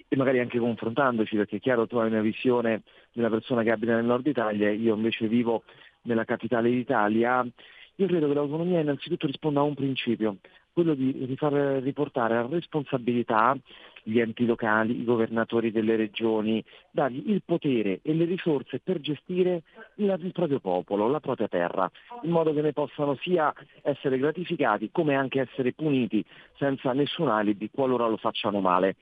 e 0.09 0.15
magari 0.17 0.39
anche 0.39 0.59
confrontandoci, 0.59 1.37
perché 1.37 1.55
è 1.55 1.59
chiaro 1.61 1.87
tu 1.87 1.97
hai 1.97 2.07
una 2.09 2.19
visione 2.19 2.81
di 3.13 3.19
una 3.19 3.29
persona 3.29 3.63
che 3.63 3.71
abita 3.71 3.95
nel 3.95 4.03
nord 4.03 4.27
Italia, 4.27 4.69
io 4.69 4.95
invece 4.95 5.27
vivo 5.29 5.63
nella 6.03 6.25
capitale 6.25 6.69
d'Italia, 6.69 7.47
io 7.95 8.07
credo 8.07 8.27
che 8.27 8.33
l'autonomia 8.33 8.81
innanzitutto 8.81 9.27
risponda 9.27 9.61
a 9.61 9.63
un 9.63 9.75
principio, 9.75 10.37
quello 10.73 10.93
di 10.93 11.35
far 11.37 11.53
riportare 11.53 12.35
a 12.35 12.47
responsabilità 12.47 13.57
gli 14.03 14.19
enti 14.19 14.45
locali, 14.45 14.99
i 14.99 15.03
governatori 15.03 15.71
delle 15.71 15.95
regioni, 15.95 16.63
dargli 16.89 17.29
il 17.29 17.43
potere 17.43 17.99
e 18.01 18.13
le 18.13 18.25
risorse 18.25 18.79
per 18.79 18.99
gestire 18.99 19.63
il, 19.95 20.31
proprio 20.33 20.59
popolo, 20.59 21.07
la 21.07 21.19
propria 21.19 21.47
terra, 21.47 21.89
in 22.23 22.31
modo 22.31 22.53
che 22.53 22.61
ne 22.61 22.73
possano 22.73 23.15
sia 23.15 23.53
essere 23.81 24.17
gratificati 24.17 24.89
come 24.91 25.15
anche 25.15 25.41
essere 25.41 25.73
puniti 25.73 26.23
senza 26.57 26.93
nessun 26.93 27.27
alibi 27.29 27.69
qualora 27.71 28.07
lo 28.07 28.17
facciano 28.17 28.59
male. 28.59 28.95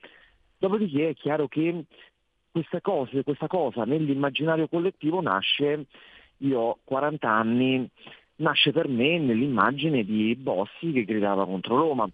Dopodiché 0.58 1.10
è 1.10 1.14
chiaro 1.14 1.48
che 1.48 1.84
questa 2.50 2.80
cosa, 2.80 3.22
questa 3.22 3.46
cosa 3.46 3.84
nell'immaginario 3.84 4.68
collettivo 4.68 5.20
nasce, 5.22 5.86
io 6.38 6.58
ho 6.60 6.78
40 6.84 7.30
anni, 7.30 7.88
nasce 8.36 8.72
per 8.72 8.88
me 8.88 9.18
nell'immagine 9.18 10.04
di 10.04 10.34
Bossi 10.36 10.92
che 10.92 11.04
gridava 11.04 11.46
contro 11.46 11.76
Roma. 11.76 12.08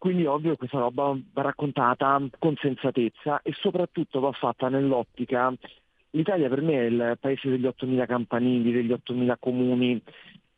Quindi 0.00 0.24
ovvio 0.24 0.56
questa 0.56 0.78
roba 0.78 1.14
va 1.34 1.42
raccontata 1.42 2.18
con 2.38 2.56
sensatezza 2.56 3.42
e 3.42 3.52
soprattutto 3.52 4.18
va 4.18 4.32
fatta 4.32 4.70
nell'ottica. 4.70 5.52
L'Italia 6.12 6.48
per 6.48 6.62
me 6.62 6.72
è 6.72 6.84
il 6.84 7.18
paese 7.20 7.50
degli 7.50 7.66
8.000 7.66 8.06
campanili, 8.06 8.72
degli 8.72 8.92
8.000 8.92 9.34
comuni, 9.38 10.02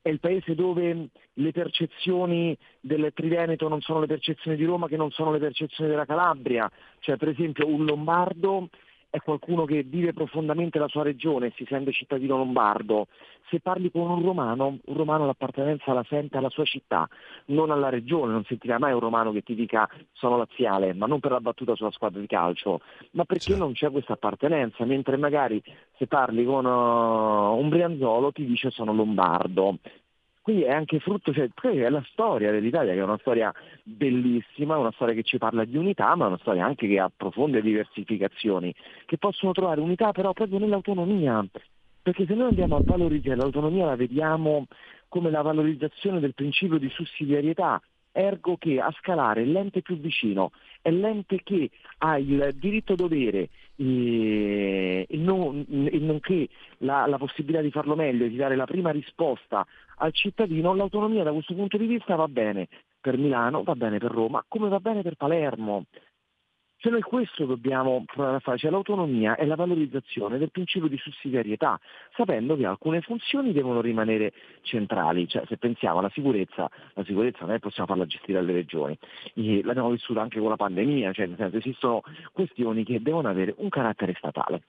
è 0.00 0.10
il 0.10 0.20
paese 0.20 0.54
dove 0.54 1.08
le 1.32 1.50
percezioni 1.50 2.56
del 2.78 3.10
Triveneto 3.12 3.66
non 3.66 3.80
sono 3.80 3.98
le 3.98 4.06
percezioni 4.06 4.56
di 4.56 4.64
Roma 4.64 4.86
che 4.86 4.96
non 4.96 5.10
sono 5.10 5.32
le 5.32 5.40
percezioni 5.40 5.90
della 5.90 6.06
Calabria. 6.06 6.70
Cioè 7.00 7.16
per 7.16 7.30
esempio 7.30 7.66
un 7.66 7.84
lombardo 7.84 8.68
è 9.12 9.20
qualcuno 9.20 9.66
che 9.66 9.82
vive 9.82 10.14
profondamente 10.14 10.78
la 10.78 10.88
sua 10.88 11.02
regione 11.02 11.48
e 11.48 11.52
si 11.54 11.66
sente 11.68 11.92
cittadino 11.92 12.38
lombardo. 12.38 13.08
Se 13.50 13.60
parli 13.60 13.90
con 13.90 14.08
un 14.08 14.22
romano, 14.22 14.78
un 14.82 14.96
romano 14.96 15.26
l'appartenenza 15.26 15.92
la 15.92 16.04
sente 16.08 16.38
alla 16.38 16.48
sua 16.48 16.64
città, 16.64 17.06
non 17.46 17.70
alla 17.70 17.90
regione, 17.90 18.32
non 18.32 18.42
sentirai 18.44 18.78
mai 18.78 18.94
un 18.94 19.00
romano 19.00 19.30
che 19.30 19.42
ti 19.42 19.54
dica 19.54 19.86
sono 20.12 20.38
laziale, 20.38 20.94
ma 20.94 21.04
non 21.04 21.20
per 21.20 21.32
la 21.32 21.40
battuta 21.40 21.74
sulla 21.74 21.90
squadra 21.90 22.20
di 22.20 22.26
calcio, 22.26 22.80
ma 23.10 23.24
perché 23.24 23.50
certo. 23.50 23.62
non 23.62 23.74
c'è 23.74 23.90
questa 23.90 24.14
appartenenza, 24.14 24.82
mentre 24.86 25.18
magari 25.18 25.62
se 25.98 26.06
parli 26.06 26.46
con 26.46 26.64
uh, 26.64 27.54
un 27.58 27.68
brianzolo 27.68 28.32
ti 28.32 28.46
dice 28.46 28.70
sono 28.70 28.94
lombardo. 28.94 29.76
Quindi 30.42 30.64
è 30.64 30.72
anche 30.72 30.98
frutto, 30.98 31.32
cioè, 31.32 31.48
è 31.54 31.88
la 31.88 32.04
storia 32.10 32.50
dell'Italia 32.50 32.92
che 32.94 32.98
è 32.98 33.04
una 33.04 33.18
storia 33.20 33.54
bellissima, 33.84 34.76
una 34.76 34.90
storia 34.90 35.14
che 35.14 35.22
ci 35.22 35.38
parla 35.38 35.64
di 35.64 35.76
unità, 35.76 36.16
ma 36.16 36.26
una 36.26 36.38
storia 36.38 36.64
anche 36.64 36.88
che 36.88 36.98
ha 36.98 37.10
profonde 37.16 37.62
diversificazioni, 37.62 38.74
che 39.06 39.18
possono 39.18 39.52
trovare 39.52 39.80
unità 39.80 40.10
però 40.10 40.32
proprio 40.32 40.58
nell'autonomia. 40.58 41.46
Perché 42.02 42.26
se 42.26 42.34
noi 42.34 42.48
andiamo 42.48 42.74
a 42.74 42.82
valorizzare 42.82 43.36
l'autonomia 43.36 43.84
la 43.84 43.94
vediamo 43.94 44.66
come 45.08 45.30
la 45.30 45.42
valorizzazione 45.42 46.18
del 46.18 46.34
principio 46.34 46.78
di 46.78 46.88
sussidiarietà, 46.88 47.80
ergo 48.10 48.56
che 48.56 48.80
a 48.80 48.92
scalare 48.98 49.44
l'ente 49.44 49.80
più 49.80 49.96
vicino 49.96 50.50
è 50.82 50.90
l'ente 50.90 51.40
che 51.42 51.70
ha 51.98 52.18
il 52.18 52.54
diritto 52.56 52.94
dovere 52.94 53.48
e, 53.76 55.06
e, 55.08 55.16
non, 55.16 55.64
e 55.68 55.98
nonché 55.98 56.48
la, 56.78 57.06
la, 57.06 57.18
possibilità 57.18 57.62
di 57.62 57.70
farlo 57.70 57.94
meglio 57.94 58.24
e 58.24 58.28
di 58.28 58.36
dare 58.36 58.56
la 58.56 58.66
prima 58.66 58.90
risposta 58.90 59.66
al 59.98 60.12
cittadino, 60.12 60.74
l'autonomia 60.74 61.22
da 61.22 61.32
questo 61.32 61.54
punto 61.54 61.76
di 61.76 61.86
vista 61.86 62.16
va 62.16 62.28
bene 62.28 62.68
per 63.00 63.16
Milano, 63.16 63.62
va 63.62 63.74
bene 63.74 63.98
per 63.98 64.10
Roma, 64.10 64.44
come 64.46 64.68
va 64.68 64.80
bene 64.80 65.02
per 65.02 65.14
Palermo. 65.14 65.84
Cioè 66.82 66.90
noi 66.90 67.02
questo 67.02 67.44
dobbiamo 67.44 68.02
provare 68.04 68.38
a 68.38 68.40
fare, 68.40 68.58
cioè 68.58 68.72
l'autonomia 68.72 69.36
è 69.36 69.44
la 69.44 69.54
valorizzazione 69.54 70.36
del 70.36 70.50
principio 70.50 70.88
di 70.88 70.98
sussidiarietà, 70.98 71.78
sapendo 72.16 72.56
che 72.56 72.66
alcune 72.66 73.00
funzioni 73.02 73.52
devono 73.52 73.80
rimanere 73.80 74.32
centrali, 74.62 75.28
cioè 75.28 75.44
se 75.46 75.58
pensiamo 75.58 76.00
alla 76.00 76.10
sicurezza, 76.12 76.68
la 76.94 77.04
sicurezza 77.04 77.44
non 77.46 77.54
è 77.54 77.60
possiamo 77.60 77.86
farla 77.86 78.04
gestire 78.04 78.40
dalle 78.40 78.54
regioni, 78.54 78.98
e 79.34 79.62
l'abbiamo 79.62 79.90
vissuta 79.90 80.22
anche 80.22 80.40
con 80.40 80.48
la 80.48 80.56
pandemia, 80.56 81.12
cioè 81.12 81.26
nel 81.26 81.36
senso 81.36 81.56
esistono 81.58 82.02
questioni 82.32 82.82
che 82.82 83.00
devono 83.00 83.28
avere 83.28 83.54
un 83.58 83.68
carattere 83.68 84.14
statale 84.18 84.62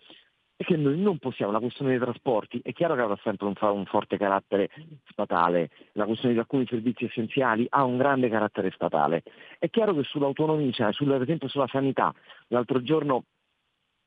che 0.63 0.77
noi 0.77 0.97
non 0.99 1.17
possiamo, 1.17 1.51
la 1.51 1.59
questione 1.59 1.91
dei 1.91 1.99
trasporti 1.99 2.59
è 2.63 2.73
chiaro 2.73 2.95
che 2.95 3.01
avrà 3.01 3.17
sempre 3.23 3.47
un, 3.47 3.53
un, 3.59 3.85
forte 3.85 4.17
carattere 4.17 4.69
statale, 5.09 5.69
la 5.93 6.05
questione 6.05 6.33
di 6.33 6.39
alcuni 6.39 6.65
servizi 6.67 7.05
essenziali 7.05 7.65
ha 7.69 7.83
un 7.83 7.97
grande 7.97 8.29
carattere 8.29 8.71
statale, 8.71 9.23
è 9.59 9.69
chiaro 9.69 9.93
che 9.93 10.03
sull'autonomia, 10.03 10.71
cioè 10.71 10.93
sulla, 10.93 11.13
per 11.13 11.23
esempio 11.23 11.47
sulla 11.47 11.67
sanità, 11.67 12.13
l'altro 12.47 12.81
giorno 12.81 13.23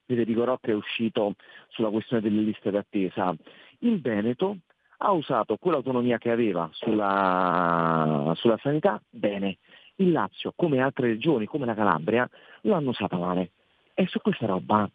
Federico 0.07 0.45
Rocca 0.45 0.71
è 0.71 0.75
uscito 0.75 1.35
sulla 1.69 1.91
questione 1.91 2.23
delle 2.23 2.43
liste 2.43 2.71
d'attesa, 2.71 3.35
il 3.81 4.01
Veneto 4.01 4.59
ha 4.99 5.13
usato 5.13 5.57
quell'autonomia 5.57 6.19
che 6.19 6.31
aveva 6.31 6.69
sulla, 6.73 8.33
sulla 8.37 8.59
sanità 8.63 9.01
bene, 9.11 9.59
il 9.97 10.13
Lazio 10.13 10.53
come 10.55 10.81
altre 10.81 11.09
regioni, 11.09 11.47
come 11.47 11.67
la 11.67 11.75
Calabria, 11.75 12.29
l'hanno 12.63 12.91
usata 12.91 13.17
male. 13.17 13.51
E 13.95 14.07
su 14.07 14.21
questa 14.21 14.47
roba 14.47 14.89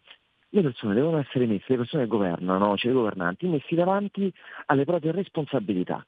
le 0.54 0.62
persone 0.62 0.94
devono 0.94 1.18
essere 1.18 1.46
messe, 1.46 1.64
le 1.68 1.76
persone 1.76 2.02
che 2.02 2.08
governano, 2.08 2.76
cioè 2.76 2.90
i 2.90 2.94
governanti, 2.94 3.46
messi 3.46 3.74
davanti 3.74 4.32
alle 4.66 4.84
proprie 4.84 5.12
responsabilità. 5.12 6.04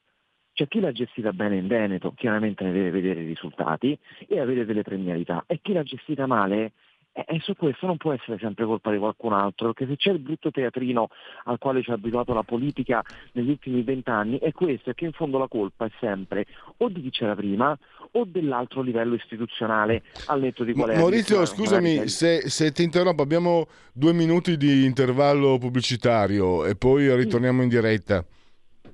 Cioè 0.53 0.67
chi 0.67 0.79
l'ha 0.79 0.91
gestita 0.91 1.33
bene 1.33 1.57
in 1.57 1.67
Veneto 1.67 2.13
chiaramente 2.15 2.63
ne 2.63 2.71
deve 2.71 2.91
vedere 2.91 3.21
i 3.21 3.25
risultati 3.25 3.97
e 4.27 4.39
avere 4.39 4.65
delle 4.65 4.83
premialità 4.83 5.43
e 5.47 5.59
chi 5.61 5.73
l'ha 5.73 5.83
gestita 5.83 6.27
male 6.27 6.71
E 7.17 7.39
su 7.39 7.55
questo 7.55 7.85
non 7.85 7.95
può 7.95 8.11
essere 8.11 8.37
sempre 8.39 8.65
colpa 8.65 8.91
di 8.91 8.97
qualcun 8.97 9.31
altro, 9.31 9.71
perché 9.71 9.87
se 9.87 9.95
c'è 9.95 10.11
il 10.11 10.19
brutto 10.19 10.51
teatrino 10.51 11.07
al 11.45 11.57
quale 11.57 11.81
ci 11.81 11.89
ha 11.89 11.93
abituato 11.93 12.33
la 12.33 12.43
politica 12.43 13.01
negli 13.31 13.51
ultimi 13.51 13.83
vent'anni, 13.83 14.37
è 14.39 14.51
questo, 14.51 14.89
è 14.89 14.93
che 14.93 15.05
in 15.05 15.13
fondo 15.13 15.37
la 15.37 15.47
colpa 15.47 15.85
è 15.85 15.91
sempre 16.01 16.45
o 16.79 16.89
di 16.89 17.01
chi 17.01 17.11
c'era 17.11 17.33
prima 17.33 17.77
o 18.15 18.25
dell'altro 18.25 18.81
livello 18.81 19.15
istituzionale 19.15 20.03
al 20.27 20.41
netto 20.41 20.63
di 20.63 20.73
qual 20.73 20.89
è. 20.89 20.97
Maurizio, 20.97 21.45
scusami 21.45 22.07
se, 22.07 22.49
se, 22.49 22.71
ti 22.71 22.83
interrompo, 22.83 23.21
abbiamo 23.21 23.67
due 23.93 24.13
minuti 24.13 24.57
di 24.57 24.85
intervallo 24.85 25.57
pubblicitario 25.57 26.65
e 26.65 26.75
poi 26.75 27.13
ritorniamo 27.15 27.61
in 27.61 27.69
diretta. 27.69 28.25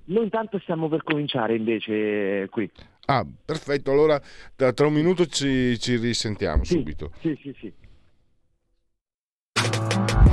Noi 0.05 0.23
intanto 0.23 0.59
stiamo 0.59 0.89
per 0.89 1.03
cominciare 1.03 1.55
invece 1.55 2.47
qui. 2.49 2.69
Ah, 3.05 3.25
perfetto, 3.45 3.91
allora 3.91 4.19
tra, 4.55 4.73
tra 4.73 4.87
un 4.87 4.93
minuto 4.93 5.25
ci, 5.25 5.79
ci 5.79 5.97
risentiamo 5.97 6.63
sì, 6.63 6.73
subito. 6.73 7.11
Sì, 7.19 7.37
sì, 7.41 7.55
sì. 7.59 7.73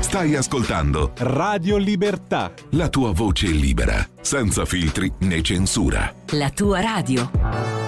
Stai 0.00 0.36
ascoltando 0.36 1.12
Radio 1.18 1.76
Libertà. 1.76 2.52
La 2.70 2.88
tua 2.88 3.12
voce 3.12 3.48
libera, 3.48 3.96
senza 4.20 4.64
filtri 4.64 5.12
né 5.20 5.42
censura. 5.42 6.14
La 6.32 6.50
tua 6.50 6.80
radio. 6.80 7.87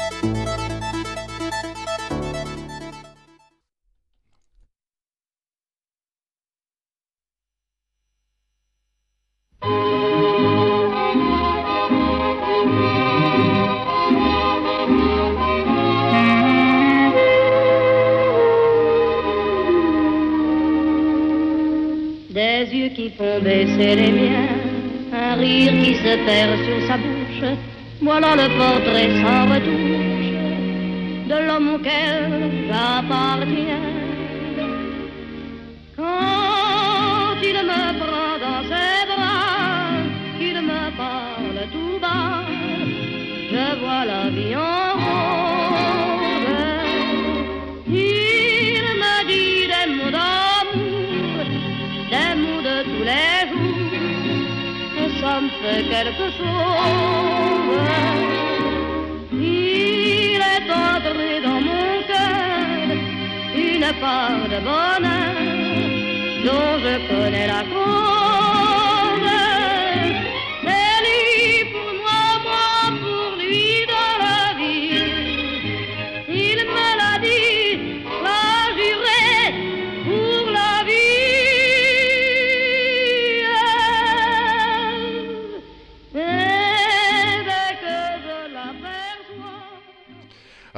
Se 26.11 26.17
perd 26.25 26.51
sur 26.65 26.87
sa 26.87 26.97
bouche. 26.97 27.57
Voilà 28.01 28.35
le 28.35 28.47
portrait 28.57 29.09
sans 29.21 29.45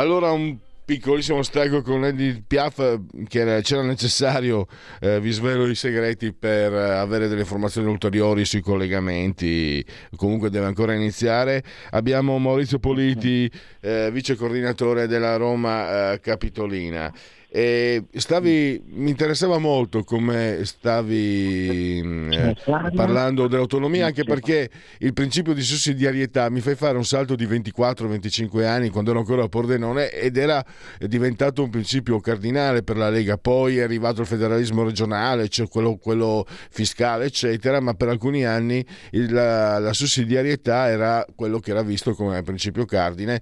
Allora 0.03 0.33
un 0.33 0.57
piccolissimo 0.83 1.41
stacco 1.43 1.81
con 1.81 2.03
Eddie 2.03 2.43
Piaf 2.45 2.99
che 3.29 3.39
era, 3.39 3.61
c'era 3.61 3.83
necessario, 3.83 4.67
eh, 4.99 5.21
vi 5.21 5.31
svelo 5.31 5.65
i 5.65 5.75
segreti 5.75 6.33
per 6.33 6.73
eh, 6.73 6.89
avere 6.95 7.29
delle 7.29 7.39
informazioni 7.39 7.87
ulteriori 7.87 8.43
sui 8.43 8.59
collegamenti, 8.59 9.81
comunque 10.17 10.49
deve 10.49 10.65
ancora 10.65 10.93
iniziare. 10.93 11.63
Abbiamo 11.91 12.37
Maurizio 12.37 12.79
Politi, 12.79 13.49
eh, 13.79 14.09
vice 14.11 14.35
coordinatore 14.35 15.07
della 15.07 15.37
Roma 15.37 16.11
eh, 16.11 16.19
Capitolina. 16.19 17.09
E 17.55 18.05
stavi, 18.15 18.81
mi 18.93 19.11
interessava 19.11 19.59
molto 19.59 20.03
come 20.03 20.61
stavi 20.63 21.99
eh, 22.31 22.55
parlando 22.95 23.47
dell'autonomia, 23.47 24.07
anche 24.07 24.23
perché 24.23 24.67
il 24.97 25.13
principio 25.13 25.53
di 25.53 25.61
sussidiarietà 25.61 26.49
mi 26.49 26.61
fai 26.61 26.73
fare 26.73 26.97
un 26.97 27.05
salto 27.05 27.35
di 27.35 27.45
24-25 27.45 28.65
anni 28.65 28.89
quando 28.89 29.11
ero 29.11 29.19
ancora 29.19 29.43
a 29.43 29.49
Pordenone 29.49 30.09
ed 30.09 30.37
era 30.37 30.65
diventato 30.97 31.61
un 31.61 31.69
principio 31.69 32.19
cardinale 32.19 32.81
per 32.81 32.97
la 32.97 33.11
Lega. 33.11 33.37
Poi 33.37 33.77
è 33.77 33.83
arrivato 33.83 34.21
il 34.21 34.27
federalismo 34.27 34.83
regionale, 34.83 35.47
cioè 35.47 35.67
quello, 35.67 35.97
quello 35.97 36.47
fiscale, 36.71 37.25
eccetera, 37.25 37.79
ma 37.79 37.93
per 37.93 38.07
alcuni 38.07 38.45
anni 38.47 38.83
il, 39.11 39.31
la, 39.31 39.77
la, 39.77 39.93
sussidiarietà 39.93 40.89
era 40.89 41.23
quello 41.35 41.59
che 41.59 41.69
era 41.69 41.83
visto 41.83 42.15
come 42.15 42.41
principio 42.41 42.85
cardine, 42.85 43.39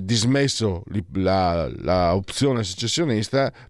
dismesso 0.00 0.82
la, 1.12 1.70
la 1.82 2.14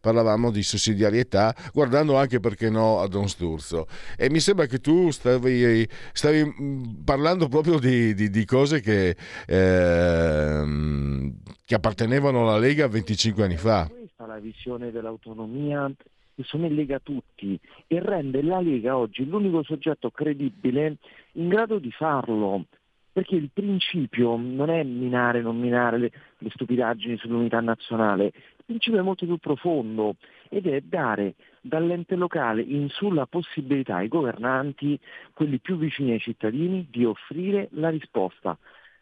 parlavamo 0.01 0.51
di 0.51 0.63
sussidiarietà, 0.63 1.55
guardando 1.73 2.17
anche 2.17 2.41
perché 2.41 2.71
no 2.71 3.01
a 3.01 3.09
Don 3.09 3.29
Sturzo. 3.29 3.87
E 4.17 4.31
mi 4.31 4.41
sembra 4.41 4.67
che 4.67 4.79
tu 4.79 5.11
stavi, 5.11 5.89
stavi 6.13 6.45
mm, 6.45 7.03
parlando 7.05 7.49
proprio 7.49 7.79
di, 7.79 8.15
di, 8.15 8.31
di 8.31 8.45
cose 8.45 8.81
che, 8.81 9.17
eh, 9.47 11.33
che 11.65 11.75
appartenevano 11.75 12.43
alla 12.43 12.59
Lega 12.59 12.89
25 12.89 13.45
anni 13.45 13.57
fa. 13.57 13.89
Questa 13.89 14.25
è 14.25 14.27
la 14.27 14.39
visione 14.39 14.91
dell'autonomia 14.91 15.91
sono 16.45 16.67
in 16.67 16.75
Lega 16.75 16.99
tutti 17.01 17.59
e 17.87 18.01
rende 18.01 18.43
la 18.43 18.61
Lega 18.61 18.97
oggi 18.97 19.27
l'unico 19.27 19.63
soggetto 19.63 20.11
credibile 20.11 20.97
in 21.33 21.49
grado 21.49 21.79
di 21.79 21.91
farlo 21.91 22.65
perché 23.13 23.35
il 23.35 23.51
principio 23.53 24.37
non 24.37 24.71
è 24.71 24.83
minare, 24.85 25.43
non 25.43 25.59
minare 25.59 25.99
le, 25.99 26.11
le 26.39 26.51
stupidaggini 26.51 27.17
sull'unità 27.17 27.61
nazionale, 27.61 28.33
principio 28.71 29.01
è 29.01 29.03
molto 29.03 29.27
più 29.27 29.37
profondo 29.39 30.15
ed 30.49 30.69
è 30.69 30.81
dare 30.81 31.35
dall'ente 31.61 32.15
locale 32.15 32.63
in 32.63 32.89
su 32.89 33.11
la 33.11 33.27
possibilità 33.27 33.97
ai 33.97 34.07
governanti, 34.07 34.97
quelli 35.35 35.59
più 35.59 35.77
vicini 35.77 36.13
ai 36.13 36.21
cittadini, 36.21 36.87
di 36.89 37.05
offrire 37.05 37.69
la 37.73 37.91
risposta. 37.91 38.57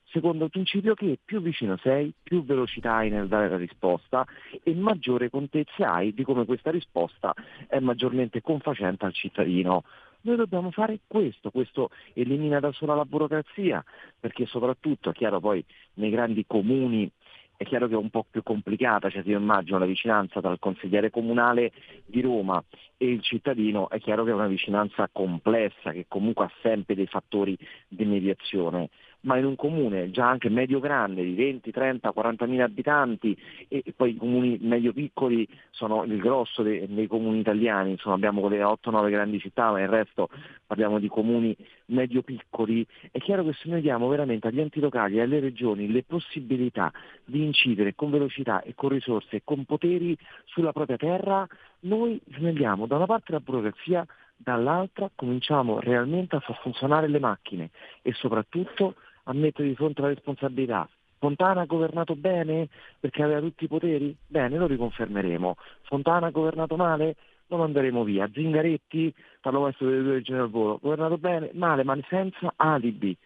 Secondo 0.05 0.45
il 0.45 0.51
principio 0.51 0.95
che 0.95 1.19
più 1.23 1.43
vicino 1.43 1.77
sei, 1.77 2.15
più 2.23 2.43
velocità 2.43 2.95
hai 2.95 3.11
nel 3.11 3.29
dare 3.29 3.51
la 3.51 3.59
risposta 3.59 4.27
e 4.63 4.75
maggiore 4.75 5.29
contezza 5.29 5.93
hai 5.93 6.15
di 6.15 6.25
come 6.25 6.47
questa 6.47 6.71
risposta 6.71 7.35
è 7.67 7.79
maggiormente 7.79 8.41
confacente 8.41 9.05
al 9.05 9.13
cittadino. 9.13 9.85
Noi 10.23 10.37
dobbiamo 10.37 10.71
fare 10.71 11.01
questo, 11.07 11.51
questo 11.51 11.91
elimina 12.15 12.59
da 12.59 12.73
sola 12.73 12.95
la 12.95 13.05
burocrazia, 13.05 13.85
perché 14.19 14.47
soprattutto, 14.47 15.11
è 15.11 15.13
chiaro 15.13 15.41
poi, 15.41 15.63
nei 15.95 16.11
grandi 16.11 16.45
comuni 16.47 17.11
è 17.59 17.65
chiaro 17.65 17.89
che 17.89 17.95
è 17.95 17.97
un 17.97 18.09
po' 18.09 18.25
più 18.31 18.45
complicata, 18.45 19.11
cioè 19.11 19.25
se 19.25 19.31
io 19.31 19.39
immagino 19.39 19.79
la 19.79 19.85
vicinanza 19.85 20.41
tra 20.41 20.53
il 20.53 20.61
consigliere 20.61 21.11
comunale 21.11 21.73
di 22.07 22.21
Roma 22.21 22.63
e 22.97 23.11
il 23.11 23.21
cittadino, 23.21 23.91
è 23.91 23.99
chiaro 23.99 24.23
che 24.23 24.31
è 24.31 24.35
una 24.35 24.47
vicinanza 24.47 25.09
complessa, 25.11 25.91
che 25.91 26.05
comunque 26.07 26.45
ha 26.45 26.53
sempre 26.63 26.95
dei 26.95 27.09
fattori 27.09 27.59
di 27.89 28.05
mediazione. 28.05 28.91
Ma 29.23 29.37
in 29.37 29.45
un 29.45 29.57
comune 29.57 30.11
già 30.11 30.29
anche 30.29 30.49
medio 30.49 30.79
grande 30.79 31.25
di 31.25 31.35
20, 31.35 31.71
30, 31.71 32.13
40 32.13 32.47
mila 32.47 32.65
abitanti 32.65 33.37
e, 33.67 33.83
poi 33.97 34.11
i 34.11 34.17
comuni 34.17 34.59
medio 34.61 34.93
piccoli 34.93 35.47
sono 35.71 36.05
il 36.05 36.19
grosso 36.19 36.63
dei, 36.63 36.87
dei 36.87 37.07
comuni 37.07 37.41
italiani, 37.41 37.91
insomma 37.93 38.15
abbiamo 38.15 38.41
quelle 38.41 38.63
8-9 38.63 39.11
grandi 39.11 39.41
città, 39.41 39.71
ma 39.71 39.81
il 39.81 39.89
resto 39.89 40.29
parliamo 40.67 40.99
di 40.99 41.09
comuni 41.09 41.57
medio 41.87 42.23
piccoli, 42.23 42.87
è 43.11 43.19
chiaro 43.19 43.45
che 43.45 43.55
se 43.55 43.69
noi 43.69 43.81
diamo 43.81 44.09
veramente 44.09 44.49
agli 44.49 44.61
enti 44.61 44.81
locali 44.81 45.19
e 45.19 45.23
alle 45.23 45.41
regioni 45.41 45.91
le 45.91 46.05
possibilità 46.05 46.93
di 47.25 47.45
incidere 47.45 47.95
con 47.95 48.11
velocità 48.11 48.63
e 48.63 48.75
con 48.75 48.91
risorse 48.91 49.37
e 49.37 49.43
con 49.45 49.65
poteri 49.65 50.17
sulla 50.45 50.73
propria 50.73 50.97
terra, 50.97 51.47
noi 51.81 52.21
snelliamo 52.37 52.87
da 52.87 52.97
una 52.97 53.07
parte 53.07 53.33
la 53.33 53.41
burocrazia, 53.41 54.07
dall'altra 54.37 55.11
cominciamo 55.15 55.81
realmente 55.81 56.37
a 56.37 56.41
far 56.41 56.59
funzionare 56.61 57.09
le 57.09 57.19
macchine 57.19 57.71
e 58.03 58.13
soprattutto 58.13 58.95
a 59.29 59.33
mettere 59.35 59.69
di 59.69 59.75
fronte 59.75 60.01
la 60.01 60.09
responsabilità. 60.09 60.89
Fontana 61.19 61.63
ha 61.63 61.67
governato 61.67 62.15
bene 62.15 62.69
perché 62.99 63.23
aveva 63.23 63.41
tutti 63.41 63.65
i 63.65 63.69
poteri? 63.69 64.17
Bene, 64.27 64.57
lo 64.57 64.67
riconfermeremo. 64.67 65.57
Fontana 65.83 66.27
ha 66.27 66.31
governato 66.31 66.77
male? 66.77 67.17
Lo 67.49 67.57
manderemo 67.57 68.05
via. 68.05 68.29
Zingaretti, 68.33 69.13
parlo 69.41 69.63
questo 69.63 69.85
delle 69.85 70.03
due 70.03 70.13
regioni 70.15 70.41
al 70.41 70.51
volo, 70.51 70.79
governato 70.81 71.19
bene? 71.19 71.51
Male, 71.55 71.83
ma 71.83 71.99
senza 72.09 72.53
alibi 72.57 73.17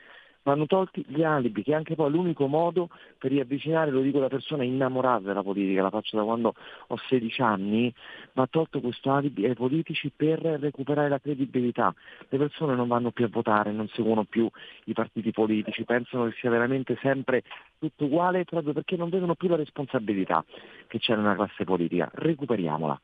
vanno 0.42 0.66
tolti 0.66 1.04
gli 1.06 1.22
alibi, 1.22 1.62
che 1.62 1.72
è 1.72 1.74
anche 1.74 1.94
poi 1.94 2.10
l'unico 2.10 2.46
modo 2.46 2.88
per 3.18 3.30
riavvicinare, 3.30 3.90
lo 3.90 4.00
dico 4.00 4.18
da 4.18 4.28
persona 4.28 4.64
innamorata 4.64 5.26
della 5.26 5.42
politica, 5.42 5.82
la 5.82 5.90
faccio 5.90 6.16
da 6.16 6.24
quando 6.24 6.54
ho 6.88 6.96
16 7.08 7.42
anni, 7.42 7.92
va 8.32 8.46
tolto 8.46 8.80
questo 8.80 9.12
alibi 9.12 9.46
ai 9.46 9.54
politici 9.54 10.10
per 10.14 10.40
recuperare 10.40 11.08
la 11.08 11.18
credibilità. 11.18 11.94
Le 12.28 12.38
persone 12.38 12.74
non 12.74 12.88
vanno 12.88 13.10
più 13.10 13.24
a 13.24 13.28
votare, 13.28 13.72
non 13.72 13.88
seguono 13.88 14.24
più 14.24 14.48
i 14.84 14.92
partiti 14.92 15.30
politici, 15.30 15.84
pensano 15.84 16.26
che 16.26 16.36
sia 16.38 16.50
veramente 16.50 16.98
sempre 17.00 17.42
tutto 17.78 18.04
uguale 18.04 18.44
proprio 18.44 18.72
perché 18.72 18.96
non 18.96 19.08
vedono 19.08 19.34
più 19.34 19.48
la 19.48 19.56
responsabilità 19.56 20.44
che 20.86 20.98
c'è 20.98 21.14
nella 21.16 21.34
classe 21.34 21.64
politica. 21.64 22.10
Recuperiamola. 22.12 23.00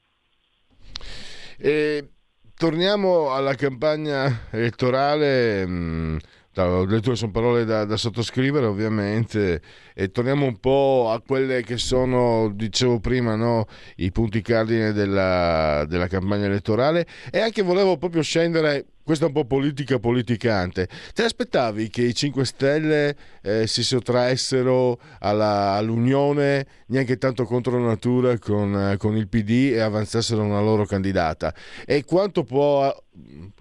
E 1.60 2.10
torniamo 2.56 3.32
alla 3.32 3.54
campagna 3.54 4.48
elettorale. 4.50 5.66
Mh 5.66 5.72
mm, 5.72 6.16
le 6.54 7.00
tue 7.00 7.14
sono 7.14 7.30
parole 7.30 7.64
da, 7.64 7.84
da, 7.84 7.96
sottoscrivere 7.96 8.66
ovviamente 8.66 9.62
e 9.94 10.10
torniamo 10.10 10.44
un 10.44 10.58
po' 10.58 11.08
a 11.10 11.20
quelle 11.20 11.62
che 11.62 11.78
sono, 11.78 12.50
dicevo 12.52 12.98
prima, 12.98 13.36
no? 13.36 13.66
i 13.96 14.10
punti 14.10 14.42
cardine 14.42 14.92
della, 14.92 15.84
della 15.86 16.08
campagna 16.08 16.46
elettorale 16.46 17.06
e 17.30 17.40
anche 17.40 17.62
volevo 17.62 17.96
proprio 17.96 18.22
scendere 18.22 18.86
questa 19.08 19.24
è 19.24 19.28
un 19.28 19.34
po' 19.34 19.46
politica 19.46 19.98
politicante. 19.98 20.86
Ti 21.14 21.22
aspettavi 21.22 21.88
che 21.88 22.02
i 22.02 22.12
5 22.12 22.44
Stelle 22.44 23.16
eh, 23.42 23.66
si 23.66 23.82
sottraessero 23.82 24.98
alla, 25.20 25.72
all'unione 25.76 26.66
neanche 26.88 27.16
tanto 27.16 27.44
contro 27.44 27.78
natura 27.78 28.36
con, 28.36 28.74
eh, 28.74 28.98
con, 28.98 29.16
il 29.16 29.26
PD 29.26 29.72
e 29.72 29.80
avanzassero 29.80 30.42
una 30.42 30.60
loro 30.60 30.84
candidata? 30.84 31.54
E 31.86 32.04
quanto 32.04 32.44
può, 32.44 32.94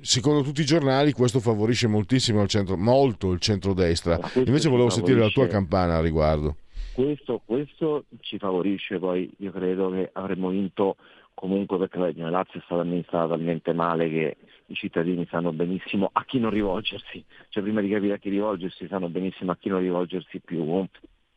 secondo 0.02 0.42
tutti 0.42 0.60
i 0.60 0.66
giornali, 0.66 1.14
questo 1.14 1.40
favorisce 1.40 1.88
moltissimo 1.88 2.42
il 2.42 2.50
centro, 2.50 2.76
molto 2.76 3.32
il 3.32 3.40
centrodestra. 3.40 4.20
Invece 4.34 4.68
volevo 4.68 4.90
sentire 4.90 5.22
la 5.22 5.30
tua 5.30 5.48
campana 5.48 5.96
a 5.96 6.02
riguardo. 6.02 6.58
Questo, 6.92 7.42
questo 7.46 8.04
ci 8.20 8.38
favorisce, 8.38 9.00
poi 9.00 9.32
io 9.38 9.52
credo 9.54 9.92
che 9.92 10.10
avremmo 10.12 10.50
vinto 10.50 10.98
comunque 11.34 11.78
perché 11.78 12.00
la 12.00 12.30
Lazio 12.30 12.60
è 12.60 12.64
stata 12.66 12.82
amministrata 12.82 13.30
talmente 13.30 13.72
male 13.72 14.10
che 14.10 14.38
i 14.68 14.76
cittadini 14.76 15.26
sanno 15.30 15.52
benissimo 15.52 16.10
a 16.12 16.24
chi 16.26 16.40
non 16.40 16.52
rivolgersi, 16.52 17.24
cioè 17.50 17.64
prima 17.64 17.82
di 17.82 17.90
capire 17.90 18.14
a 18.14 18.18
chi 18.18 18.30
rivolgersi 18.30 18.88
sanno 18.88 19.10
benissimo 19.10 19.52
a 19.52 19.58
chi 19.58 19.70
non 19.70 19.80
rivolgersi 19.80 20.40
più, 20.40 20.86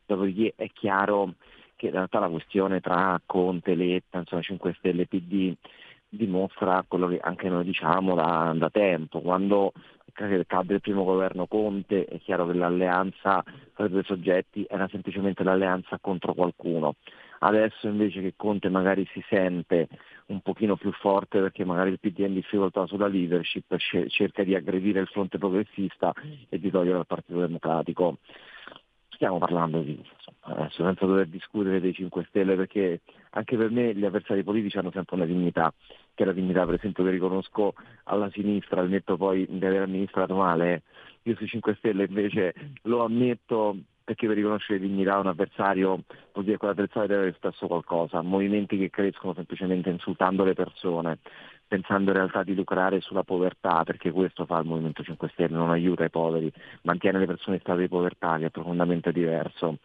dopodiché 0.05 0.53
è 0.55 0.69
chiaro 0.71 1.35
che 1.75 1.87
in 1.87 1.93
realtà 1.93 2.19
la 2.19 2.29
questione 2.29 2.79
tra 2.79 3.19
Conte, 3.25 3.75
Letta, 3.75 4.19
insomma 4.19 4.41
5 4.41 4.75
Stelle 4.77 5.07
PD 5.07 5.55
dimostra 6.13 6.83
quello 6.87 7.07
che 7.07 7.19
anche 7.19 7.47
noi 7.47 7.63
diciamo 7.63 8.13
da, 8.13 8.53
da 8.55 8.69
tempo, 8.69 9.21
quando 9.21 9.71
cadde 10.13 10.73
il 10.73 10.81
primo 10.81 11.03
governo 11.03 11.47
Conte 11.47 12.05
è 12.05 12.19
chiaro 12.19 12.45
che 12.45 12.53
l'alleanza 12.53 13.43
tra 13.73 13.85
i 13.85 13.89
due 13.89 14.03
soggetti 14.03 14.65
era 14.69 14.87
semplicemente 14.89 15.43
l'alleanza 15.43 15.97
contro 15.99 16.33
qualcuno. 16.33 16.95
Adesso 17.39 17.87
invece 17.87 18.21
che 18.21 18.33
Conte 18.35 18.69
magari 18.69 19.07
si 19.13 19.23
sente 19.27 19.87
un 20.31 20.41
pochino 20.41 20.75
più 20.75 20.91
forte 20.93 21.39
perché 21.39 21.65
magari 21.65 21.91
il 21.91 21.99
PD 21.99 22.21
è 22.21 22.27
in 22.27 22.33
difficoltà 22.33 22.85
sulla 22.87 23.07
leadership, 23.07 23.75
cerca 24.07 24.43
di 24.43 24.55
aggredire 24.55 25.01
il 25.01 25.07
fronte 25.07 25.37
progressista 25.37 26.13
e 26.49 26.59
di 26.59 26.71
togliere 26.71 26.99
il 26.99 27.05
Partito 27.05 27.39
Democratico. 27.39 28.17
Stiamo 29.09 29.37
parlando 29.37 29.81
di, 29.81 30.01
adesso 30.41 30.83
senza 30.83 31.05
dover 31.05 31.27
discutere 31.27 31.79
dei 31.79 31.93
5 31.93 32.25
Stelle 32.29 32.55
perché 32.55 33.01
anche 33.31 33.55
per 33.55 33.69
me 33.69 33.93
gli 33.93 34.03
avversari 34.03 34.43
politici 34.43 34.77
hanno 34.77 34.89
sempre 34.91 35.15
una 35.15 35.25
dignità, 35.25 35.71
che 36.15 36.23
è 36.23 36.25
la 36.25 36.33
dignità 36.33 36.65
per 36.65 36.75
esempio 36.75 37.03
che 37.03 37.11
riconosco 37.11 37.75
alla 38.05 38.31
sinistra, 38.31 38.81
al 38.81 38.89
netto 38.89 39.17
poi 39.17 39.45
di 39.47 39.63
aver 39.63 39.83
amministrato 39.83 40.35
male. 40.35 40.81
Io 41.23 41.35
sui 41.35 41.45
5 41.45 41.75
Stelle 41.75 42.05
invece 42.05 42.55
lo 42.83 43.03
ammetto 43.03 43.77
perché 44.11 44.27
per 44.27 44.35
riconoscere 44.35 44.79
dignità 44.79 45.15
a 45.15 45.19
un 45.19 45.27
avversario 45.27 46.03
vuol 46.33 46.43
dire 46.43 46.51
che 46.51 46.57
quell'avversario 46.57 47.07
deve 47.07 47.21
aver 47.21 47.35
spesso 47.35 47.67
qualcosa, 47.67 48.21
movimenti 48.21 48.77
che 48.77 48.89
crescono 48.89 49.33
semplicemente 49.33 49.89
insultando 49.89 50.43
le 50.43 50.53
persone, 50.53 51.19
pensando 51.65 52.11
in 52.11 52.17
realtà 52.17 52.43
di 52.43 52.53
lucrare 52.53 52.99
sulla 52.99 53.23
povertà, 53.23 53.83
perché 53.85 54.11
questo 54.11 54.45
fa 54.45 54.59
il 54.59 54.65
Movimento 54.65 55.01
5 55.01 55.29
Stelle, 55.29 55.55
non 55.55 55.69
aiuta 55.69 56.03
i 56.03 56.09
poveri, 56.09 56.51
mantiene 56.81 57.19
le 57.19 57.25
persone 57.25 57.55
in 57.55 57.61
stato 57.61 57.79
di 57.79 57.87
povertà, 57.87 58.37
che 58.37 58.47
è 58.47 58.49
profondamente 58.49 59.13
diverso. 59.13 59.77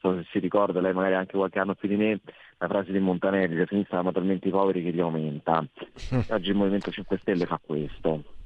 So 0.00 0.16
se 0.16 0.26
si 0.32 0.38
ricorda, 0.40 0.80
lei 0.80 0.92
magari 0.92 1.14
anche 1.14 1.36
qualche 1.36 1.60
anno 1.60 1.76
più 1.76 1.88
di 1.88 1.96
me, 1.96 2.18
la 2.58 2.66
frase 2.66 2.90
di 2.90 2.98
Montanelli, 2.98 3.56
la 3.56 3.66
sinistra 3.68 3.98
ama 3.98 4.10
talmente 4.10 4.48
i 4.48 4.50
poveri 4.50 4.82
che 4.82 4.90
li 4.90 5.00
aumenta. 5.00 5.64
Oggi 6.30 6.50
il 6.50 6.56
Movimento 6.56 6.90
5 6.90 7.16
Stelle 7.18 7.46
fa 7.46 7.60
questo. 7.64 8.37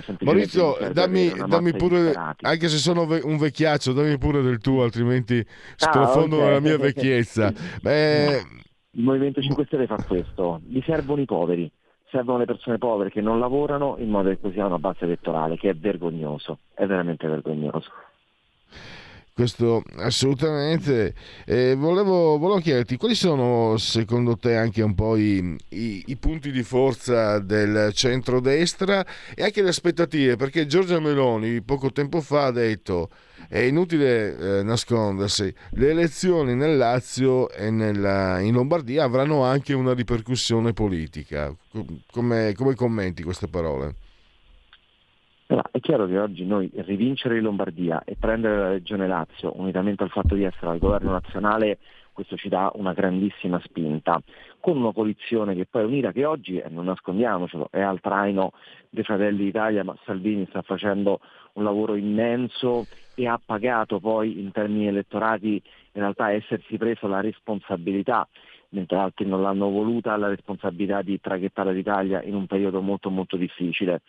Cioè, 0.00 0.16
Maurizio, 0.20 0.76
dammi, 0.92 1.32
dammi 1.46 1.72
pure, 1.72 2.12
anche 2.40 2.68
se 2.68 2.78
sono 2.78 3.02
un 3.02 3.36
vecchiaccio, 3.36 3.92
dammi 3.92 4.16
pure 4.18 4.42
del 4.42 4.58
tuo, 4.58 4.82
altrimenti 4.82 5.38
ah, 5.38 5.44
sprofondo 5.76 6.36
okay. 6.36 6.48
nella 6.48 6.60
mia 6.60 6.78
vecchiezza. 6.78 7.52
Beh... 7.82 8.60
Il 8.94 9.02
Movimento 9.02 9.40
5 9.40 9.64
Stelle 9.64 9.86
fa 9.86 9.96
questo, 10.06 10.60
gli 10.66 10.82
servono 10.84 11.22
i 11.22 11.24
poveri, 11.24 11.70
servono 12.10 12.38
le 12.38 12.44
persone 12.44 12.76
povere 12.76 13.10
che 13.10 13.22
non 13.22 13.38
lavorano 13.38 13.96
in 13.98 14.10
modo 14.10 14.28
che 14.28 14.38
così 14.38 14.58
hanno 14.58 14.68
una 14.68 14.78
base 14.78 15.04
elettorale, 15.04 15.56
che 15.56 15.70
è 15.70 15.74
vergognoso, 15.74 16.58
è 16.74 16.84
veramente 16.84 17.26
vergognoso 17.26 17.90
questo 19.32 19.82
assolutamente. 19.96 21.14
Eh, 21.46 21.74
volevo, 21.74 22.38
volevo, 22.38 22.60
chiederti 22.60 22.96
quali 22.96 23.14
sono 23.14 23.76
secondo 23.78 24.36
te 24.36 24.56
anche 24.56 24.82
un 24.82 24.94
po' 24.94 25.16
i, 25.16 25.56
i, 25.70 26.04
i, 26.06 26.16
punti 26.16 26.50
di 26.50 26.62
forza 26.62 27.38
del 27.38 27.92
centrodestra 27.92 29.04
e 29.34 29.42
anche 29.42 29.62
le 29.62 29.70
aspettative, 29.70 30.36
perché 30.36 30.66
Giorgia 30.66 31.00
Meloni 31.00 31.62
poco 31.62 31.90
tempo 31.92 32.20
fa 32.20 32.46
ha 32.46 32.50
detto 32.50 33.08
è 33.48 33.58
inutile 33.58 34.60
eh, 34.60 34.62
nascondersi, 34.62 35.52
le 35.72 35.90
elezioni 35.90 36.54
nel 36.54 36.76
Lazio 36.76 37.50
e 37.50 37.70
nella, 37.70 38.40
in 38.40 38.54
Lombardia 38.54 39.04
avranno 39.04 39.44
anche 39.44 39.74
una 39.74 39.92
ripercussione 39.92 40.72
politica. 40.72 41.54
Come, 42.10 42.54
come 42.54 42.74
commenti 42.74 43.22
queste 43.22 43.48
parole? 43.48 43.94
Chiaro 45.92 46.06
che 46.06 46.18
oggi 46.18 46.46
noi 46.46 46.70
rivincere 46.72 47.36
in 47.36 47.42
Lombardia 47.42 48.02
e 48.06 48.16
prendere 48.18 48.56
la 48.56 48.68
Regione 48.70 49.06
Lazio, 49.06 49.52
unitamente 49.60 50.02
al 50.02 50.08
fatto 50.08 50.34
di 50.34 50.42
essere 50.42 50.68
al 50.70 50.78
governo 50.78 51.10
nazionale, 51.10 51.80
questo 52.14 52.34
ci 52.34 52.48
dà 52.48 52.72
una 52.76 52.94
grandissima 52.94 53.60
spinta, 53.62 54.18
con 54.58 54.78
un'opposizione 54.78 55.54
che 55.54 55.66
poi 55.66 55.82
è 55.82 55.84
unita, 55.84 56.10
che 56.10 56.24
oggi, 56.24 56.56
e 56.56 56.70
non 56.70 56.86
nascondiamocelo, 56.86 57.68
è 57.70 57.82
al 57.82 58.00
traino 58.00 58.52
dei 58.88 59.04
Fratelli 59.04 59.44
d'Italia, 59.44 59.84
ma 59.84 59.94
Salvini 60.06 60.46
sta 60.48 60.62
facendo 60.62 61.20
un 61.52 61.64
lavoro 61.64 61.94
immenso 61.94 62.86
e 63.14 63.26
ha 63.26 63.38
pagato 63.44 64.00
poi 64.00 64.40
in 64.40 64.50
termini 64.50 64.86
elettorati 64.86 65.62
in 65.92 66.00
realtà 66.00 66.30
essersi 66.30 66.78
preso 66.78 67.06
la 67.06 67.20
responsabilità 67.20 68.26
mentre 68.70 68.96
altri 68.96 69.26
non 69.26 69.42
l'hanno 69.42 69.68
voluta, 69.68 70.16
la 70.16 70.28
responsabilità 70.28 71.02
di 71.02 71.20
traghettare 71.20 71.74
l'Italia 71.74 72.22
in 72.22 72.34
un 72.34 72.46
periodo 72.46 72.80
molto 72.80 73.10
molto 73.10 73.36
difficile 73.36 74.00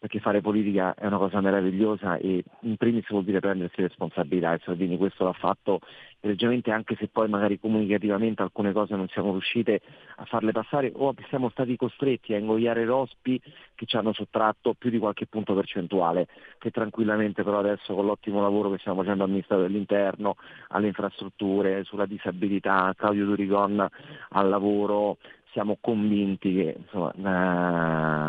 perché 0.00 0.18
fare 0.18 0.40
politica 0.40 0.94
è 0.94 1.04
una 1.04 1.18
cosa 1.18 1.42
meravigliosa 1.42 2.16
e 2.16 2.42
in 2.60 2.76
primis 2.78 3.06
vuol 3.10 3.22
dire 3.22 3.38
prendersi 3.38 3.82
responsabilità 3.82 4.54
e 4.54 4.60
Salvini 4.64 4.96
questo 4.96 5.24
l'ha 5.24 5.34
fatto 5.34 5.80
leggermente 6.20 6.70
anche 6.70 6.96
se 6.98 7.08
poi 7.08 7.28
magari 7.28 7.60
comunicativamente 7.60 8.40
alcune 8.40 8.72
cose 8.72 8.96
non 8.96 9.08
siamo 9.08 9.32
riuscite 9.32 9.82
a 10.16 10.24
farle 10.24 10.52
passare 10.52 10.90
o 10.94 11.14
siamo 11.28 11.50
stati 11.50 11.76
costretti 11.76 12.32
a 12.32 12.38
ingoiare 12.38 12.86
rospi 12.86 13.38
che 13.74 13.84
ci 13.84 13.96
hanno 13.96 14.14
sottratto 14.14 14.72
più 14.72 14.88
di 14.88 14.98
qualche 14.98 15.26
punto 15.26 15.54
percentuale 15.54 16.28
che 16.56 16.70
tranquillamente 16.70 17.42
però 17.42 17.58
adesso 17.58 17.94
con 17.94 18.06
l'ottimo 18.06 18.40
lavoro 18.40 18.70
che 18.70 18.78
stiamo 18.78 19.02
facendo 19.02 19.24
al 19.24 19.30
Ministero 19.30 19.60
dell'Interno, 19.60 20.36
alle 20.68 20.86
infrastrutture, 20.86 21.84
sulla 21.84 22.06
disabilità, 22.06 22.94
Claudio 22.96 23.26
Durigon 23.26 23.86
al 24.30 24.48
lavoro, 24.48 25.18
siamo 25.52 25.78
convinti 25.80 26.54
che 26.54 26.76
insomma, 26.78 27.12
eh, 27.12 28.19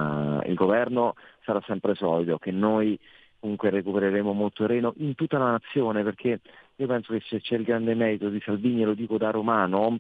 governo 0.66 1.16
sarà 1.44 1.62
sempre 1.66 1.96
solido, 1.96 2.38
che 2.38 2.52
noi 2.52 2.98
comunque 3.40 3.72
recupereremo 3.72 4.34
molto 4.34 4.66
terreno 4.66 4.94
in 4.98 5.16
tutta 5.16 5.40
la 5.40 5.52
nazione 5.52 6.04
perché 6.04 6.40
io 6.76 6.88
penso 6.88 7.14
che 7.14 7.40
c'è 7.40 7.56
il 7.56 7.64
grande 7.64 7.96
merito 7.96 8.30
di 8.30 8.40
Salvini, 8.40 8.84
lo 8.84 8.94
dico 8.94 9.18
da 9.18 9.32
romano, 9.32 10.00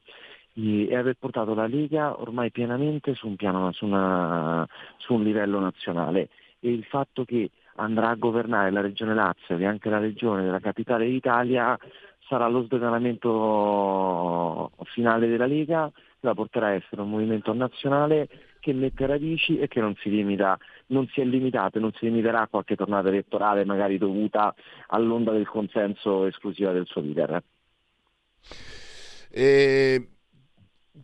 è 0.53 0.95
aver 0.95 1.15
portato 1.17 1.55
la 1.55 1.65
Lega 1.65 2.19
ormai 2.19 2.51
pienamente 2.51 3.15
su 3.15 3.27
un, 3.27 3.35
piano, 3.35 3.71
su 3.71 3.85
una, 3.85 4.67
su 4.97 5.13
un 5.13 5.23
livello 5.23 5.59
nazionale. 5.59 6.29
E 6.59 6.71
il 6.71 6.83
fatto 6.83 7.25
che 7.25 7.49
andrà 7.75 8.09
a 8.09 8.15
governare 8.15 8.69
la 8.69 8.81
regione 8.81 9.15
Lazio 9.15 9.57
e 9.57 9.65
anche 9.65 9.89
la 9.89 9.97
regione 9.97 10.43
della 10.43 10.59
capitale 10.59 11.07
d'Italia 11.07 11.75
sarà 12.27 12.47
lo 12.47 12.63
sdoganamento 12.63 14.71
finale 14.85 15.27
della 15.27 15.47
Lega, 15.47 15.91
la 16.19 16.35
porterà 16.35 16.67
a 16.67 16.73
essere 16.73 17.01
un 17.01 17.09
movimento 17.09 17.51
nazionale 17.53 18.27
che 18.61 18.71
mette 18.71 19.05
radici 19.05 19.59
e 19.59 19.67
che 19.67 19.81
non 19.81 19.95
si 19.99 20.09
limita, 20.09 20.57
non 20.87 21.07
si 21.07 21.19
è 21.19 21.25
limitato 21.25 21.77
e 21.77 21.81
non 21.81 21.91
si 21.97 22.05
limiterà 22.05 22.41
a 22.41 22.47
qualche 22.47 22.77
tornata 22.77 23.09
elettorale 23.09 23.65
magari 23.65 23.97
dovuta 23.97 24.55
all'onda 24.87 25.33
del 25.33 25.47
consenso 25.47 26.25
esclusiva 26.25 26.71
del 26.71 26.85
suo 26.85 27.01
leader. 27.01 27.43
E 29.29 30.07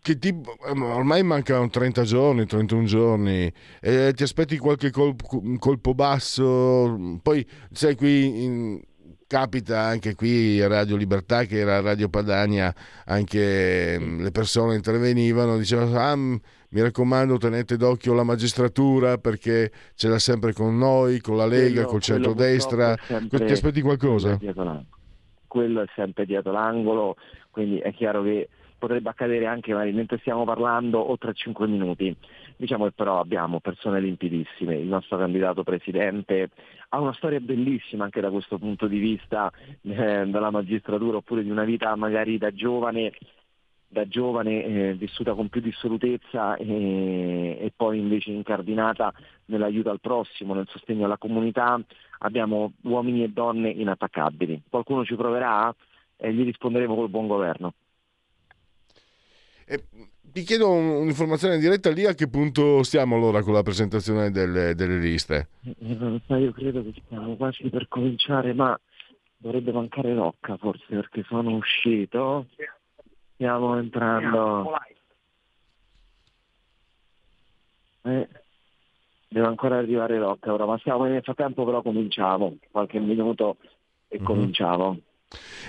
che 0.01 0.17
ehm, 0.21 0.81
ormai 0.83 1.23
mancano 1.23 1.69
30 1.69 2.03
giorni, 2.03 2.45
31 2.45 2.83
giorni, 2.85 3.51
eh, 3.81 4.13
ti 4.13 4.23
aspetti 4.23 4.57
qualche 4.57 4.91
colpo, 4.91 5.41
colpo 5.57 5.93
basso, 5.93 7.19
poi 7.21 7.45
sai 7.71 7.95
qui 7.95 8.43
in, 8.43 8.81
capita 9.27 9.81
anche 9.81 10.15
qui 10.15 10.65
Radio 10.65 10.95
Libertà 10.95 11.43
che 11.43 11.59
era 11.59 11.81
Radio 11.81 12.09
Padania, 12.09 12.73
anche 13.05 13.97
mm, 13.99 14.21
le 14.21 14.31
persone 14.31 14.75
intervenivano, 14.75 15.57
dicevano 15.57 15.99
ah, 15.99 16.39
mi 16.69 16.81
raccomando 16.81 17.37
tenete 17.37 17.77
d'occhio 17.77 18.13
la 18.13 18.23
magistratura 18.23 19.17
perché 19.17 19.71
ce 19.95 20.09
l'ha 20.09 20.19
sempre 20.19 20.53
con 20.53 20.77
noi, 20.77 21.19
con 21.19 21.37
la 21.37 21.45
Lega, 21.45 21.73
quello, 21.73 21.87
col 21.87 22.01
centrodestra, 22.01 22.95
ti 22.95 23.43
aspetti 23.43 23.81
qualcosa? 23.81 24.37
Quello 25.47 25.81
è 25.81 25.85
sempre 25.95 26.25
dietro 26.25 26.51
l'angolo, 26.51 27.15
quindi 27.51 27.77
è 27.77 27.93
chiaro 27.93 28.21
che 28.21 28.49
potrebbe 28.77 29.09
accadere 29.09 29.45
anche 29.47 29.71
magari 29.73 29.91
mentre 29.93 30.19
stiamo 30.19 30.43
parlando 30.43 30.99
o 30.99 31.17
tra 31.17 31.31
5 31.31 31.67
minuti. 31.67 32.15
Diciamo 32.55 32.85
che 32.85 32.91
però 32.91 33.19
abbiamo 33.19 33.59
persone 33.59 33.99
limpidissime, 33.99 34.75
il 34.75 34.87
nostro 34.87 35.17
candidato 35.17 35.63
presidente 35.63 36.49
ha 36.89 36.99
una 36.99 37.13
storia 37.13 37.39
bellissima 37.39 38.05
anche 38.05 38.21
da 38.21 38.31
questo 38.31 38.57
punto 38.57 38.87
di 38.87 38.97
vista 38.97 39.51
eh, 39.83 40.25
dalla 40.25 40.49
magistratura 40.49 41.17
oppure 41.17 41.43
di 41.43 41.49
una 41.49 41.65
vita 41.65 41.95
magari 41.95 42.37
da 42.37 42.51
giovane 42.51 43.13
da 43.87 44.07
giovane 44.07 44.63
eh, 44.63 44.93
vissuta 44.95 45.33
con 45.33 45.47
più 45.49 45.61
dissolutezza 45.61 46.55
e, 46.57 47.57
e, 47.59 47.71
poi 47.75 47.99
invece 47.99 48.31
incardinata 48.31 49.13
nell'aiuto 49.45 49.89
al 49.89 50.01
prossimo, 50.01 50.53
nel 50.53 50.67
sostegno 50.69 51.05
alla 51.05 51.17
comunità, 51.17 51.79
abbiamo 52.19 52.73
uomini 52.83 53.23
e 53.23 53.29
donne 53.29 53.69
inattaccabili. 53.69 54.63
Qualcuno 54.69 55.05
ci 55.05 55.15
proverà 55.15 55.73
e 56.17 56.33
gli 56.33 56.43
risponderemo 56.43 56.95
col 56.95 57.09
buon 57.09 57.27
governo. 57.27 57.73
E 59.65 59.83
ti 60.21 60.43
chiedo 60.43 60.71
un'informazione 60.71 61.57
diretta 61.57 61.89
lì 61.89 62.05
a 62.05 62.13
che 62.13 62.27
punto 62.27 62.83
stiamo 62.83 63.15
allora 63.15 63.41
con 63.41 63.53
la 63.53 63.63
presentazione 63.63 64.31
delle, 64.31 64.75
delle 64.75 64.99
liste? 64.99 65.49
Eh, 65.63 66.39
io 66.39 66.51
credo 66.51 66.83
che 66.83 66.93
stiamo 67.05 67.35
quasi 67.35 67.69
per 67.69 67.87
cominciare, 67.87 68.53
ma 68.53 68.79
dovrebbe 69.37 69.71
mancare 69.71 70.13
Rocca 70.13 70.57
forse 70.57 70.85
perché 70.87 71.23
sono 71.27 71.55
uscito. 71.55 72.47
Stiamo 73.37 73.77
entrando. 73.77 74.71
Eh, 78.01 78.27
deve 79.27 79.45
ancora 79.45 79.77
arrivare 79.77 80.17
Rocca 80.17 80.51
ora, 80.51 80.65
ma 80.65 80.75
stiamo 80.79 81.05
nel 81.05 81.21
frattempo 81.21 81.63
però 81.63 81.83
cominciamo, 81.83 82.57
qualche 82.71 82.99
minuto 82.99 83.57
e 84.07 84.15
mm-hmm. 84.15 84.25
cominciamo. 84.25 84.99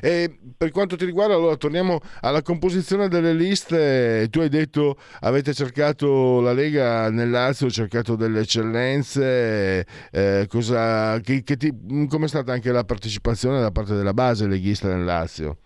E 0.00 0.38
per 0.56 0.70
quanto 0.70 0.96
ti 0.96 1.04
riguarda, 1.04 1.34
allora 1.34 1.56
torniamo 1.56 1.98
alla 2.22 2.40
composizione 2.40 3.08
delle 3.08 3.34
liste. 3.34 4.28
Tu 4.30 4.40
hai 4.40 4.48
detto 4.48 4.96
avete 5.20 5.52
cercato 5.52 6.40
la 6.40 6.54
Lega 6.54 7.10
nel 7.10 7.28
Lazio, 7.28 7.66
ha 7.66 7.70
cercato 7.70 8.16
delle 8.16 8.40
eccellenze. 8.40 9.86
Eh, 10.10 10.46
cosa, 10.48 11.20
che, 11.20 11.42
che 11.42 11.58
ti, 11.58 11.70
come 12.08 12.24
è 12.24 12.28
stata 12.28 12.50
anche 12.50 12.72
la 12.72 12.84
partecipazione 12.84 13.60
da 13.60 13.70
parte 13.70 13.94
della 13.94 14.14
base 14.14 14.46
leghista 14.46 14.88
nel 14.88 15.04
Lazio? 15.04 15.58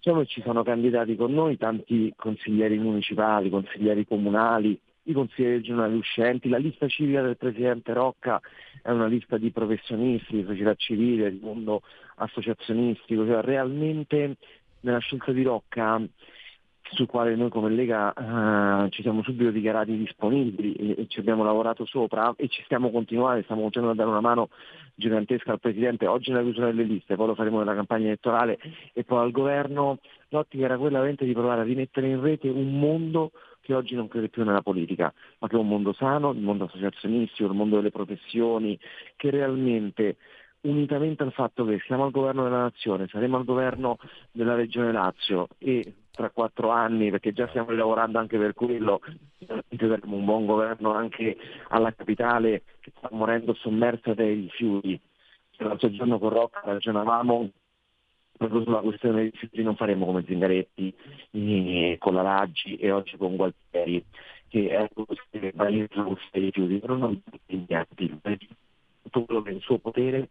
Diciamo 0.00 0.24
ci 0.26 0.40
sono 0.42 0.62
candidati 0.62 1.16
con 1.16 1.32
noi 1.32 1.56
tanti 1.56 2.12
consiglieri 2.16 2.78
municipali, 2.78 3.50
consiglieri 3.50 4.06
comunali, 4.06 4.78
i 5.02 5.12
consiglieri 5.12 5.56
regionali 5.56 5.96
uscenti, 5.96 6.48
la 6.48 6.56
lista 6.56 6.86
civica 6.86 7.20
del 7.20 7.36
Presidente 7.36 7.92
Rocca 7.94 8.40
è 8.80 8.90
una 8.90 9.06
lista 9.06 9.38
di 9.38 9.50
professionisti, 9.50 10.36
di 10.36 10.44
società 10.44 10.74
civile, 10.74 11.32
di 11.32 11.40
mondo 11.42 11.82
associazionistico, 12.14 13.26
cioè 13.26 13.42
realmente 13.42 14.36
nella 14.80 14.98
scelta 14.98 15.32
di 15.32 15.42
Rocca 15.42 16.00
sul 16.92 17.06
quale 17.06 17.34
noi 17.36 17.50
come 17.50 17.70
Lega 17.70 18.12
eh, 18.12 18.90
ci 18.90 19.02
siamo 19.02 19.22
subito 19.22 19.50
dichiarati 19.50 19.96
disponibili 19.96 20.72
e, 20.74 21.02
e, 21.02 21.06
ci 21.08 21.20
abbiamo 21.20 21.44
lavorato 21.44 21.84
sopra 21.84 22.32
e 22.36 22.48
ci 22.48 22.62
stiamo 22.64 22.90
continuando, 22.90 23.42
stiamo 23.42 23.62
continuando 23.62 24.00
a 24.00 24.04
dare 24.04 24.16
una 24.16 24.26
mano 24.26 24.48
gigantesca 24.94 25.52
al 25.52 25.60
Presidente, 25.60 26.06
oggi 26.06 26.30
nella 26.30 26.42
chiusura 26.42 26.66
delle 26.66 26.84
liste, 26.84 27.16
poi 27.16 27.28
lo 27.28 27.34
faremo 27.34 27.58
nella 27.58 27.74
campagna 27.74 28.06
elettorale 28.06 28.58
e 28.92 29.04
poi 29.04 29.22
al 29.22 29.30
governo, 29.30 29.98
l'ottica 30.28 30.64
era 30.64 30.76
quella 30.76 30.98
veramente 30.98 31.24
di 31.24 31.32
provare 31.32 31.60
a 31.60 31.64
rimettere 31.64 32.08
in 32.08 32.20
rete 32.20 32.48
un 32.48 32.78
mondo 32.78 33.32
che 33.60 33.74
oggi 33.74 33.94
non 33.94 34.08
crede 34.08 34.28
più 34.28 34.44
nella 34.44 34.62
politica, 34.62 35.12
ma 35.40 35.46
che 35.46 35.56
è 35.56 35.58
un 35.58 35.68
mondo 35.68 35.92
sano, 35.92 36.32
il 36.32 36.40
mondo 36.40 36.64
associazionistico, 36.64 37.50
il 37.50 37.56
mondo 37.56 37.76
delle 37.76 37.90
professioni, 37.90 38.78
che 39.14 39.30
realmente 39.30 40.16
unitamente 40.62 41.22
al 41.22 41.32
fatto 41.32 41.64
che 41.64 41.80
siamo 41.86 42.04
al 42.04 42.10
governo 42.10 42.44
della 42.44 42.62
nazione, 42.62 43.06
saremo 43.08 43.36
al 43.36 43.44
governo 43.44 43.98
della 44.32 44.54
regione 44.54 44.90
Lazio 44.90 45.48
e 45.58 45.94
tra 46.18 46.30
quattro 46.30 46.70
anni, 46.70 47.12
perché 47.12 47.32
già 47.32 47.46
stiamo 47.46 47.70
lavorando 47.70 48.18
anche 48.18 48.36
per 48.38 48.52
quello, 48.52 49.00
avremo 49.46 50.16
un 50.16 50.24
buon 50.24 50.46
governo 50.46 50.92
anche 50.92 51.36
alla 51.68 51.94
capitale 51.94 52.64
che 52.80 52.90
sta 52.96 53.08
morendo 53.12 53.54
sommersa 53.54 54.14
dai 54.14 54.34
rifiuti. 54.34 55.00
L'altro 55.58 55.90
giorno 55.92 56.18
con 56.18 56.30
Rocca 56.30 56.62
ragionavamo 56.64 57.50
proprio 58.36 58.62
sulla 58.62 58.80
questione 58.80 59.14
dei 59.14 59.30
rifiuti 59.30 59.62
non 59.62 59.76
faremo 59.76 60.06
come 60.06 60.24
Zingaretti 60.26 60.94
con 61.98 62.14
la 62.14 62.22
Raggi 62.22 62.74
e 62.76 62.90
oggi 62.90 63.16
con 63.16 63.36
Gualtieri 63.36 64.04
che 64.48 64.70
è 64.70 64.88
che 65.30 65.52
valorizzano 65.54 66.14
questi 66.14 66.38
rifiuti, 66.40 66.78
però 66.78 66.96
non 66.96 67.20
impegnati, 67.46 68.20
tutto 69.02 69.24
quello 69.24 69.42
che 69.42 69.50
è 69.50 69.54
il 69.54 69.60
suo 69.60 69.78
potere 69.78 70.28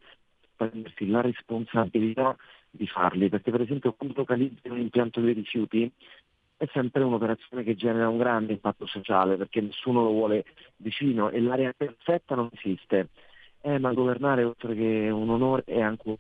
prendersi 0.58 1.08
la 1.08 1.22
responsabilità 1.22 2.36
di 2.78 2.88
farli, 2.88 3.30
perché 3.30 3.52
per 3.52 3.62
esempio 3.62 3.94
quando 3.94 4.16
localizzi 4.18 4.70
un 4.70 4.80
impianto 4.80 5.20
dei 5.20 5.34
rifiuti 5.34 5.92
è 6.56 6.68
sempre 6.72 7.04
un'operazione 7.04 7.64
che 7.64 7.76
genera 7.76 8.10
un 8.10 8.18
grande 8.18 8.54
impatto 8.54 8.88
sociale 8.88 9.38
perché 9.38 9.62
nessuno 9.62 10.04
lo 10.04 10.12
vuole 10.12 10.46
vicino 10.78 11.30
e 11.30 11.40
l'area 11.40 11.74
perfetta 11.76 12.36
non 12.36 12.50
esiste. 12.54 13.10
Eh, 13.62 13.80
ma 13.80 13.92
governare 13.92 14.44
oltre 14.44 14.76
che 14.76 15.10
un 15.10 15.30
onore 15.30 15.64
è 15.66 15.82
anche 15.82 16.08
un 16.08 16.16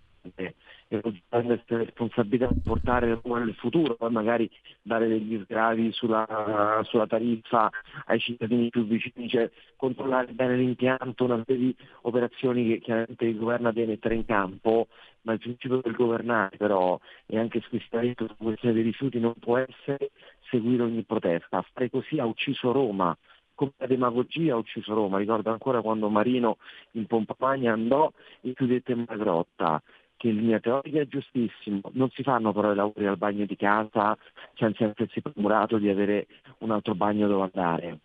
e 0.90 1.02
prendersi 1.28 1.66
la 1.68 1.78
responsabilità 1.80 2.48
di 2.48 2.62
portare 2.62 3.20
Roma 3.22 3.40
nel 3.40 3.54
futuro, 3.56 3.96
poi 3.96 4.12
magari 4.12 4.50
dare 4.82 5.08
degli 5.08 5.42
sgravi 5.44 5.92
sulla, 5.92 6.82
sulla 6.84 7.08
tariffa 7.08 7.70
ai 8.06 8.20
cittadini 8.20 8.70
più 8.70 8.86
vicini, 8.86 9.28
cioè 9.28 9.50
controllare 9.76 10.32
bene 10.32 10.56
l'impianto, 10.56 11.26
una 11.26 11.44
serie 11.46 11.62
di 11.62 11.76
operazioni 12.02 12.68
che 12.68 12.80
chiaramente 12.80 13.26
il 13.26 13.38
governo 13.38 13.72
deve 13.72 13.92
mettere 13.92 14.16
in 14.16 14.26
campo, 14.26 14.88
ma 15.24 15.34
il 15.34 15.40
principio 15.40 15.82
del 15.82 15.94
governare 15.94 16.56
però 16.56 16.98
e 17.26 17.38
anche 17.38 17.58
esplicitamente 17.58 18.24
sulla 18.24 18.36
questione 18.38 18.74
dei 18.76 18.84
rifiuti 18.84 19.20
non 19.20 19.34
può 19.40 19.58
essere 19.58 20.12
seguire 20.50 20.84
ogni 20.84 21.04
protesta. 21.04 21.66
Fare 21.74 21.90
così 21.90 22.18
ha 22.18 22.26
ucciso 22.26 22.72
Roma, 22.72 23.16
come 23.54 23.74
la 23.78 23.88
demagogia 23.88 24.54
ha 24.54 24.58
ucciso 24.58 24.94
Roma. 24.94 25.18
Ricordo 25.18 25.52
ancora 25.52 25.82
quando 25.82 26.08
Marino 26.08 26.58
in 26.92 27.08
pompa 27.08 27.36
magna 27.40 27.74
andò 27.74 28.10
e 28.40 28.54
chiudette 28.54 28.94
una 28.94 29.18
grotta 29.18 29.82
che 30.18 30.28
in 30.28 30.38
linea 30.38 30.60
teorica 30.60 31.00
è 31.00 31.08
giustissimo, 31.08 31.82
non 31.94 32.10
si 32.10 32.24
fanno 32.24 32.52
però 32.52 32.72
i 32.72 32.76
lavori 32.76 33.06
al 33.06 33.18
bagno 33.18 33.46
di 33.46 33.56
casa 33.56 34.18
senza 34.56 34.86
essersi 34.86 35.22
premurato 35.22 35.78
di 35.78 35.90
avere 35.90 36.28
un 36.60 36.72
altro 36.72 36.96
bagno 36.96 37.28
dove 37.28 37.44
andare. 37.44 38.00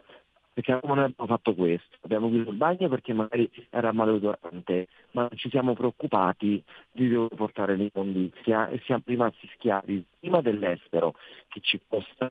Perché 0.54 0.78
non 0.84 0.98
abbiamo 0.98 1.26
fatto 1.26 1.54
questo, 1.54 1.96
abbiamo 2.02 2.28
chiuso 2.28 2.50
il 2.50 2.56
bagno 2.56 2.86
perché 2.90 3.14
magari 3.14 3.50
era 3.70 3.90
maleodorante, 3.90 4.88
ma 5.12 5.22
non 5.22 5.36
ci 5.36 5.48
siamo 5.48 5.72
preoccupati 5.72 6.62
di 6.92 7.08
dove 7.08 7.34
portare 7.34 7.74
l'immondizia 7.74 8.68
e 8.68 8.78
siamo 8.84 9.02
rimasti 9.06 9.48
schiavi 9.54 10.04
prima 10.20 10.42
dell'estero 10.42 11.14
che 11.48 11.60
ci 11.60 11.80
costa 11.88 12.30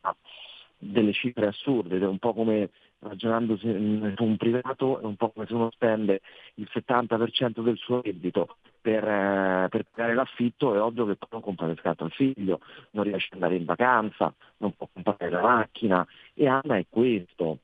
delle 0.77 1.13
cifre 1.13 1.47
assurde 1.47 1.95
ed 1.95 2.03
è 2.03 2.07
un 2.07 2.19
po' 2.19 2.34
come 2.34 2.69
ragionando 3.02 3.58
su 3.58 3.68
un 3.68 4.36
privato 4.38 4.99
è 4.99 5.06
un 5.06 5.16
po' 5.16 5.30
come 5.32 5.45
se 5.47 5.54
uno 5.54 5.72
spende 5.72 6.22
il 6.56 6.70
70% 6.72 7.62
del 7.62 7.78
suo 7.78 8.02
reddito 8.02 8.58
per, 8.80 9.04
eh, 9.04 9.68
per 9.70 9.86
pagare 9.91 10.14
l'affitto, 10.14 10.74
è 10.76 10.82
ovvio 10.82 11.06
che 11.06 11.16
poi 11.16 11.30
non 11.32 11.41
compra 11.41 11.68
le 11.68 11.76
scarpe 11.78 12.04
al 12.04 12.12
figlio, 12.12 12.60
non 12.91 13.04
riesce 13.04 13.28
ad 13.28 13.41
andare 13.41 13.56
in 13.56 13.66
vacanza, 13.66 14.34
non 14.58 14.76
può 14.76 14.88
comprare 14.91 15.30
la 15.30 15.41
macchina 15.41 16.06
e 16.34 16.47
Anna 16.47 16.78
è 16.78 16.86
questo. 16.89 17.60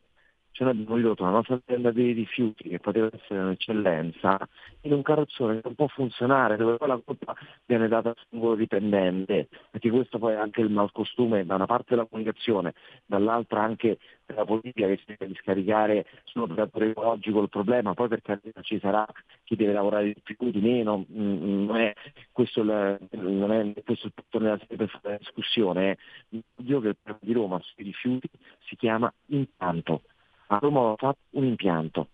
Cioè 0.57 0.65
noi 0.65 0.75
abbiamo 0.75 0.95
ridotto 0.95 1.23
la 1.23 1.29
nostra 1.29 1.53
azienda 1.53 1.91
dei 1.91 2.13
rifiuti, 2.13 2.67
che 2.67 2.79
poteva 2.79 3.09
essere 3.13 3.41
un'eccellenza, 3.41 4.39
in 4.81 4.93
un 4.93 5.03
carrozzone 5.03 5.55
che 5.55 5.61
non 5.65 5.75
può 5.75 5.85
funzionare, 5.85 6.57
dove 6.57 6.77
poi 6.77 6.87
la 6.87 6.99
colpa 7.05 7.35
viene 7.63 7.87
data 7.87 8.09
al 8.09 8.15
singolo 8.27 8.55
dipendente, 8.55 9.49
perché 9.69 9.91
questo 9.91 10.17
poi 10.17 10.33
è 10.33 10.37
anche 10.37 10.61
il 10.61 10.71
malcostume 10.71 11.45
da 11.45 11.53
una 11.53 11.67
parte 11.67 11.93
della 11.93 12.07
comunicazione, 12.07 12.73
dall'altra 13.05 13.61
anche 13.61 13.99
della 14.25 14.45
politica 14.45 14.87
che 14.87 14.97
si 15.05 15.15
deve 15.15 15.35
scaricare 15.35 16.07
sull'operatore 16.23 16.89
ecologico 16.89 17.39
il 17.39 17.49
problema, 17.49 17.93
poi 17.93 18.07
perché 18.07 18.41
ci 18.61 18.79
sarà 18.79 19.05
chi 19.43 19.55
deve 19.55 19.73
lavorare 19.73 20.05
di 20.05 20.21
più, 20.23 20.49
di 20.49 20.59
meno, 20.59 21.05
mm, 21.07 21.65
non 21.65 21.77
è 21.77 21.93
questo 22.31 22.61
il, 22.61 22.97
non 23.11 23.51
è 23.51 23.83
questo 23.83 24.07
il 24.07 24.13
punto 24.13 24.39
nella 24.39 25.17
discussione, 25.19 25.91
eh. 26.31 26.43
Io 26.65 26.79
che 26.79 26.87
il 26.87 26.97
problema 26.99 27.19
di 27.21 27.33
Roma 27.33 27.59
sui 27.61 27.83
rifiuti 27.83 28.27
si 28.65 28.75
chiama 28.75 29.13
impianto 29.27 30.01
a 30.47 30.57
Roma 30.57 30.79
ho 30.79 30.95
fatto 30.97 31.19
un 31.31 31.45
impianto. 31.45 32.07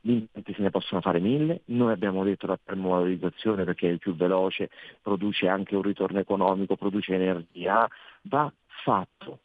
Gli 0.00 0.12
impianti 0.12 0.54
se 0.54 0.62
ne 0.62 0.70
possono 0.70 1.00
fare 1.00 1.20
mille, 1.20 1.60
noi 1.66 1.92
abbiamo 1.92 2.24
detto 2.24 2.46
la 2.46 2.58
termovalorizzazione 2.62 3.64
perché 3.64 3.88
è 3.88 3.92
il 3.92 3.98
più 3.98 4.14
veloce, 4.14 4.70
produce 5.00 5.48
anche 5.48 5.76
un 5.76 5.82
ritorno 5.82 6.18
economico, 6.18 6.76
produce 6.76 7.14
energia, 7.14 7.88
va 8.22 8.52
fatto 8.84 9.38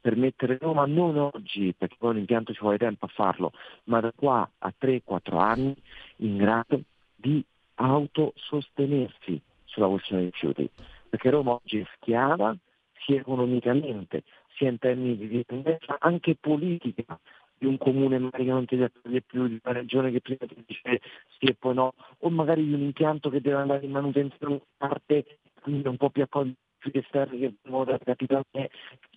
per 0.00 0.16
mettere 0.16 0.56
Roma 0.58 0.86
non 0.86 1.18
oggi, 1.18 1.74
perché 1.76 1.96
poi 1.98 2.12
un 2.12 2.18
impianto 2.18 2.54
ci 2.54 2.60
vuole 2.60 2.78
tempo 2.78 3.04
a 3.04 3.08
farlo, 3.08 3.52
ma 3.84 4.00
da 4.00 4.12
qua 4.14 4.48
a 4.58 4.72
3-4 4.80 5.38
anni 5.38 5.74
in 6.18 6.36
grado 6.36 6.80
di 7.14 7.44
autosostenersi 7.74 9.40
sulla 9.64 9.88
questione 9.88 10.22
dei 10.22 10.30
rifiuti. 10.30 10.70
Perché 11.10 11.30
Roma 11.30 11.52
oggi 11.52 11.80
è 11.80 11.86
schiava 11.96 12.56
sia 13.04 13.20
economicamente, 13.20 14.22
sia 14.56 14.70
in 14.70 14.78
termini 14.78 15.16
di 15.16 15.28
dipendenza 15.28 15.96
anche 15.98 16.36
politica 16.36 17.18
di 17.58 17.66
un 17.66 17.76
comune 17.78 18.18
magari 18.18 18.44
che 18.44 18.50
non 18.50 18.64
ti 18.66 18.76
deve 18.76 19.22
più, 19.22 19.46
di 19.46 19.60
una 19.62 19.74
regione 19.74 20.10
che 20.10 20.20
prima 20.20 20.46
ti 20.46 20.64
dice 20.66 21.00
sì 21.38 21.46
e 21.46 21.54
poi 21.54 21.74
no, 21.74 21.94
o 22.18 22.30
magari 22.30 22.64
di 22.64 22.72
un 22.72 22.80
impianto 22.80 23.30
che 23.30 23.40
deve 23.40 23.56
andare 23.56 23.84
in 23.84 23.90
manutenzione 23.90 24.60
parte, 24.76 25.38
quindi 25.60 25.86
un 25.88 25.96
po' 25.96 26.10
più 26.10 26.22
accoglienti 26.22 26.56
esterni 26.92 27.38
che 27.40 27.54
vengono 27.62 27.84
da 27.84 27.98
capitale, 27.98 28.44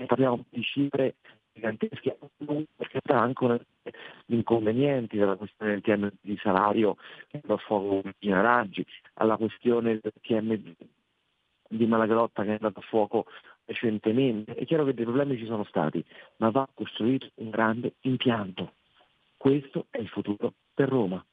parliamo 0.06 0.46
di 0.50 0.64
cifre 0.64 1.16
gigantesche, 1.54 2.18
perché 2.76 3.00
ha 3.04 3.20
anche 3.20 3.66
gli 4.26 4.36
inconvenienti 4.36 5.18
della 5.18 5.36
questione 5.36 5.74
del 5.74 5.82
TM 5.82 6.12
di 6.22 6.38
salario 6.42 6.96
che 7.28 7.42
va 7.44 7.56
a 7.56 7.58
fuoco 7.58 8.10
di 8.18 8.30
Raggi, 8.30 8.86
alla 9.16 9.38
questione 9.38 10.00
del 10.02 10.14
TM 10.22 10.76
di 11.68 11.86
Malagrotta 11.86 12.44
che 12.44 12.50
è 12.50 12.54
andato 12.54 12.80
a 12.80 12.84
fuoco 12.84 13.26
recentemente, 13.66 14.54
è 14.56 14.66
chiaro 14.66 14.86
che 14.86 14.94
dei 14.94 15.06
problemi 15.06 15.38
ci 15.38 15.46
sono 15.46 15.64
stati, 15.66 16.04
ma 16.38 16.50
va 16.50 16.68
costruito 16.74 17.30
un 17.36 17.50
grande 17.50 17.94
impianto. 18.02 18.74
Questo 19.38 19.88
è 19.90 20.00
il 20.00 20.08
futuro 20.08 20.54
per 20.74 20.90
Roma. 20.90 21.24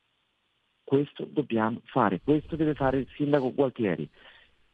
Questo 0.83 1.27
dobbiamo 1.31 1.81
fare, 1.85 2.21
questo 2.23 2.57
deve 2.57 2.75
fare 2.75 2.99
il 2.99 3.09
sindaco 3.15 3.53
Gualtieri 3.53 4.09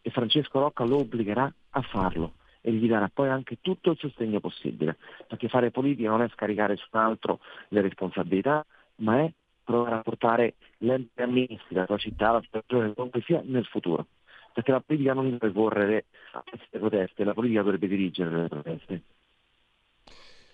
e 0.00 0.10
Francesco 0.10 0.60
Rocca 0.60 0.84
lo 0.84 0.98
obbligherà 0.98 1.52
a 1.70 1.82
farlo 1.82 2.34
e 2.60 2.72
gli 2.72 2.86
darà 2.86 3.10
poi 3.12 3.28
anche 3.28 3.58
tutto 3.60 3.90
il 3.90 3.98
sostegno 3.98 4.38
possibile, 4.38 4.96
perché 5.26 5.48
fare 5.48 5.70
politica 5.70 6.10
non 6.10 6.22
è 6.22 6.28
scaricare 6.28 6.76
su 6.76 6.86
un 6.92 7.00
altro 7.00 7.40
le 7.68 7.80
responsabilità, 7.80 8.64
ma 8.96 9.20
è 9.20 9.32
provare 9.64 9.96
a 9.96 10.02
portare 10.02 10.54
l'ente 10.78 11.22
amministrativa, 11.22 11.86
la 11.88 11.96
città, 11.96 12.30
la 12.30 12.40
tua 12.40 12.60
regione, 12.60 12.94
comunque 12.94 13.22
sia, 13.22 13.42
nel 13.44 13.66
futuro 13.66 14.06
perché 14.54 14.70
la 14.70 14.80
politica 14.80 15.12
non 15.12 15.30
deve 15.30 15.52
correre 15.52 16.04
a 16.32 16.44
queste 16.48 16.78
proteste, 16.78 17.24
la 17.24 17.34
politica 17.34 17.62
dovrebbe 17.62 17.88
dirigere 17.88 18.42
le 18.42 18.48
proteste. 18.48 19.02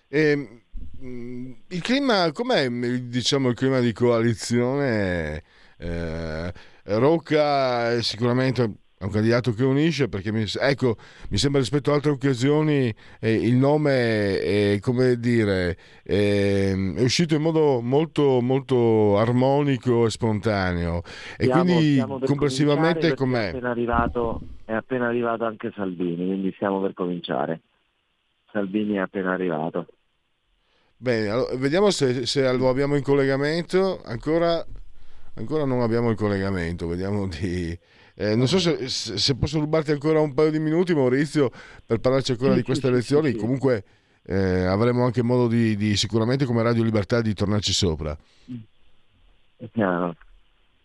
E, 0.07 0.31
ehm, 0.31 1.61
il 1.67 1.81
clima, 1.81 2.31
com'è 2.31 2.67
diciamo, 2.67 3.49
il 3.49 3.55
clima 3.55 3.79
di 3.79 3.93
coalizione? 3.93 5.43
Eh, 5.77 6.51
Rocca 6.83 7.91
è 7.91 8.01
sicuramente 8.01 8.73
è 9.01 9.05
un 9.05 9.09
candidato 9.09 9.51
che 9.53 9.63
unisce 9.63 10.07
perché 10.07 10.31
mi, 10.31 10.45
ecco, 10.59 10.95
mi 11.29 11.37
sembra 11.37 11.59
rispetto 11.59 11.89
ad 11.89 11.95
altre 11.95 12.11
occasioni 12.11 12.93
eh, 13.19 13.33
il 13.33 13.55
nome 13.55 14.39
è, 14.39 14.77
come 14.79 15.15
dire, 15.15 15.75
è, 16.03 16.71
è, 16.71 17.01
uscito 17.01 17.33
in 17.33 17.41
modo 17.41 17.81
molto, 17.81 18.41
molto 18.41 19.17
armonico 19.17 20.05
e 20.05 20.11
spontaneo 20.11 21.01
e 21.35 21.45
stiamo, 21.45 21.63
quindi 21.63 21.91
stiamo 21.93 22.19
complessivamente 22.19 23.15
com'è? 23.15 23.45
È 23.45 23.49
appena, 23.49 23.71
arrivato, 23.71 24.41
è 24.65 24.73
appena 24.73 25.07
arrivato 25.07 25.45
anche 25.45 25.71
Salvini, 25.75 26.27
quindi 26.27 26.51
stiamo 26.53 26.79
per 26.79 26.93
cominciare. 26.93 27.61
Salvini 28.51 28.97
è 28.97 28.99
appena 28.99 29.31
arrivato. 29.33 29.87
Bene, 30.95 31.27
allora, 31.27 31.55
vediamo 31.55 31.89
se, 31.89 32.27
se, 32.27 32.55
lo 32.55 32.69
abbiamo 32.69 32.95
in 32.95 33.01
collegamento. 33.01 33.99
Ancora, 34.05 34.63
ancora 35.33 35.65
non 35.65 35.81
abbiamo 35.81 36.11
il 36.11 36.15
collegamento, 36.15 36.85
vediamo 36.85 37.27
di 37.27 37.75
eh, 38.15 38.35
non 38.35 38.47
so 38.47 38.59
se, 38.59 38.87
se, 38.87 39.35
posso 39.35 39.59
rubarti 39.59 39.91
ancora 39.91 40.19
un 40.19 40.33
paio 40.33 40.51
di 40.51 40.59
minuti, 40.59 40.93
Maurizio, 40.93 41.51
per 41.85 41.99
parlarci 41.99 42.31
ancora 42.31 42.51
sì, 42.51 42.57
di 42.57 42.63
queste 42.63 42.87
sì, 42.87 42.93
elezioni. 42.93 43.31
Sì, 43.31 43.37
Comunque 43.37 43.83
eh, 44.23 44.65
avremo 44.65 45.03
anche 45.03 45.21
modo 45.23 45.47
di, 45.47 45.75
di, 45.75 45.95
sicuramente 45.95 46.45
come 46.45 46.63
Radio 46.63 46.83
Libertà 46.83 47.21
di 47.21 47.33
tornarci 47.33 47.73
sopra. 47.73 48.17
Chiaro. 49.71 50.15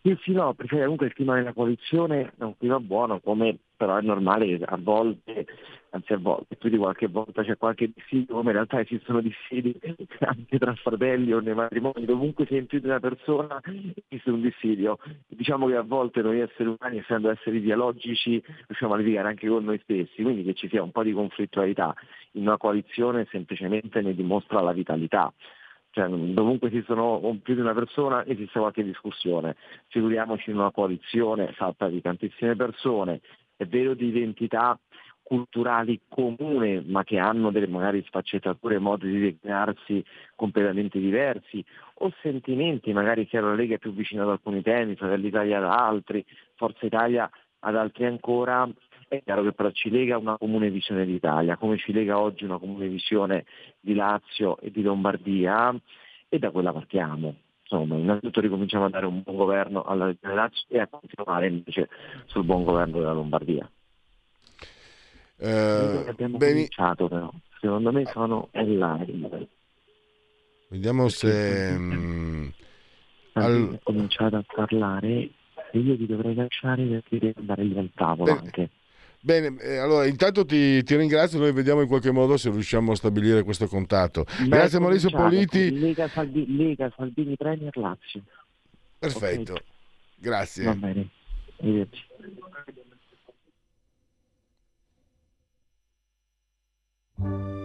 Sì, 0.07 0.16
sì, 0.22 0.30
no, 0.30 0.54
perché 0.54 0.78
comunque 0.78 1.07
il 1.07 1.14
clima 1.14 1.34
della 1.34 1.52
coalizione 1.52 2.32
è 2.38 2.44
un 2.44 2.57
clima 2.57 2.78
buono, 2.78 3.18
come 3.18 3.59
però 3.76 3.96
è 3.96 4.02
normale 4.02 4.57
a 4.64 4.76
volte, 4.80 5.46
anzi 5.90 6.12
a 6.12 6.18
volte, 6.18 6.54
più 6.54 6.70
di 6.70 6.76
qualche 6.76 7.09
volta 7.09 7.42
c'è 7.42 7.57
qualche 7.57 7.90
dissidio, 7.92 8.36
come 8.36 8.50
in 8.50 8.52
realtà 8.52 8.78
esistono 8.78 9.20
dissidi 9.20 9.76
anche 10.20 10.59
tra 10.61 10.72
fratelli 10.76 11.32
o 11.32 11.40
nei 11.40 11.54
matrimoni, 11.54 12.04
dovunque 12.04 12.46
sia 12.46 12.57
in 12.57 12.66
più 12.66 12.78
di 12.78 12.86
una 12.86 13.00
persona 13.00 13.61
esiste 14.07 14.30
un 14.30 14.42
dissidio. 14.42 14.98
Diciamo 15.26 15.66
che 15.66 15.74
a 15.74 15.82
volte 15.82 16.22
noi 16.22 16.38
esseri 16.38 16.68
umani, 16.78 16.98
essendo 16.98 17.28
esseri 17.28 17.61
dialogici, 17.61 18.40
riusciamo 18.68 18.94
a 18.94 18.98
litigare 18.98 19.26
anche 19.26 19.48
con 19.48 19.64
noi 19.64 19.80
stessi, 19.82 20.22
quindi 20.22 20.44
che 20.44 20.54
ci 20.54 20.68
sia 20.68 20.84
un 20.84 20.92
po' 20.92 21.02
di 21.02 21.11
conflittualità. 21.11 21.92
In 22.34 22.42
una 22.42 22.59
coalizione 22.59 23.26
semplicemente 23.28 24.00
ne 24.02 24.14
dimostra 24.14 24.61
la 24.61 24.72
vitalità 24.72 25.32
cioè, 25.97 26.09
dovunque 26.09 26.68
esistono 26.68 27.38
più 27.42 27.55
di 27.55 27.61
una 27.61 27.72
persona 27.72 28.22
esiste 28.26 28.59
qualche 28.59 28.84
discussione, 28.84 29.57
figuriamoci 29.88 30.51
in 30.51 30.59
una 30.59 30.70
coalizione 30.70 31.53
fatta 31.53 31.88
di 31.88 32.03
tantissime 32.03 32.55
persone, 32.55 33.22
è 33.57 33.64
vero 33.64 33.94
di 33.94 34.09
identità 34.09 34.78
culturali 35.22 35.99
comuni, 36.07 36.84
ma 36.86 37.03
che 37.03 37.18
hanno 37.18 37.51
delle 37.51 37.66
magari 37.66 38.05
sfaccettature, 38.07 38.78
modi 38.78 39.11
di 39.11 39.20
declinarsi 39.20 40.05
completamente 40.34 40.99
diversi, 40.99 41.64
o 41.94 42.12
sentimenti, 42.20 42.92
magari 42.92 43.26
che 43.26 43.40
la 43.40 43.55
Lega 43.55 43.76
è 43.76 43.78
più 43.78 43.94
vicina 43.94 44.22
ad 44.24 44.28
alcuni 44.28 44.61
temi, 44.61 44.97
Fratelli 44.97 45.28
Italia 45.28 45.57
ad 45.57 45.64
altri, 45.64 46.22
Forza 46.57 46.84
Italia 46.84 47.30
ad 47.61 47.74
altri 47.74 48.05
ancora, 48.05 48.68
è 49.09 49.22
chiaro 49.22 49.42
che 49.42 49.52
però 49.52 49.70
ci 49.70 49.90
lega 49.90 50.18
una 50.18 50.36
comune 50.36 50.70
visione 50.70 51.04
d'Italia, 51.04 51.57
come 51.57 51.78
ci 51.78 51.92
lega 51.92 52.18
oggi 52.18 52.44
una 52.44 52.59
comune 52.59 52.88
visione 52.88 53.44
di 53.80 53.94
Lazio 53.94 54.59
e 54.59 54.70
di 54.70 54.82
Lombardia 54.82 55.74
e 56.28 56.38
da 56.38 56.50
quella 56.50 56.72
partiamo. 56.72 57.34
Insomma, 57.62 57.96
innanzitutto 57.96 58.40
ricominciamo 58.40 58.84
a 58.84 58.90
dare 58.90 59.07
un 59.07 59.22
buon 59.22 59.36
governo 59.36 59.82
alla 59.82 60.07
Regione 60.07 60.34
Lazio 60.34 60.66
e 60.68 60.78
a 60.78 60.86
continuare 60.86 61.48
invece 61.48 61.88
sul 62.26 62.44
buon 62.44 62.64
governo 62.64 62.98
della 62.98 63.12
Lombardia. 63.12 63.68
Eh, 65.38 66.04
abbiamo 66.09 66.38
bene... 66.38 66.52
cominciato 66.52 67.09
però, 67.09 67.30
secondo 67.61 67.92
me 67.92 68.04
sono 68.07 68.48
online. 68.52 69.48
Vediamo 70.68 71.09
se... 71.09 71.76
Mh, 71.76 72.52
al... 73.32 73.70
Ho 73.72 73.80
cominciato 73.82 74.36
a 74.36 74.44
parlare 74.46 75.30
e 75.72 75.78
io 75.78 75.94
vi 75.96 76.07
dovrei 76.07 76.34
lasciare 76.34 77.02
devo 77.08 77.33
andare 77.37 77.64
lì 77.64 77.78
al 77.78 77.91
tavolo 77.95 78.33
Beh, 78.33 78.38
anche. 78.38 78.70
Bene, 79.21 79.57
eh, 79.61 79.76
allora 79.76 80.07
intanto 80.07 80.45
ti, 80.45 80.83
ti, 80.83 80.97
ringrazio, 80.97 81.38
noi 81.38 81.53
vediamo 81.53 81.80
in 81.80 81.88
qualche 81.88 82.11
modo 82.11 82.37
se 82.37 82.51
riusciamo 82.51 82.93
a 82.93 82.97
stabilire 82.97 83.43
questo 83.43 83.67
contatto. 83.67 84.25
Beh, 84.41 84.49
Grazie 84.49 84.79
Maurizio 84.79 85.11
Politi. 85.11 85.79
Lega, 85.79 86.09
Salvi, 86.09 86.57
Lega 86.57 86.93
Salvini 86.97 87.37
Premier 87.37 87.76
Lazio. 87.76 88.22
Perfetto, 88.99 89.53
okay. 89.53 89.64
grazie. 90.17 90.64
Va 90.64 90.75
bene, 90.75 91.09
arrivederci. 91.59 92.05
ni 97.17 97.26
le 97.26 97.55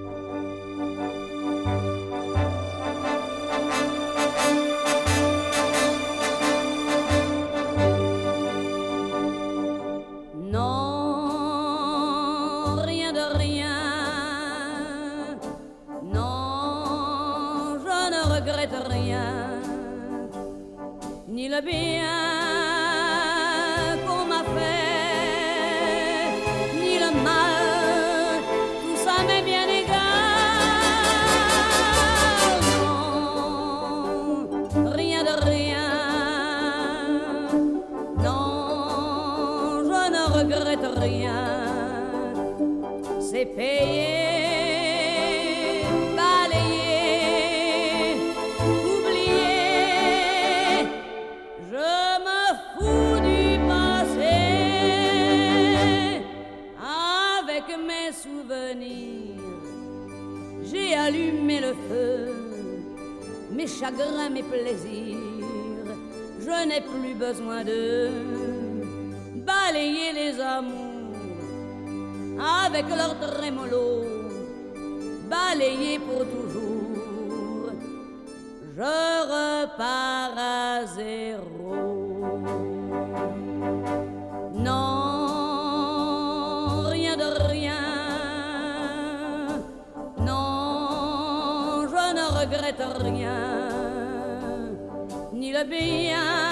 gabi 21.51 22.30
chagrins, 63.81 64.29
mes 64.29 64.43
plaisirs. 64.43 65.17
Je 66.39 66.57
n'ai 66.67 66.81
plus 66.81 67.15
besoin 67.15 67.63
de 67.63 68.09
balayer 69.49 70.11
les 70.13 70.39
amours 70.39 71.15
avec 72.63 72.85
leur 72.89 73.13
trémolo, 73.19 73.87
balayer 75.29 75.97
pour 75.97 76.23
toujours. 76.35 77.71
Je 78.77 78.95
repars 79.35 80.37
à 80.37 80.85
zéro. 80.85 81.73
Non, 84.67 84.91
rien 86.95 87.15
de 87.17 87.29
rien. 87.53 87.83
Non, 90.19 91.87
je 91.93 92.03
ne 92.17 92.25
regrette 92.39 92.83
rien, 93.07 93.50
bien 95.63 96.50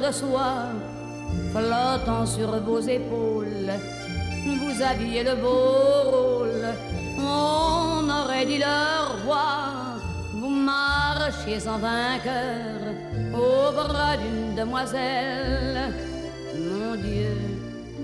de 0.00 0.12
soie 0.12 0.66
flottant 1.52 2.26
sur 2.26 2.50
vos 2.60 2.80
épaules. 2.80 3.72
Vous 4.44 4.82
aviez 4.82 5.22
le 5.22 5.34
beau 5.36 6.10
rôle, 6.10 6.66
on 7.18 8.08
aurait 8.08 8.46
dit 8.46 8.58
le 8.58 9.24
roi. 9.24 9.98
Vous 10.32 10.48
marchiez 10.48 11.68
en 11.68 11.78
vainqueur 11.78 12.80
au 13.34 13.72
bras 13.72 14.16
d'une 14.16 14.54
demoiselle. 14.54 15.92
Mon 16.56 16.94
Dieu, 16.96 17.36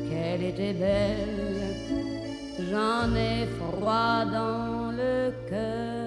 qu'elle 0.09 0.43
était 0.43 0.75
belle, 0.75 1.75
j'en 2.71 3.15
ai 3.15 3.47
froid 3.59 4.25
dans 4.27 4.91
le 4.93 5.33
cœur. 5.49 6.07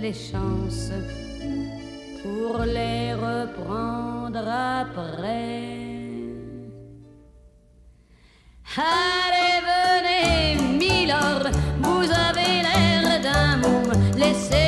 les 0.00 0.12
chances 0.12 0.92
pour 2.22 2.58
les 2.62 3.14
reprendre 3.14 4.46
après. 4.46 5.88
Allez, 8.76 9.60
venez, 9.70 10.62
Milord, 10.78 11.50
vous 11.82 12.06
avez 12.28 12.62
l'air 12.66 13.20
d'un 13.22 13.56
môme, 13.56 13.92
laissez-vous 14.16 14.67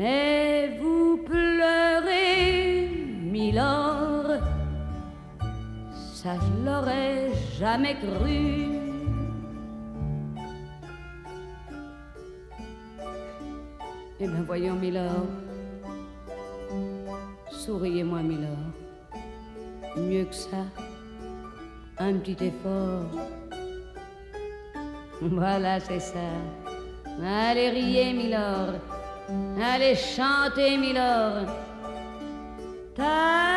Mais 0.00 0.78
vous 0.80 1.18
pleurez, 1.26 2.88
Milord, 3.20 4.40
ça 6.14 6.36
je 6.40 6.64
l'aurais 6.64 7.32
jamais 7.58 7.96
cru. 7.96 8.64
Eh 14.18 14.26
bien 14.26 14.42
voyons, 14.46 14.76
Milord, 14.76 15.26
Souriez-moi, 17.50 18.22
Milord. 18.22 18.72
Mieux 19.98 20.24
que 20.24 20.34
ça, 20.34 20.64
un 21.98 22.14
petit 22.14 22.42
effort. 22.42 23.04
Voilà, 25.20 25.78
c'est 25.78 26.00
ça. 26.00 26.30
Allez 27.22 27.68
riez, 27.68 28.14
Milord. 28.14 28.99
Allez 29.60 29.96
chanter, 29.96 30.76
Milord. 30.76 31.48
Ta. 32.96 33.50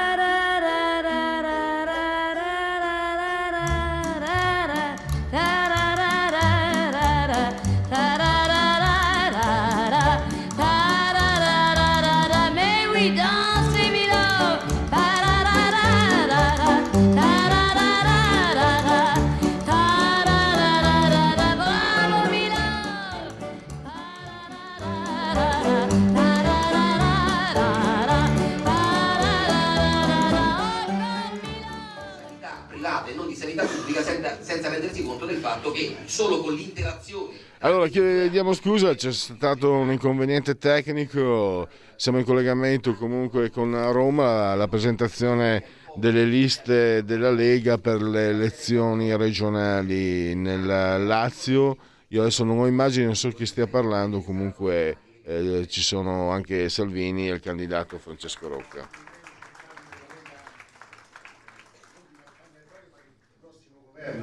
Conto 35.23 35.25
del 35.25 35.37
fatto 35.37 35.71
che 35.71 35.95
solo 36.05 36.41
con 36.41 36.53
l'interazione 36.53 37.33
Allora, 37.59 37.87
chiediamo 37.87 38.53
scusa, 38.53 38.93
c'è 38.93 39.11
stato 39.11 39.71
un 39.71 39.91
inconveniente 39.91 40.57
tecnico, 40.57 41.67
siamo 41.95 42.17
in 42.17 42.25
collegamento 42.25 42.93
comunque 42.95 43.49
con 43.49 43.91
Roma, 43.91 44.53
la 44.55 44.67
presentazione 44.67 45.63
delle 45.95 46.25
liste 46.25 47.03
della 47.03 47.31
Lega 47.31 47.77
per 47.77 48.01
le 48.01 48.29
elezioni 48.29 49.15
regionali 49.15 50.35
nel 50.35 50.65
Lazio. 50.65 51.77
Io 52.09 52.21
adesso 52.21 52.43
non 52.43 52.59
ho 52.59 52.67
immagini, 52.67 53.05
non 53.05 53.15
so 53.15 53.29
chi 53.29 53.45
stia 53.45 53.67
parlando, 53.67 54.21
comunque 54.21 54.97
eh, 55.23 55.65
ci 55.69 55.81
sono 55.81 56.31
anche 56.31 56.67
Salvini 56.67 57.29
e 57.29 57.33
il 57.33 57.39
candidato 57.39 57.97
Francesco 57.97 58.49
Rocca. 58.49 59.02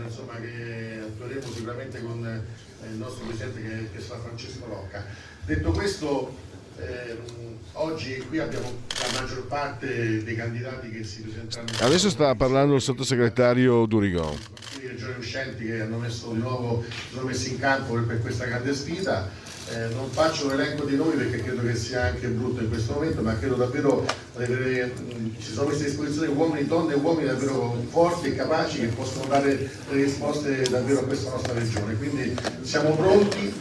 Insomma, 0.05 0.35
che 0.41 1.01
attueremo 1.03 1.53
sicuramente 1.53 2.03
con 2.03 2.27
eh, 2.27 2.87
il 2.89 2.97
nostro 2.97 3.25
presidente 3.27 3.63
che, 3.63 3.89
che 3.93 4.01
sarà 4.01 4.21
Francesco 4.21 4.67
Rocca. 4.67 5.05
Detto 5.45 5.71
questo, 5.73 6.35
ehm, 6.79 7.57
oggi 7.73 8.19
qui 8.29 8.39
abbiamo 8.39 8.71
la 8.99 9.21
maggior 9.21 9.47
parte 9.47 10.23
dei 10.23 10.37
candidati 10.37 10.91
che 10.91 11.03
si 11.05 11.23
presenteranno 11.23 11.71
Adesso 11.81 12.11
sta 12.11 12.35
parlando 12.35 12.75
il 12.75 12.83
sottosegretario 12.83 13.87
Durigon. 13.87 14.37
i 14.83 14.87
regioni 14.87 15.19
uscenti 15.19 15.65
che 15.65 15.81
hanno 15.81 15.99
messo 15.99 16.33
di 16.33 16.39
nuovo, 16.39 16.85
sono 17.11 17.27
messi 17.27 17.53
in 17.53 17.59
campo 17.59 17.95
per 18.03 18.21
questa 18.21 18.45
grande 18.45 18.75
sfida. 18.75 19.49
Eh, 19.73 19.87
non 19.95 20.11
faccio 20.11 20.49
l'elenco 20.49 20.85
di 20.85 20.97
nomi 20.97 21.15
perché 21.15 21.45
credo 21.45 21.63
che 21.63 21.77
sia 21.77 22.07
anche 22.07 22.27
brutto 22.27 22.61
in 22.61 22.69
questo 22.69 22.95
momento, 22.95 23.23
ma 23.23 23.39
credo 23.39 23.55
davvero 23.55 24.05
mh, 24.37 25.39
ci 25.39 25.53
sono 25.53 25.69
messi 25.69 25.83
a 25.83 25.87
disposizione 25.87 26.27
uomini, 26.29 26.67
donne 26.67 26.95
e 26.95 26.97
uomini 26.97 27.29
davvero 27.29 27.77
forti 27.89 28.29
e 28.29 28.35
capaci 28.35 28.81
che 28.81 28.87
possono 28.89 29.27
dare 29.27 29.71
le 29.91 30.03
risposte 30.03 30.63
davvero 30.69 31.01
a 31.01 31.05
questa 31.05 31.31
nostra 31.31 31.53
regione. 31.53 31.95
Quindi 31.97 32.37
siamo 32.63 32.97
pronti 32.97 33.55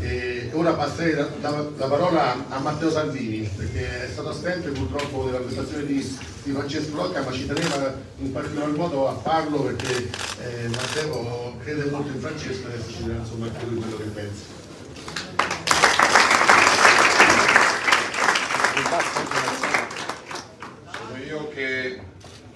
e 0.00 0.50
ora 0.52 0.74
passerei 0.74 1.14
la, 1.14 1.28
la- 1.40 1.66
la 1.78 1.86
parola 1.86 2.44
a 2.50 2.58
Matteo 2.58 2.90
Salvini 2.90 3.48
perché 3.56 4.06
è 4.06 4.08
stato 4.12 4.28
assente 4.30 4.68
purtroppo 4.68 5.24
della 5.24 5.38
presentazione 5.38 5.86
di, 5.86 6.18
di 6.42 6.52
Francesco 6.52 6.94
Rocca 6.96 7.22
ma 7.22 7.32
ci 7.32 7.46
teneva 7.46 7.94
in 8.18 8.32
particolar 8.32 8.68
modo 8.70 9.08
a 9.08 9.14
farlo 9.14 9.62
perché 9.62 10.10
eh, 10.42 10.68
Matteo 10.68 11.56
crede 11.64 11.84
molto 11.86 12.08
in 12.12 12.20
Francesco 12.20 12.68
e 12.68 12.72
adesso 12.74 12.90
ci 12.90 13.02
dirà 13.04 13.16
insomma 13.16 13.46
quello 13.48 13.96
che 13.96 14.02
pensa. 14.12 14.62
Sono 20.92 21.18
io 21.26 21.48
che, 21.50 22.00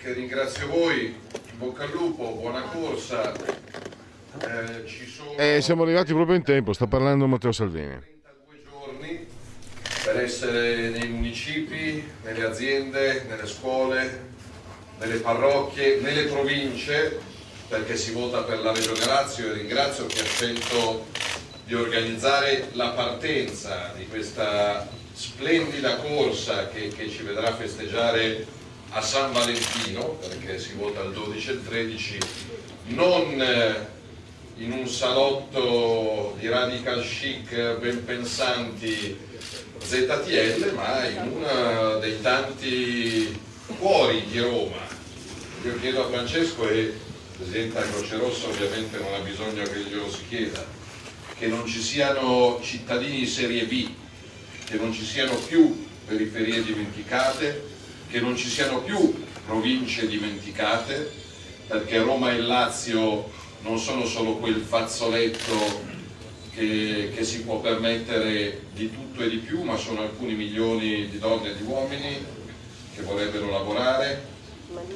che 0.09 0.15
ringrazio 0.15 0.67
voi, 0.69 1.05
in 1.05 1.59
bocca 1.59 1.83
al 1.83 1.91
lupo, 1.91 2.33
buona 2.33 2.63
corsa. 2.63 3.31
Eh, 3.33 4.87
ci 4.87 5.07
sono 5.07 5.37
E 5.37 5.61
siamo 5.61 5.83
arrivati 5.83 6.15
proprio 6.15 6.37
in 6.37 6.43
tempo, 6.43 6.73
sta 6.73 6.87
parlando 6.87 7.27
Matteo 7.27 7.53
Salvini. 7.53 7.99
giorni 8.71 9.27
per 10.05 10.21
essere 10.21 10.89
nei 10.89 11.09
municipi, 11.09 12.03
nelle 12.25 12.45
aziende, 12.47 13.25
nelle 13.29 13.47
scuole, 13.47 14.27
nelle 14.99 15.17
parrocchie, 15.17 16.01
nelle 16.01 16.25
province, 16.25 17.21
perché 17.69 17.95
si 17.97 18.13
vota 18.13 18.45
per 18.45 18.61
la 18.61 18.73
Regione 18.73 19.05
Lazio 19.05 19.51
e 19.51 19.53
ringrazio 19.53 20.07
chi 20.07 20.21
ha 20.21 20.25
scelto 20.25 21.05
di 21.65 21.75
organizzare 21.75 22.69
la 22.73 22.91
partenza 22.91 23.93
di 23.95 24.07
questa 24.07 24.89
splendida 25.13 25.97
corsa 25.97 26.69
che, 26.69 26.89
che 26.89 27.11
ci 27.11 27.23
vedrà 27.25 27.55
festeggiare 27.55 28.57
a 28.91 29.03
San 29.03 29.33
Valentino, 29.33 30.19
perché 30.21 30.59
si 30.59 30.73
vota 30.75 31.03
il 31.03 31.13
12 31.13 31.49
e 31.49 31.53
il 31.53 31.65
13, 31.67 32.19
non 32.87 33.41
eh, 33.41 33.87
in 34.57 34.73
un 34.73 34.89
salotto 34.89 36.35
di 36.39 36.49
radical 36.49 37.03
chic 37.03 37.79
ben 37.79 38.05
pensanti 38.05 39.17
ZTL, 39.79 40.73
ma 40.75 41.07
in 41.07 41.33
uno 41.33 41.99
dei 41.99 42.21
tanti 42.21 43.39
cuori 43.79 44.25
di 44.27 44.41
Roma. 44.41 44.87
Io 45.65 45.79
chiedo 45.81 46.05
a 46.05 46.09
Francesco 46.09 46.69
e 46.69 46.79
il 46.79 46.95
Presidente 47.37 47.79
della 47.79 47.91
Croce 47.91 48.17
Rossa 48.17 48.49
ovviamente 48.49 48.99
non 48.99 49.15
ha 49.15 49.19
bisogno 49.19 49.63
che 49.65 49.81
glielo 49.81 50.11
si 50.11 50.23
chieda, 50.29 50.65
che 51.39 51.47
non 51.47 51.67
ci 51.67 51.81
siano 51.81 52.59
cittadini 52.63 53.19
di 53.19 53.27
serie 53.27 53.65
B, 53.65 53.89
che 54.65 54.77
non 54.77 54.93
ci 54.93 55.05
siano 55.05 55.35
più 55.35 55.87
periferie 56.07 56.65
dimenticate, 56.65 57.68
che 58.09 58.21
non 58.21 58.37
ci 58.37 58.49
siano 58.49 58.81
più 58.81 59.25
province 59.47 60.07
dimenticate, 60.07 61.11
perché 61.67 61.99
Roma 61.99 62.33
e 62.33 62.41
Lazio 62.41 63.31
non 63.63 63.79
sono 63.79 64.07
solo 64.07 64.37
quel 64.37 64.61
fazzoletto 64.61 65.87
che, 66.55 67.13
che 67.15 67.25
si 67.25 67.43
può 67.43 67.61
permettere 67.61 68.63
di 68.73 68.91
tutto 68.91 69.23
e 69.23 69.29
di 69.29 69.37
più, 69.37 69.63
ma 69.63 69.77
sono 69.77 70.03
alcuni 70.03 70.35
milioni 70.35 71.09
di 71.09 71.19
donne 71.19 71.51
e 71.51 71.57
di 71.57 71.63
uomini 71.63 72.25
che 72.95 73.03
vorrebbero 73.03 73.51
lavorare, 73.51 74.25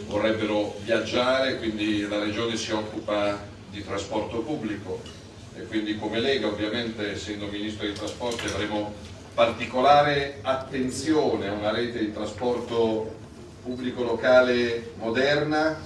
vorrebbero 0.07 0.77
viaggiare, 0.83 1.59
quindi 1.59 2.07
la 2.09 2.19
Regione 2.19 2.57
si 2.57 2.73
occupa 2.73 3.47
di 3.71 3.85
trasporto 3.85 4.39
pubblico. 4.39 5.01
E 5.55 5.67
quindi 5.67 5.99
come 5.99 6.19
Lega 6.19 6.47
ovviamente 6.47 7.13
essendo 7.13 7.47
Ministro 7.47 7.85
dei 7.85 7.95
Trasporti 7.95 8.47
avremo 8.47 8.95
particolare 9.35 10.39
attenzione 10.43 11.49
a 11.49 11.53
una 11.53 11.71
rete 11.71 11.99
di 11.99 12.13
trasporto 12.13 13.15
pubblico 13.63 14.03
locale 14.03 14.93
moderna, 14.99 15.79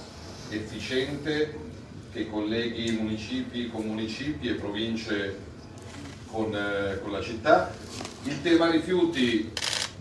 efficiente, 0.49 1.65
che 2.11 2.29
colleghi 2.29 2.91
municipi 2.91 3.69
con 3.69 3.85
municipi 3.85 4.49
e 4.49 4.53
province 4.53 5.37
con, 6.27 6.53
eh, 6.55 6.99
con 7.01 7.11
la 7.11 7.21
città. 7.21 7.71
Il 8.23 8.41
tema 8.41 8.69
rifiuti 8.69 9.51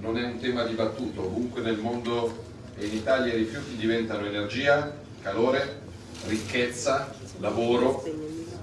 non 0.00 0.18
è 0.18 0.24
un 0.24 0.38
tema 0.40 0.64
dibattuto, 0.64 1.22
ovunque 1.22 1.60
nel 1.60 1.78
mondo 1.78 2.44
e 2.76 2.86
in 2.86 2.94
Italia 2.94 3.32
i 3.32 3.38
rifiuti 3.38 3.76
diventano 3.76 4.26
energia, 4.26 4.92
calore, 5.22 5.80
ricchezza, 6.26 7.14
lavoro. 7.38 8.02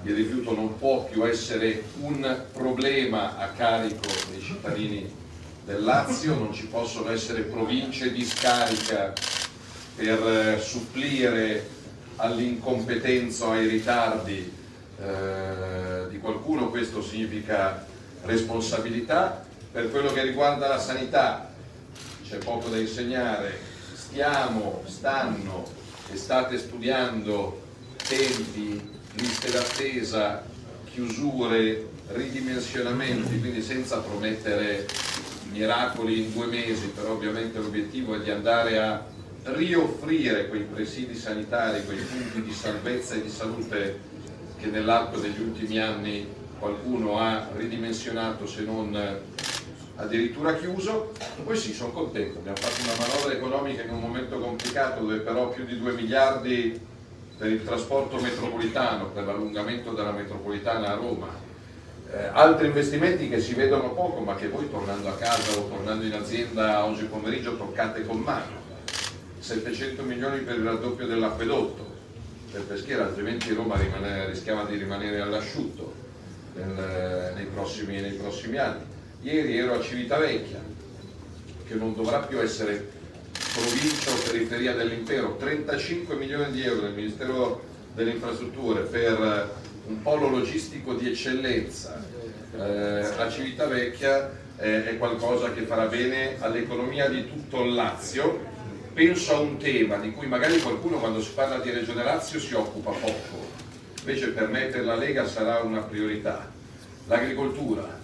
Il 0.06 0.16
rifiuto 0.16 0.54
non 0.54 0.78
può 0.78 1.06
più 1.06 1.26
essere 1.26 1.84
un 2.02 2.44
problema 2.52 3.38
a 3.38 3.48
carico 3.50 4.06
dei 4.30 4.42
cittadini 4.42 5.10
del 5.64 5.82
Lazio, 5.82 6.36
non 6.36 6.54
ci 6.54 6.66
possono 6.66 7.10
essere 7.10 7.44
province 7.44 8.12
di 8.12 8.26
scarica 8.26 9.14
per 9.96 10.28
eh, 10.28 10.60
supplire 10.60 11.70
all'incompetenza 12.18 13.46
o 13.46 13.52
ai 13.52 13.68
ritardi 13.68 14.52
eh, 15.00 16.10
di 16.10 16.20
qualcuno, 16.20 16.70
questo 16.70 17.02
significa 17.02 17.86
responsabilità. 18.24 19.46
Per 19.72 19.90
quello 19.90 20.12
che 20.12 20.24
riguarda 20.24 20.68
la 20.68 20.80
sanità 20.80 21.50
c'è 22.28 22.38
poco 22.40 22.68
da 22.68 22.78
insegnare, 22.78 23.58
stiamo, 23.94 24.84
stanno 24.86 25.66
e 26.12 26.18
state 26.18 26.58
studiando 26.58 27.62
tempi, 28.06 28.93
liste 29.16 29.52
d'attesa, 29.52 30.44
chiusure, 30.86 31.88
ridimensionamenti, 32.08 33.40
quindi 33.40 33.62
senza 33.62 34.00
promettere 34.00 34.86
miracoli 35.52 36.22
in 36.24 36.34
due 36.34 36.48
mesi, 36.48 36.88
però 36.88 37.12
ovviamente 37.12 37.60
l'obiettivo 37.60 38.16
è 38.16 38.20
di 38.20 38.32
andare 38.32 38.80
a 38.80 39.06
rioffrire 39.44 40.48
quei 40.48 40.62
presidi 40.62 41.16
sanitari, 41.16 41.86
quei 41.86 41.98
punti 41.98 42.42
di 42.42 42.54
salvezza 42.54 43.16
e 43.16 43.22
di 43.22 43.30
salute 43.30 44.00
che 44.58 44.68
nell'arco 44.68 45.20
degli 45.20 45.40
ultimi 45.42 45.80
anni 45.80 46.28
qualcuno 46.58 47.20
ha 47.20 47.50
ridimensionato 47.56 48.48
se 48.48 48.62
non 48.62 48.98
addirittura 49.96 50.56
chiuso, 50.56 51.12
poi 51.44 51.58
sì, 51.58 51.74
sono 51.74 51.92
contento, 51.92 52.40
abbiamo 52.40 52.58
fatto 52.58 52.84
una 52.84 53.08
manovra 53.08 53.34
economica 53.34 53.84
in 53.84 53.92
un 53.92 54.00
momento 54.00 54.40
complicato 54.40 55.02
dove 55.02 55.18
però 55.18 55.50
più 55.50 55.66
di 55.66 55.78
2 55.78 55.92
miliardi 55.92 56.80
per 57.38 57.50
il 57.50 57.64
trasporto 57.64 58.20
metropolitano, 58.20 59.08
per 59.08 59.26
l'allungamento 59.26 59.92
della 59.92 60.12
metropolitana 60.12 60.92
a 60.92 60.96
Roma, 60.96 61.28
eh, 62.12 62.30
altri 62.32 62.68
investimenti 62.68 63.28
che 63.28 63.42
si 63.42 63.54
vedono 63.54 63.92
poco 63.94 64.22
ma 64.22 64.36
che 64.36 64.48
voi 64.48 64.70
tornando 64.70 65.10
a 65.10 65.16
casa 65.16 65.58
o 65.58 65.68
tornando 65.68 66.06
in 66.06 66.14
azienda 66.14 66.86
oggi 66.86 67.06
pomeriggio 67.06 67.58
toccate 67.58 68.06
con 68.06 68.20
mano, 68.20 68.62
700 69.40 70.04
milioni 70.04 70.40
per 70.40 70.58
il 70.58 70.64
raddoppio 70.64 71.08
dell'acquedotto, 71.08 71.92
per 72.52 72.62
Peschiera, 72.62 73.06
altrimenti 73.06 73.52
Roma 73.54 73.78
rimane, 73.78 74.28
rischiava 74.28 74.64
di 74.66 74.78
rimanere 74.78 75.22
all'asciutto 75.22 75.92
nel, 76.54 77.34
nei, 77.36 77.46
prossimi, 77.46 78.00
nei 78.00 78.12
prossimi 78.12 78.58
anni. 78.58 78.84
Ieri 79.22 79.58
ero 79.58 79.74
a 79.74 79.82
Civitavecchia, 79.82 80.62
che 81.68 81.74
non 81.74 81.96
dovrà 81.96 82.20
più 82.20 82.40
essere 82.40 83.02
provincia 83.54 84.12
o 84.12 84.18
periferia 84.32 84.74
dell'impero, 84.74 85.36
35 85.38 86.16
milioni 86.16 86.52
di 86.52 86.64
euro 86.64 86.82
del 86.82 86.94
Ministero 86.94 87.64
delle 87.94 88.12
Infrastrutture 88.12 88.82
per 88.82 89.56
un 89.86 90.02
polo 90.02 90.28
logistico 90.30 90.96
di 90.96 91.10
eccellenza 91.10 92.04
eh, 92.58 92.60
a 93.18 93.30
Civitavecchia 93.30 94.32
eh, 94.58 94.90
è 94.90 94.98
qualcosa 94.98 95.54
che 95.54 95.62
farà 95.62 95.86
bene 95.86 96.38
all'economia 96.40 97.08
di 97.10 97.28
tutto 97.28 97.64
il 97.64 97.74
Lazio. 97.74 98.52
Penso 98.94 99.36
a 99.36 99.40
un 99.40 99.58
tema 99.58 99.98
di 99.98 100.12
cui 100.12 100.28
magari 100.28 100.60
qualcuno 100.60 100.98
quando 100.98 101.22
si 101.22 101.32
parla 101.34 101.60
di 101.60 101.72
Regione 101.72 102.04
Lazio 102.04 102.40
si 102.40 102.54
occupa 102.54 102.92
poco, 102.92 103.50
invece 104.00 104.30
per 104.30 104.50
me 104.50 104.66
per 104.66 104.86
la 104.86 104.96
Lega 104.96 105.28
sarà 105.28 105.60
una 105.60 105.80
priorità. 105.80 106.52
L'agricoltura, 107.08 108.00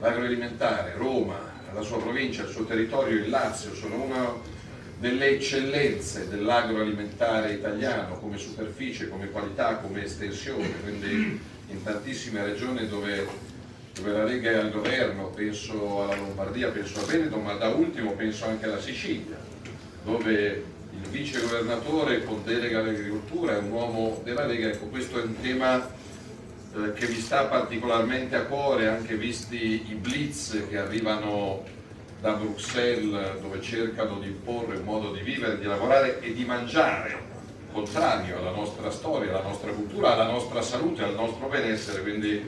l'agroalimentare, 0.00 0.94
Roma, 0.96 1.38
la 1.74 1.80
sua 1.80 1.98
provincia, 1.98 2.42
il 2.42 2.50
suo 2.50 2.64
territorio, 2.64 3.16
il 3.16 3.30
Lazio 3.30 3.74
sono 3.74 4.02
una 4.02 4.54
delle 4.98 5.28
eccellenze 5.28 6.28
dell'agroalimentare 6.28 7.52
italiano 7.52 8.18
come 8.18 8.38
superficie, 8.38 9.08
come 9.08 9.30
qualità, 9.30 9.76
come 9.76 10.04
estensione, 10.04 10.72
quindi 10.82 11.38
in 11.68 11.82
tantissime 11.82 12.44
regioni 12.44 12.88
dove, 12.88 13.26
dove 13.94 14.12
la 14.12 14.24
Lega 14.24 14.50
è 14.50 14.56
al 14.56 14.70
governo, 14.70 15.28
penso 15.28 16.02
alla 16.02 16.16
Lombardia, 16.16 16.70
penso 16.70 17.00
a 17.00 17.04
Veneto, 17.04 17.36
ma 17.36 17.54
da 17.54 17.68
ultimo 17.68 18.12
penso 18.12 18.46
anche 18.46 18.64
alla 18.64 18.80
Sicilia, 18.80 19.36
dove 20.02 20.64
il 20.92 21.08
vice 21.10 21.40
governatore 21.40 22.24
con 22.24 22.42
delega 22.42 22.80
all'agricoltura 22.80 23.56
è 23.56 23.58
un 23.58 23.70
uomo 23.70 24.20
della 24.24 24.46
Lega, 24.46 24.68
ecco 24.68 24.86
questo 24.86 25.20
è 25.20 25.24
un 25.24 25.38
tema 25.42 25.86
eh, 26.74 26.92
che 26.94 27.06
mi 27.06 27.20
sta 27.20 27.44
particolarmente 27.44 28.34
a 28.34 28.44
cuore, 28.44 28.88
anche 28.88 29.14
visti 29.16 29.90
i 29.90 29.94
blitz 29.94 30.58
che 30.70 30.78
arrivano 30.78 31.64
da 32.20 32.32
Bruxelles 32.32 33.40
dove 33.40 33.60
cercano 33.60 34.18
di 34.18 34.26
imporre 34.28 34.76
un 34.76 34.84
modo 34.84 35.12
di 35.12 35.20
vivere, 35.20 35.58
di 35.58 35.64
lavorare 35.64 36.20
e 36.20 36.32
di 36.32 36.44
mangiare 36.44 37.34
contrario 37.76 38.38
alla 38.38 38.52
nostra 38.52 38.90
storia, 38.90 39.30
alla 39.30 39.42
nostra 39.42 39.70
cultura, 39.70 40.14
alla 40.14 40.30
nostra 40.30 40.62
salute, 40.62 41.02
al 41.02 41.14
nostro 41.14 41.46
benessere, 41.48 42.00
quindi 42.00 42.42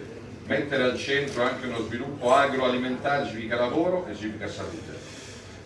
mettere 0.46 0.84
al 0.84 0.96
centro 0.96 1.42
anche 1.42 1.66
uno 1.66 1.80
sviluppo 1.80 2.32
agroalimentare 2.32 3.28
significa 3.28 3.56
lavoro 3.56 4.06
e 4.06 4.14
significa 4.14 4.48
salute. 4.48 5.16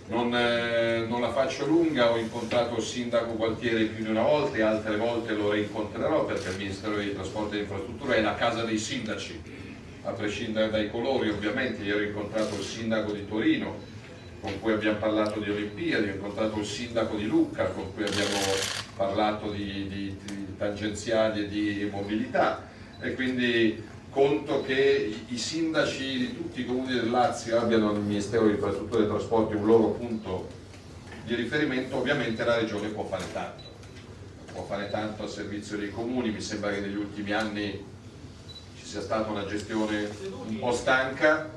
Non, 0.09 0.35
eh, 0.37 1.07
non, 1.09 1.21
la 1.21 1.31
faccio 1.31 1.65
lunga, 1.65 2.11
ho 2.11 2.19
incontrato 2.19 2.77
il 2.77 2.83
sindaco 2.83 3.37
Gualtieri 3.37 3.87
più 3.87 4.05
di 4.05 4.11
una 4.11 4.23
volta 4.23 4.57
e 4.57 4.63
altre 4.63 4.97
volte 4.97 5.33
lo 5.33 5.53
rincontrerò 5.53 6.25
perché 6.25 6.51
il 6.51 6.57
Ministero 6.57 6.97
dei 6.97 7.15
Trasporti 7.15 7.57
e 7.57 7.61
Infrastrutture 7.61 8.17
è 8.17 8.21
la 8.21 8.35
casa 8.35 8.65
dei 8.65 8.79
sindaci, 8.79 9.41
a 10.03 10.11
prescindere 10.11 10.71
dai 10.71 10.91
colori 10.91 11.31
ovviamente. 11.31 11.85
Io 11.85 11.97
ho 11.97 12.01
incontrato 12.01 12.57
il 12.57 12.65
sindaco 12.65 13.13
di 13.13 13.27
Torino, 13.29 13.91
con 14.43 14.59
cui 14.59 14.73
abbiamo 14.73 14.99
parlato 14.99 15.39
di 15.39 15.49
Olimpiadi, 15.51 16.09
ho 16.09 16.15
incontrato 16.15 16.59
il 16.59 16.67
sindaco 16.67 17.15
di 17.15 17.29
Lucca 17.29 17.67
con 17.67 17.95
cui 17.95 18.03
abbiamo 18.03 18.37
parlato 18.97 19.49
di, 19.53 19.87
di, 19.89 20.19
di 20.21 20.57
tangenziali 20.59 21.45
e 21.45 21.49
di 21.49 21.89
mobilità. 21.89 22.69
E 23.01 23.15
quindi 23.15 23.81
conto 24.11 24.63
che 24.63 25.15
i, 25.29 25.39
sindaci 25.39 26.19
di 26.19 26.35
tutti 26.35 26.63
i 26.63 26.67
comuni 26.67 26.93
del 26.93 27.09
Lazio 27.09 27.57
abbiano 27.61 27.93
nel 27.93 28.03
Ministero 28.03 28.47
di 28.47 28.55
Infrastrutture 28.55 29.05
e 29.05 29.07
Trasporti 29.07 29.55
un 29.55 29.65
loro 29.65 29.91
punto 29.91 30.49
di 31.25 31.37
riferimento, 31.37 31.97
ovviamente 31.97 32.45
la 32.45 32.57
Regione 32.57 32.89
può 32.89 33.05
fare 33.05 33.25
tanto, 33.33 33.63
può 34.53 34.65
fare 34.65 34.91
tanto 34.91 35.23
a 35.23 35.29
servizio 35.29 35.77
dei 35.77 35.93
comuni, 35.93 36.31
mi 36.31 36.41
sembra 36.41 36.73
che 36.73 36.81
negli 36.81 36.97
ultimi 36.97 37.31
anni 37.33 37.85
ci 38.77 38.85
sia 38.85 39.01
stata 39.01 39.31
una 39.31 39.47
gestione 39.47 40.11
un 40.49 40.59
po' 40.59 40.73
stanca, 40.73 41.49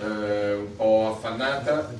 eh, 0.00 0.54
un 0.54 0.76
po' 0.76 1.14
affannata, 1.16 1.92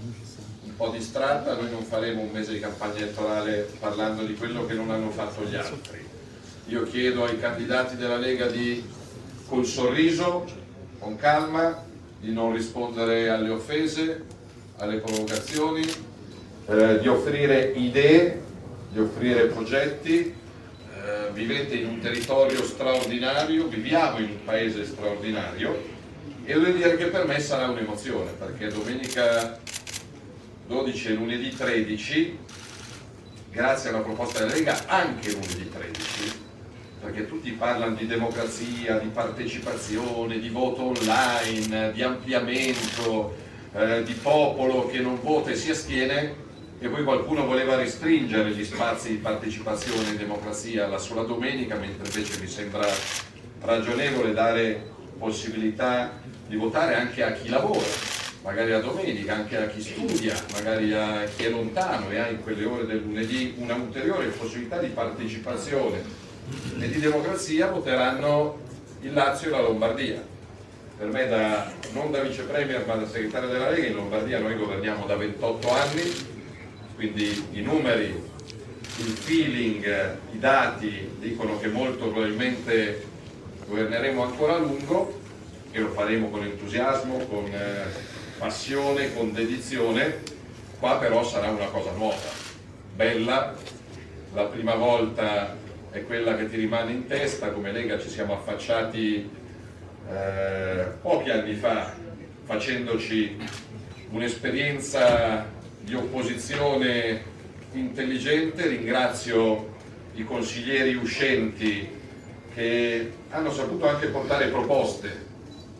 un 0.64 0.76
po' 0.76 0.88
distratta, 0.88 1.54
noi 1.54 1.70
non 1.70 1.82
faremo 1.82 2.22
un 2.22 2.30
mese 2.30 2.52
di 2.52 2.60
campagna 2.60 2.98
elettorale 2.98 3.68
parlando 3.78 4.24
di 4.24 4.34
quello 4.34 4.66
che 4.66 4.74
non 4.74 4.90
hanno 4.90 5.10
fatto 5.10 5.44
gli 5.44 5.54
altri. 5.54 6.08
Io 6.66 6.84
chiedo 6.84 7.24
ai 7.24 7.38
candidati 7.38 7.96
della 7.96 8.16
Lega 8.16 8.46
di, 8.46 8.82
col 9.46 9.66
sorriso, 9.66 10.46
con 10.98 11.16
calma, 11.16 11.84
di 12.18 12.32
non 12.32 12.52
rispondere 12.52 13.28
alle 13.28 13.50
offese, 13.50 14.24
alle 14.78 14.98
provocazioni, 14.98 15.84
eh, 16.66 17.00
di 17.00 17.08
offrire 17.08 17.72
idee, 17.74 18.40
di 18.90 19.00
offrire 19.00 19.46
progetti. 19.46 20.40
Eh, 21.04 21.32
vivete 21.32 21.74
in 21.74 21.88
un 21.88 21.98
territorio 21.98 22.62
straordinario, 22.62 23.66
viviamo 23.66 24.18
in 24.18 24.30
un 24.30 24.44
paese 24.44 24.84
straordinario 24.84 25.91
e 26.44 26.54
devo 26.54 26.76
dire 26.76 26.96
che 26.96 27.06
per 27.06 27.26
me 27.26 27.38
sarà 27.38 27.68
un'emozione 27.68 28.30
perché 28.32 28.68
domenica 28.68 29.58
12 30.66 31.08
e 31.08 31.12
lunedì 31.12 31.54
13 31.54 32.38
grazie 33.50 33.90
a 33.90 33.94
una 33.94 34.02
proposta 34.02 34.40
della 34.40 34.54
Lega 34.54 34.82
anche 34.86 35.30
lunedì 35.30 35.70
13 35.70 36.40
perché 37.02 37.26
tutti 37.26 37.50
parlano 37.50 37.96
di 37.96 38.06
democrazia, 38.06 38.98
di 38.98 39.08
partecipazione, 39.08 40.38
di 40.38 40.48
voto 40.50 40.92
online, 40.96 41.90
di 41.90 42.00
ampliamento, 42.00 43.34
eh, 43.74 44.04
di 44.04 44.12
popolo 44.12 44.86
che 44.86 45.00
non 45.00 45.18
vota 45.20 45.50
e 45.50 45.56
si 45.56 45.70
astiene 45.70 46.34
e 46.78 46.88
poi 46.88 47.02
qualcuno 47.02 47.44
voleva 47.44 47.74
restringere 47.74 48.50
gli 48.50 48.64
spazi 48.64 49.08
di 49.08 49.16
partecipazione 49.16 50.10
in 50.10 50.16
democrazia 50.16 50.86
alla 50.86 50.98
sola 50.98 51.22
domenica 51.22 51.76
mentre 51.76 52.06
invece 52.06 52.40
mi 52.40 52.48
sembra 52.48 52.88
ragionevole 53.60 54.32
dare 54.32 54.90
possibilità 55.22 56.18
di 56.48 56.56
votare 56.56 56.96
anche 56.96 57.22
a 57.22 57.30
chi 57.30 57.48
lavora, 57.48 57.86
magari 58.42 58.72
a 58.72 58.80
domenica, 58.80 59.36
anche 59.36 59.56
a 59.56 59.68
chi 59.68 59.80
studia, 59.80 60.34
magari 60.52 60.92
a 60.92 61.22
chi 61.24 61.44
è 61.44 61.50
lontano 61.50 62.10
e 62.10 62.18
ha 62.18 62.28
in 62.28 62.42
quelle 62.42 62.64
ore 62.64 62.86
del 62.86 63.02
lunedì 63.02 63.54
una 63.58 63.76
ulteriore 63.76 64.26
possibilità 64.26 64.78
di 64.78 64.88
partecipazione 64.88 66.02
e 66.76 66.88
di 66.88 66.98
democrazia, 66.98 67.70
voteranno 67.70 68.58
il 69.02 69.12
Lazio 69.12 69.48
e 69.48 69.50
la 69.52 69.60
Lombardia. 69.60 70.30
Per 70.98 71.06
me 71.06 71.28
da, 71.28 71.72
non 71.92 72.10
da 72.10 72.20
vice 72.20 72.42
premier 72.42 72.84
ma 72.84 72.96
da 72.96 73.06
segretario 73.06 73.48
della 73.48 73.70
Lega 73.70 73.86
in 73.86 73.94
Lombardia 73.94 74.40
noi 74.40 74.56
governiamo 74.56 75.06
da 75.06 75.14
28 75.14 75.70
anni, 75.70 76.02
quindi 76.96 77.46
i 77.52 77.62
numeri, 77.62 78.06
il 78.98 79.12
feeling, 79.12 80.16
i 80.32 80.38
dati 80.40 81.10
dicono 81.20 81.58
che 81.60 81.68
molto 81.68 82.08
probabilmente 82.08 83.10
governeremo 83.66 84.22
ancora 84.22 84.54
a 84.54 84.58
lungo 84.58 85.20
e 85.70 85.80
lo 85.80 85.88
faremo 85.90 86.28
con 86.28 86.44
entusiasmo, 86.44 87.18
con 87.26 87.46
eh, 87.46 87.84
passione, 88.38 89.14
con 89.14 89.32
dedizione. 89.32 90.20
Qua 90.78 90.98
però 90.98 91.24
sarà 91.24 91.48
una 91.50 91.66
cosa 91.66 91.92
nuova, 91.92 92.16
bella, 92.94 93.54
la 94.32 94.44
prima 94.44 94.74
volta 94.74 95.56
è 95.90 96.04
quella 96.04 96.36
che 96.36 96.48
ti 96.48 96.56
rimane 96.56 96.90
in 96.90 97.06
testa, 97.06 97.50
come 97.50 97.70
Lega 97.70 98.00
ci 98.00 98.08
siamo 98.08 98.34
affacciati 98.34 99.30
eh, 100.10 100.84
pochi 101.00 101.30
anni 101.30 101.54
fa 101.54 101.92
facendoci 102.44 103.36
un'esperienza 104.10 105.46
di 105.80 105.94
opposizione 105.94 107.22
intelligente, 107.72 108.66
ringrazio 108.66 109.70
i 110.14 110.24
consiglieri 110.24 110.94
uscenti 110.94 112.00
che 112.54 113.12
hanno 113.30 113.52
saputo 113.52 113.88
anche 113.88 114.08
portare 114.08 114.48
proposte 114.48 115.30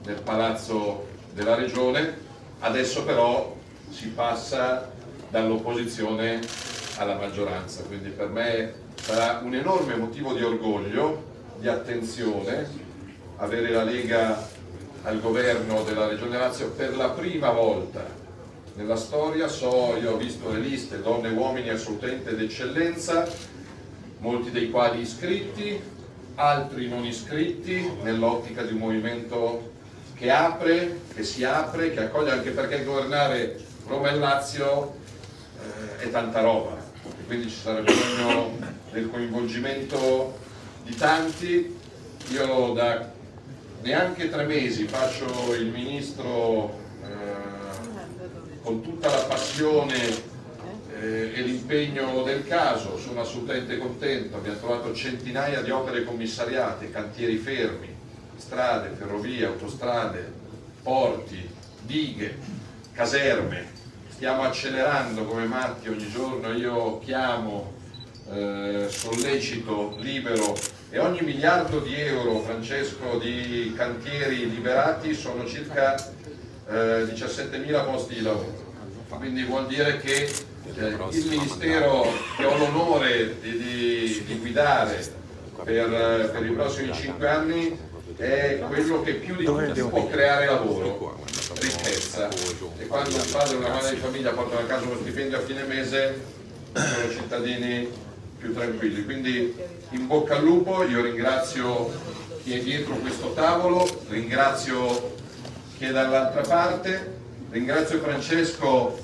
nel 0.05 0.21
palazzo 0.23 1.07
della 1.33 1.55
regione, 1.55 2.17
adesso 2.61 3.05
però 3.05 3.57
si 3.91 4.09
passa 4.09 4.91
dall'opposizione 5.31 6.41
alla 6.97 7.17
maggioranza, 7.17 7.83
quindi 7.83 8.11
per 8.11 8.29
me 8.29 8.75
sarà 9.01 9.41
un 9.43 9.55
enorme 9.55 9.97
motivo 9.97 10.33
di 10.33 10.43
orgoglio, 10.43 11.31
di 11.59 11.69
attenzione, 11.69 12.69
avere 13.37 13.71
la 13.71 13.85
Lega 13.85 14.49
al 15.03 15.21
governo 15.21 15.83
della 15.83 16.07
Regione 16.07 16.39
Lazio. 16.39 16.71
Per 16.71 16.97
la 16.97 17.11
prima 17.11 17.51
volta 17.51 18.05
nella 18.75 18.97
storia, 18.97 19.49
so, 19.49 19.97
io 20.01 20.13
ho 20.13 20.17
visto 20.17 20.51
le 20.51 20.61
liste, 20.61 21.03
donne 21.03 21.29
e 21.29 21.33
uomini 21.33 21.69
assolutamente 21.69 22.37
d'eccellenza, 22.37 23.29
molti 24.19 24.51
dei 24.51 24.71
quali 24.71 25.01
iscritti, 25.01 25.81
altri 26.35 26.89
non 26.89 27.05
iscritti, 27.05 27.91
nell'ottica 28.03 28.63
di 28.63 28.73
un 28.73 28.79
movimento 28.79 29.71
che 30.15 30.31
apre, 30.31 31.01
che 31.15 31.25
si 31.25 31.45
apre, 31.45 31.93
che 31.93 32.01
accoglie 32.05 32.31
anche 32.31 32.51
perché 32.51 32.85
governare 32.85 33.59
Roma 33.87 34.11
e 34.11 34.17
Lazio 34.17 34.95
eh, 35.59 36.05
è 36.05 36.11
tanta 36.11 36.41
roba 36.41 36.77
e 37.05 37.25
quindi 37.27 37.49
ci 37.49 37.57
sarà 37.57 37.81
bisogno 37.81 38.57
del 38.93 39.11
coinvolgimento 39.11 40.39
di 40.85 40.95
tanti. 40.95 41.79
Io 42.31 42.73
da 42.73 43.11
neanche 43.83 44.31
tre 44.31 44.45
mesi 44.45 44.87
faccio 44.87 45.55
il 45.55 45.67
ministro 45.67 46.79
eh, 47.03 48.61
con 48.63 48.81
tutta 48.81 49.11
la 49.11 49.23
passione 49.25 50.31
eh, 51.03 51.33
e 51.35 51.43
l'impegno 51.43 52.23
del 52.23 52.47
caso, 52.47 52.97
sono 52.97 53.23
assolutamente 53.23 53.77
contento, 53.77 54.37
abbiamo 54.37 54.59
trovato 54.59 54.95
centinaia 54.95 55.61
di 55.61 55.71
opere 55.71 56.05
commissariate, 56.05 56.93
cantieri 56.93 57.37
fermi, 57.39 57.89
strade, 58.37 58.91
ferrovie, 58.97 59.47
autostrade, 59.47 60.33
porti, 60.81 61.49
dighe, 61.83 62.39
caserme, 62.93 63.67
stiamo 64.09 64.43
accelerando 64.43 65.25
come 65.25 65.45
matti 65.47 65.89
ogni 65.89 66.09
giorno, 66.09 66.53
io 66.53 67.01
chiamo, 67.01 67.73
eh, 68.31 68.87
sollecito, 68.89 69.97
libero. 69.99 70.57
E 70.91 70.99
ogni 70.99 71.23
miliardo 71.23 71.81
di 71.81 71.95
euro, 71.95 72.41
Francesco, 72.41 73.19
di 73.19 73.73
cantieri 73.75 74.49
liberati 74.49 75.15
sono 75.15 75.47
circa 75.47 75.97
eh, 76.69 77.05
17.000 77.05 77.85
posti 77.85 78.15
di 78.15 78.23
lavoro. 78.23 78.61
Quindi 79.09 79.43
vuol 79.45 79.67
dire 79.67 79.99
che 79.99 80.31
il 80.65 81.27
Ministero 81.29 82.07
che 82.37 82.45
ho 82.45 82.57
l'onore 82.57 83.41
di, 83.41 83.59
di, 83.59 84.25
di 84.27 84.39
guidare 84.39 85.21
per, 85.65 86.31
per, 86.33 86.47
i 86.47 86.51
prossimi 86.51 86.93
cinque 86.93 87.29
anni 87.29 87.79
è 88.17 88.63
quello 88.69 89.03
che 89.03 89.15
più 89.15 89.35
di 89.37 89.45
tutti 89.45 89.83
può 89.83 90.07
creare 90.07 90.47
lavoro, 90.47 91.25
ricchezza. 91.59 92.29
E 92.79 92.87
quando 92.87 93.17
un 93.17 93.31
padre 93.31 93.55
e 93.55 93.59
una 93.59 93.69
madre 93.69 93.95
di 93.95 94.01
famiglia 94.01 94.31
portano 94.31 94.61
a 94.61 94.65
casa 94.65 94.87
uno 94.87 94.97
stipendio 95.01 95.39
a 95.39 95.41
fine 95.41 95.63
mese, 95.65 96.21
sono 96.73 97.11
cittadini 97.11 97.89
più 98.39 98.55
tranquilli. 98.55 99.05
Quindi 99.05 99.55
in 99.91 100.07
bocca 100.07 100.37
al 100.37 100.45
lupo, 100.45 100.85
io 100.85 101.03
ringrazio 101.03 101.93
chi 102.43 102.55
è 102.59 102.61
dietro 102.61 102.95
questo 102.97 103.33
tavolo, 103.33 103.89
ringrazio 104.09 105.15
chi 105.79 105.87
è 105.87 105.91
dall'altra 105.91 106.43
parte, 106.43 107.19
ringrazio 107.51 107.99
Francesco 108.01 108.99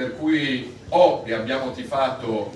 per 0.00 0.16
cui 0.16 0.74
o 0.88 1.24
e 1.26 1.34
abbiamo 1.34 1.72
tifato 1.72 2.50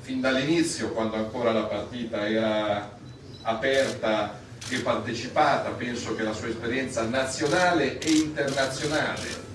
fin 0.00 0.22
dall'inizio 0.22 0.88
quando 0.92 1.16
ancora 1.16 1.52
la 1.52 1.64
partita 1.64 2.26
era 2.26 2.96
aperta 3.42 4.40
e 4.70 4.78
partecipata, 4.78 5.68
penso 5.72 6.14
che 6.14 6.22
la 6.22 6.32
sua 6.32 6.48
esperienza 6.48 7.02
nazionale 7.02 7.98
e 7.98 8.10
internazionale 8.10 9.46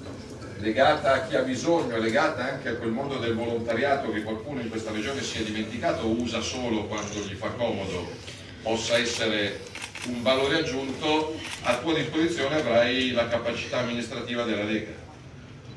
legata 0.59 1.13
a 1.13 1.21
chi 1.25 1.35
ha 1.35 1.41
bisogno, 1.41 1.97
legata 1.97 2.43
anche 2.43 2.69
a 2.69 2.75
quel 2.75 2.91
mondo 2.91 3.17
del 3.17 3.33
volontariato 3.33 4.11
che 4.11 4.21
qualcuno 4.21 4.61
in 4.61 4.69
questa 4.69 4.91
regione 4.91 5.23
si 5.23 5.39
è 5.39 5.43
dimenticato 5.43 6.03
o 6.03 6.09
usa 6.09 6.39
solo 6.39 6.85
quando 6.85 7.19
gli 7.19 7.33
fa 7.33 7.49
comodo, 7.49 8.11
possa 8.61 8.95
essere 8.99 9.59
un 10.05 10.21
valore 10.21 10.59
aggiunto, 10.59 11.35
a 11.63 11.77
tua 11.77 11.95
disposizione 11.95 12.57
avrai 12.57 13.11
la 13.11 13.27
capacità 13.27 13.79
amministrativa 13.79 14.43
della 14.43 14.63
Lega, 14.63 15.02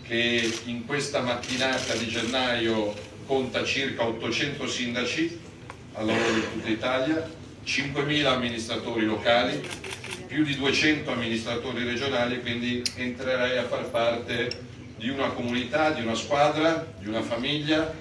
che 0.06 0.60
in 0.66 0.86
questa 0.86 1.20
mattinata 1.20 1.94
di 1.94 2.06
gennaio 2.06 2.94
conta 3.26 3.64
circa 3.64 4.04
800 4.06 4.66
sindaci 4.68 5.40
al 5.94 6.06
lavoro 6.06 6.32
di 6.32 6.42
tutta 6.52 6.68
Italia, 6.68 7.28
5.000 7.64 8.26
amministratori 8.26 9.04
locali, 9.04 9.60
più 10.26 10.44
di 10.44 10.54
200 10.56 11.10
amministratori 11.10 11.84
regionali, 11.84 12.40
quindi 12.40 12.82
entrerei 12.94 13.58
a 13.58 13.64
far 13.64 13.90
parte 13.90 14.64
di 14.96 15.08
una 15.08 15.28
comunità, 15.28 15.90
di 15.90 16.02
una 16.02 16.14
squadra, 16.14 16.86
di 16.98 17.08
una 17.08 17.22
famiglia, 17.22 17.92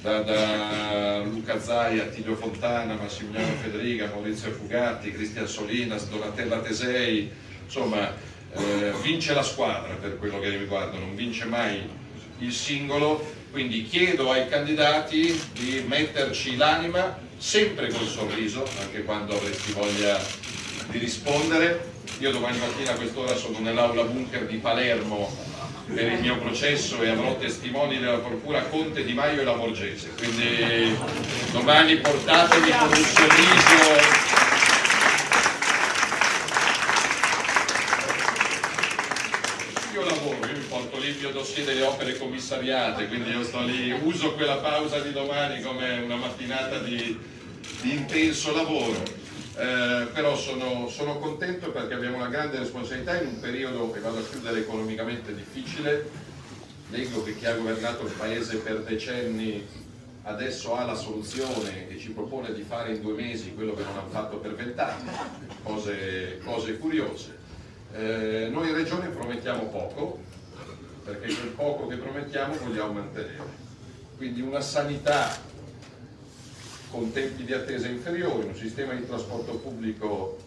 da, 0.00 0.22
da 0.22 1.18
Luca 1.18 1.60
Zai, 1.60 1.98
Attilio 1.98 2.34
Fontana, 2.36 2.94
Massimiliano 2.94 3.52
Federica, 3.60 4.06
Maurizio 4.06 4.50
Fugatti, 4.50 5.12
Cristian 5.12 5.46
Solinas, 5.46 6.08
Donatella 6.08 6.60
Tesei, 6.60 7.30
insomma 7.64 8.10
eh, 8.54 8.92
vince 9.02 9.34
la 9.34 9.42
squadra 9.42 9.94
per 9.94 10.18
quello 10.18 10.38
che 10.40 10.48
riguarda, 10.50 10.98
non 10.98 11.14
vince 11.14 11.44
mai 11.44 11.88
il 12.38 12.52
singolo, 12.52 13.24
quindi 13.50 13.84
chiedo 13.84 14.30
ai 14.30 14.48
candidati 14.48 15.40
di 15.52 15.84
metterci 15.86 16.56
l'anima 16.56 17.18
sempre 17.36 17.88
col 17.88 18.06
sorriso, 18.06 18.66
anche 18.80 19.02
quando 19.04 19.36
avresti 19.36 19.72
voglia 19.72 20.20
di 20.88 20.98
rispondere. 20.98 21.88
Io 22.18 22.32
domani 22.32 22.58
mattina 22.58 22.92
a 22.92 22.96
quest'ora 22.96 23.34
sono 23.34 23.60
nell'aula 23.60 24.02
bunker 24.02 24.46
di 24.46 24.56
Palermo 24.56 25.30
per 25.94 26.12
il 26.12 26.20
mio 26.20 26.36
processo 26.38 27.02
e 27.02 27.08
avrò 27.08 27.36
testimoni 27.36 27.98
della 27.98 28.18
procura 28.18 28.62
Conte 28.62 29.04
Di 29.04 29.12
Maio 29.12 29.40
e 29.40 29.44
la 29.44 29.56
Morgese, 29.56 30.10
quindi 30.16 30.96
domani 31.50 31.96
portatemi 31.96 32.70
con 32.70 32.88
un 32.88 33.04
sorriso 33.04 34.38
io 39.92 40.04
lavoro, 40.04 40.46
il 41.10 41.18
mio 41.18 41.30
dossier 41.30 41.66
delle 41.66 41.82
opere 41.82 42.16
commissariate, 42.16 43.08
quindi 43.08 43.30
io 43.30 43.42
sto 43.42 43.62
lì, 43.62 43.90
uso 43.90 44.34
quella 44.34 44.58
pausa 44.58 45.00
di 45.00 45.12
domani 45.12 45.60
come 45.60 45.98
una 45.98 46.14
mattinata 46.14 46.78
di, 46.78 47.18
di 47.80 47.92
intenso 47.92 48.54
lavoro. 48.54 49.18
Eh, 49.56 50.06
però 50.12 50.36
sono, 50.36 50.88
sono, 50.88 51.18
contento 51.18 51.70
perché 51.70 51.94
abbiamo 51.94 52.16
una 52.16 52.28
grande 52.28 52.58
responsabilità 52.58 53.20
in 53.20 53.26
un 53.26 53.40
periodo 53.40 53.90
che 53.90 53.98
vado 53.98 54.18
a 54.18 54.22
chiudere 54.22 54.60
economicamente 54.60 55.34
difficile. 55.34 56.08
Leggo 56.90 57.22
che 57.22 57.36
chi 57.36 57.46
ha 57.46 57.54
governato 57.54 58.06
il 58.06 58.12
paese 58.12 58.58
per 58.58 58.82
decenni 58.82 59.66
adesso 60.22 60.76
ha 60.76 60.84
la 60.84 60.94
soluzione 60.94 61.88
e 61.88 61.98
ci 61.98 62.10
propone 62.10 62.52
di 62.52 62.62
fare 62.62 62.94
in 62.94 63.00
due 63.00 63.14
mesi 63.14 63.54
quello 63.54 63.74
che 63.74 63.82
non 63.82 63.96
hanno 63.96 64.10
fatto 64.10 64.36
per 64.36 64.54
vent'anni, 64.54 65.10
cose, 65.62 66.38
cose 66.44 66.78
curiose. 66.78 67.38
Eh, 67.92 68.48
noi 68.50 68.68
in 68.68 68.74
Regione 68.74 69.08
promettiamo 69.08 69.64
poco, 69.64 70.20
perché 71.04 71.34
quel 71.34 71.48
poco 71.48 71.86
che 71.86 71.96
promettiamo 71.96 72.54
vogliamo 72.54 72.92
mantenere. 72.92 73.68
Quindi 74.16 74.40
una 74.40 74.60
sanità 74.60 75.48
con 76.90 77.12
tempi 77.12 77.44
di 77.44 77.52
attesa 77.52 77.86
inferiori, 77.86 78.48
un 78.48 78.56
sistema 78.56 78.92
di 78.94 79.06
trasporto 79.06 79.56
pubblico 79.56 80.38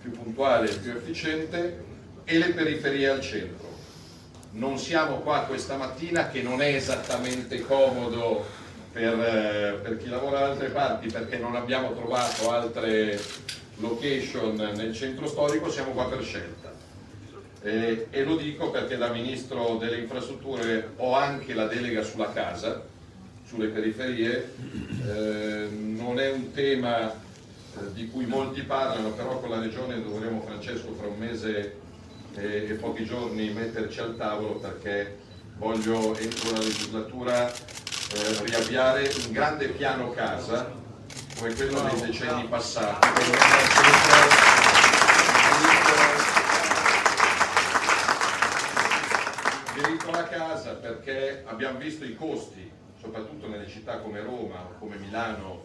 più 0.00 0.12
puntuale 0.12 0.70
e 0.70 0.76
più 0.76 0.92
efficiente 0.92 1.84
e 2.24 2.38
le 2.38 2.50
periferie 2.50 3.08
al 3.08 3.20
centro. 3.20 3.68
Non 4.52 4.78
siamo 4.78 5.16
qua 5.16 5.40
questa 5.40 5.76
mattina 5.76 6.28
che 6.28 6.42
non 6.42 6.62
è 6.62 6.74
esattamente 6.74 7.60
comodo 7.60 8.44
per, 8.92 9.20
eh, 9.20 9.78
per 9.82 9.98
chi 9.98 10.08
lavora 10.08 10.40
da 10.40 10.46
altre 10.46 10.68
parti 10.70 11.08
perché 11.08 11.38
non 11.38 11.54
abbiamo 11.54 11.92
trovato 11.94 12.50
altre 12.50 13.20
location 13.76 14.54
nel 14.54 14.94
centro 14.94 15.26
storico, 15.26 15.70
siamo 15.70 15.92
qua 15.92 16.08
per 16.08 16.22
scelta. 16.22 16.69
Eh, 17.62 18.06
e 18.10 18.24
lo 18.24 18.36
dico 18.36 18.70
perché 18.70 18.96
da 18.96 19.10
Ministro 19.10 19.76
delle 19.76 19.98
Infrastrutture 19.98 20.92
ho 20.96 21.14
anche 21.14 21.52
la 21.52 21.66
delega 21.66 22.02
sulla 22.02 22.32
casa, 22.32 22.82
sulle 23.46 23.68
periferie, 23.68 24.54
eh, 25.06 25.68
non 25.70 26.18
è 26.18 26.30
un 26.30 26.52
tema 26.52 27.12
eh, 27.12 27.92
di 27.92 28.08
cui 28.08 28.24
molti 28.24 28.62
parlano, 28.62 29.10
però 29.10 29.40
con 29.40 29.50
la 29.50 29.60
Regione 29.60 30.02
dovremo, 30.02 30.40
Francesco, 30.40 30.94
fra 30.98 31.08
un 31.08 31.18
mese 31.18 31.74
e, 32.34 32.66
e 32.68 32.72
pochi 32.74 33.04
giorni 33.04 33.50
metterci 33.50 34.00
al 34.00 34.16
tavolo 34.16 34.54
perché 34.54 35.18
voglio 35.56 36.16
entro 36.16 36.52
la 36.52 36.58
legislatura 36.58 37.52
eh, 37.52 38.44
riavviare 38.44 39.10
un 39.26 39.32
grande 39.32 39.68
piano 39.68 40.10
casa 40.12 40.72
come 41.36 41.54
quello 41.54 41.82
dei 41.82 42.06
decenni 42.06 42.46
passati. 42.48 43.08
Diritto 49.82 50.08
alla 50.08 50.28
casa 50.28 50.74
perché 50.74 51.42
abbiamo 51.46 51.78
visto 51.78 52.04
i 52.04 52.14
costi, 52.14 52.70
soprattutto 53.00 53.48
nelle 53.48 53.68
città 53.68 53.98
come 53.98 54.20
Roma 54.20 54.60
o 54.60 54.78
come 54.78 54.96
Milano, 54.96 55.64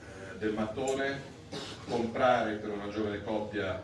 eh, 0.00 0.38
del 0.38 0.52
mattone, 0.52 1.30
comprare 1.86 2.54
per 2.54 2.70
una 2.70 2.88
giovane 2.88 3.22
coppia 3.22 3.82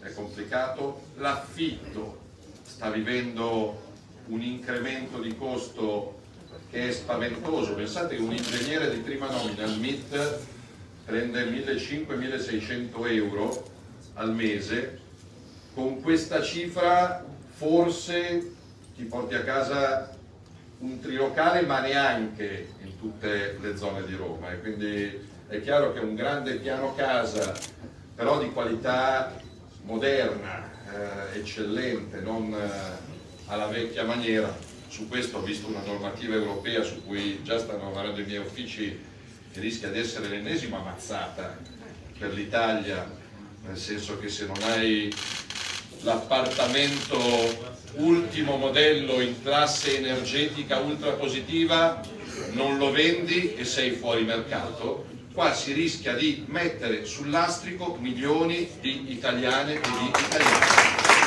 è 0.00 0.12
complicato, 0.12 1.02
l'affitto 1.16 2.26
sta 2.62 2.90
vivendo 2.90 3.86
un 4.26 4.42
incremento 4.42 5.20
di 5.20 5.36
costo 5.36 6.20
che 6.70 6.88
è 6.88 6.92
spaventoso, 6.92 7.74
pensate 7.74 8.16
che 8.16 8.22
un 8.22 8.32
ingegnere 8.32 8.90
di 8.90 9.00
prima 9.00 9.30
nomina 9.30 9.64
al 9.64 9.78
MIT 9.78 10.38
prende 11.04 11.44
1.500-1.600 11.44 13.10
euro 13.10 13.70
al 14.14 14.34
mese, 14.34 15.00
con 15.74 16.02
questa 16.02 16.42
cifra 16.42 17.24
forse 17.54 18.56
ti 18.98 19.04
porti 19.04 19.36
a 19.36 19.44
casa 19.44 20.10
un 20.80 20.98
trilocale 20.98 21.62
ma 21.62 21.78
neanche 21.78 22.72
in 22.82 22.98
tutte 22.98 23.56
le 23.60 23.76
zone 23.76 24.04
di 24.04 24.16
Roma 24.16 24.50
e 24.50 24.60
quindi 24.60 25.26
è 25.46 25.60
chiaro 25.60 25.92
che 25.92 26.00
un 26.00 26.16
grande 26.16 26.56
piano 26.56 26.96
casa 26.96 27.54
però 28.16 28.40
di 28.40 28.50
qualità 28.50 29.40
moderna, 29.82 30.68
eh, 31.32 31.38
eccellente, 31.38 32.18
non 32.20 32.52
eh, 32.52 33.46
alla 33.46 33.66
vecchia 33.66 34.02
maniera. 34.02 34.52
Su 34.88 35.06
questo 35.06 35.38
ho 35.38 35.42
visto 35.42 35.68
una 35.68 35.82
normativa 35.86 36.34
europea 36.34 36.82
su 36.82 37.06
cui 37.06 37.40
già 37.44 37.56
stanno 37.60 37.84
lavorando 37.84 38.20
i 38.20 38.24
miei 38.24 38.40
uffici 38.40 39.00
che 39.52 39.60
rischia 39.60 39.90
di 39.90 40.00
essere 40.00 40.26
l'ennesima 40.26 40.80
mazzata 40.80 41.56
per 42.18 42.34
l'Italia, 42.34 43.08
nel 43.64 43.78
senso 43.78 44.18
che 44.18 44.28
se 44.28 44.46
non 44.46 44.60
hai 44.64 45.14
l'appartamento 46.02 47.76
ultimo 47.94 48.56
modello 48.56 49.20
in 49.20 49.42
classe 49.42 49.96
energetica 49.98 50.78
ultra 50.78 51.12
positiva 51.12 52.00
non 52.52 52.78
lo 52.78 52.90
vendi 52.90 53.54
e 53.56 53.64
sei 53.64 53.90
fuori 53.90 54.24
mercato, 54.24 55.06
qua 55.32 55.52
si 55.52 55.72
rischia 55.72 56.14
di 56.14 56.44
mettere 56.48 57.04
sul 57.04 57.30
lastrico 57.30 57.96
milioni 58.00 58.68
di 58.80 59.12
italiane 59.12 59.74
e 59.74 59.80
di 59.80 60.08
italiani. 60.08 60.66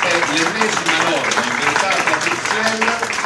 È 0.02 0.18
l'ennesima 0.32 1.02
norma 1.10 1.42
inventata 1.44 2.14
a 2.14 2.18
Bruxelles, 2.18 3.20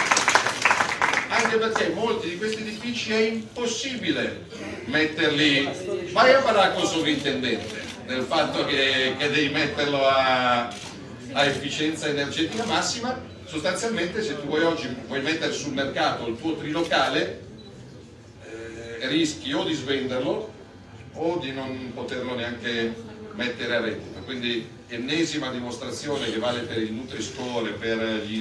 anche 1.29 1.57
perché 1.57 1.89
molti 1.95 2.29
di 2.29 2.37
questi 2.37 2.61
edifici 2.63 3.13
è 3.13 3.19
impossibile 3.19 4.47
metterli, 4.85 5.69
vai 6.13 6.35
a 6.35 6.41
parlare 6.41 6.75
con 6.75 6.83
il 6.83 6.89
sovrintendente 6.89 7.85
del 8.07 8.23
fatto 8.23 8.65
che, 8.67 9.15
che 9.19 9.31
devi 9.31 9.53
metterlo 9.53 10.07
a, 10.07 10.69
a 11.37 11.45
efficienza 11.45 12.09
energetica 12.09 12.65
massima, 12.65 13.21
sostanzialmente 13.45 14.23
se 14.23 14.37
tu 14.37 14.47
vuoi 14.47 14.63
oggi 14.63 14.89
vuoi 15.07 15.21
mettere 15.21 15.53
sul 15.53 15.75
mercato 15.75 16.27
il 16.27 16.39
tuo 16.39 16.57
trilocale, 16.57 17.41
eh, 18.43 19.07
rischi 19.09 19.53
o 19.53 19.63
di 19.63 19.75
svenderlo 19.75 20.51
o 21.13 21.37
di 21.37 21.53
non 21.53 21.93
poterlo 21.93 22.35
neanche 22.35 22.95
mettere 23.35 23.77
a 23.77 23.81
reddito. 23.81 24.21
Quindi 24.21 24.67
ennesima 24.89 25.51
dimostrazione 25.51 26.31
che 26.31 26.39
vale 26.39 26.61
per 26.61 26.79
il 26.79 26.93
Nutri-Score, 26.93 27.73
per 27.73 28.23
gli 28.25 28.35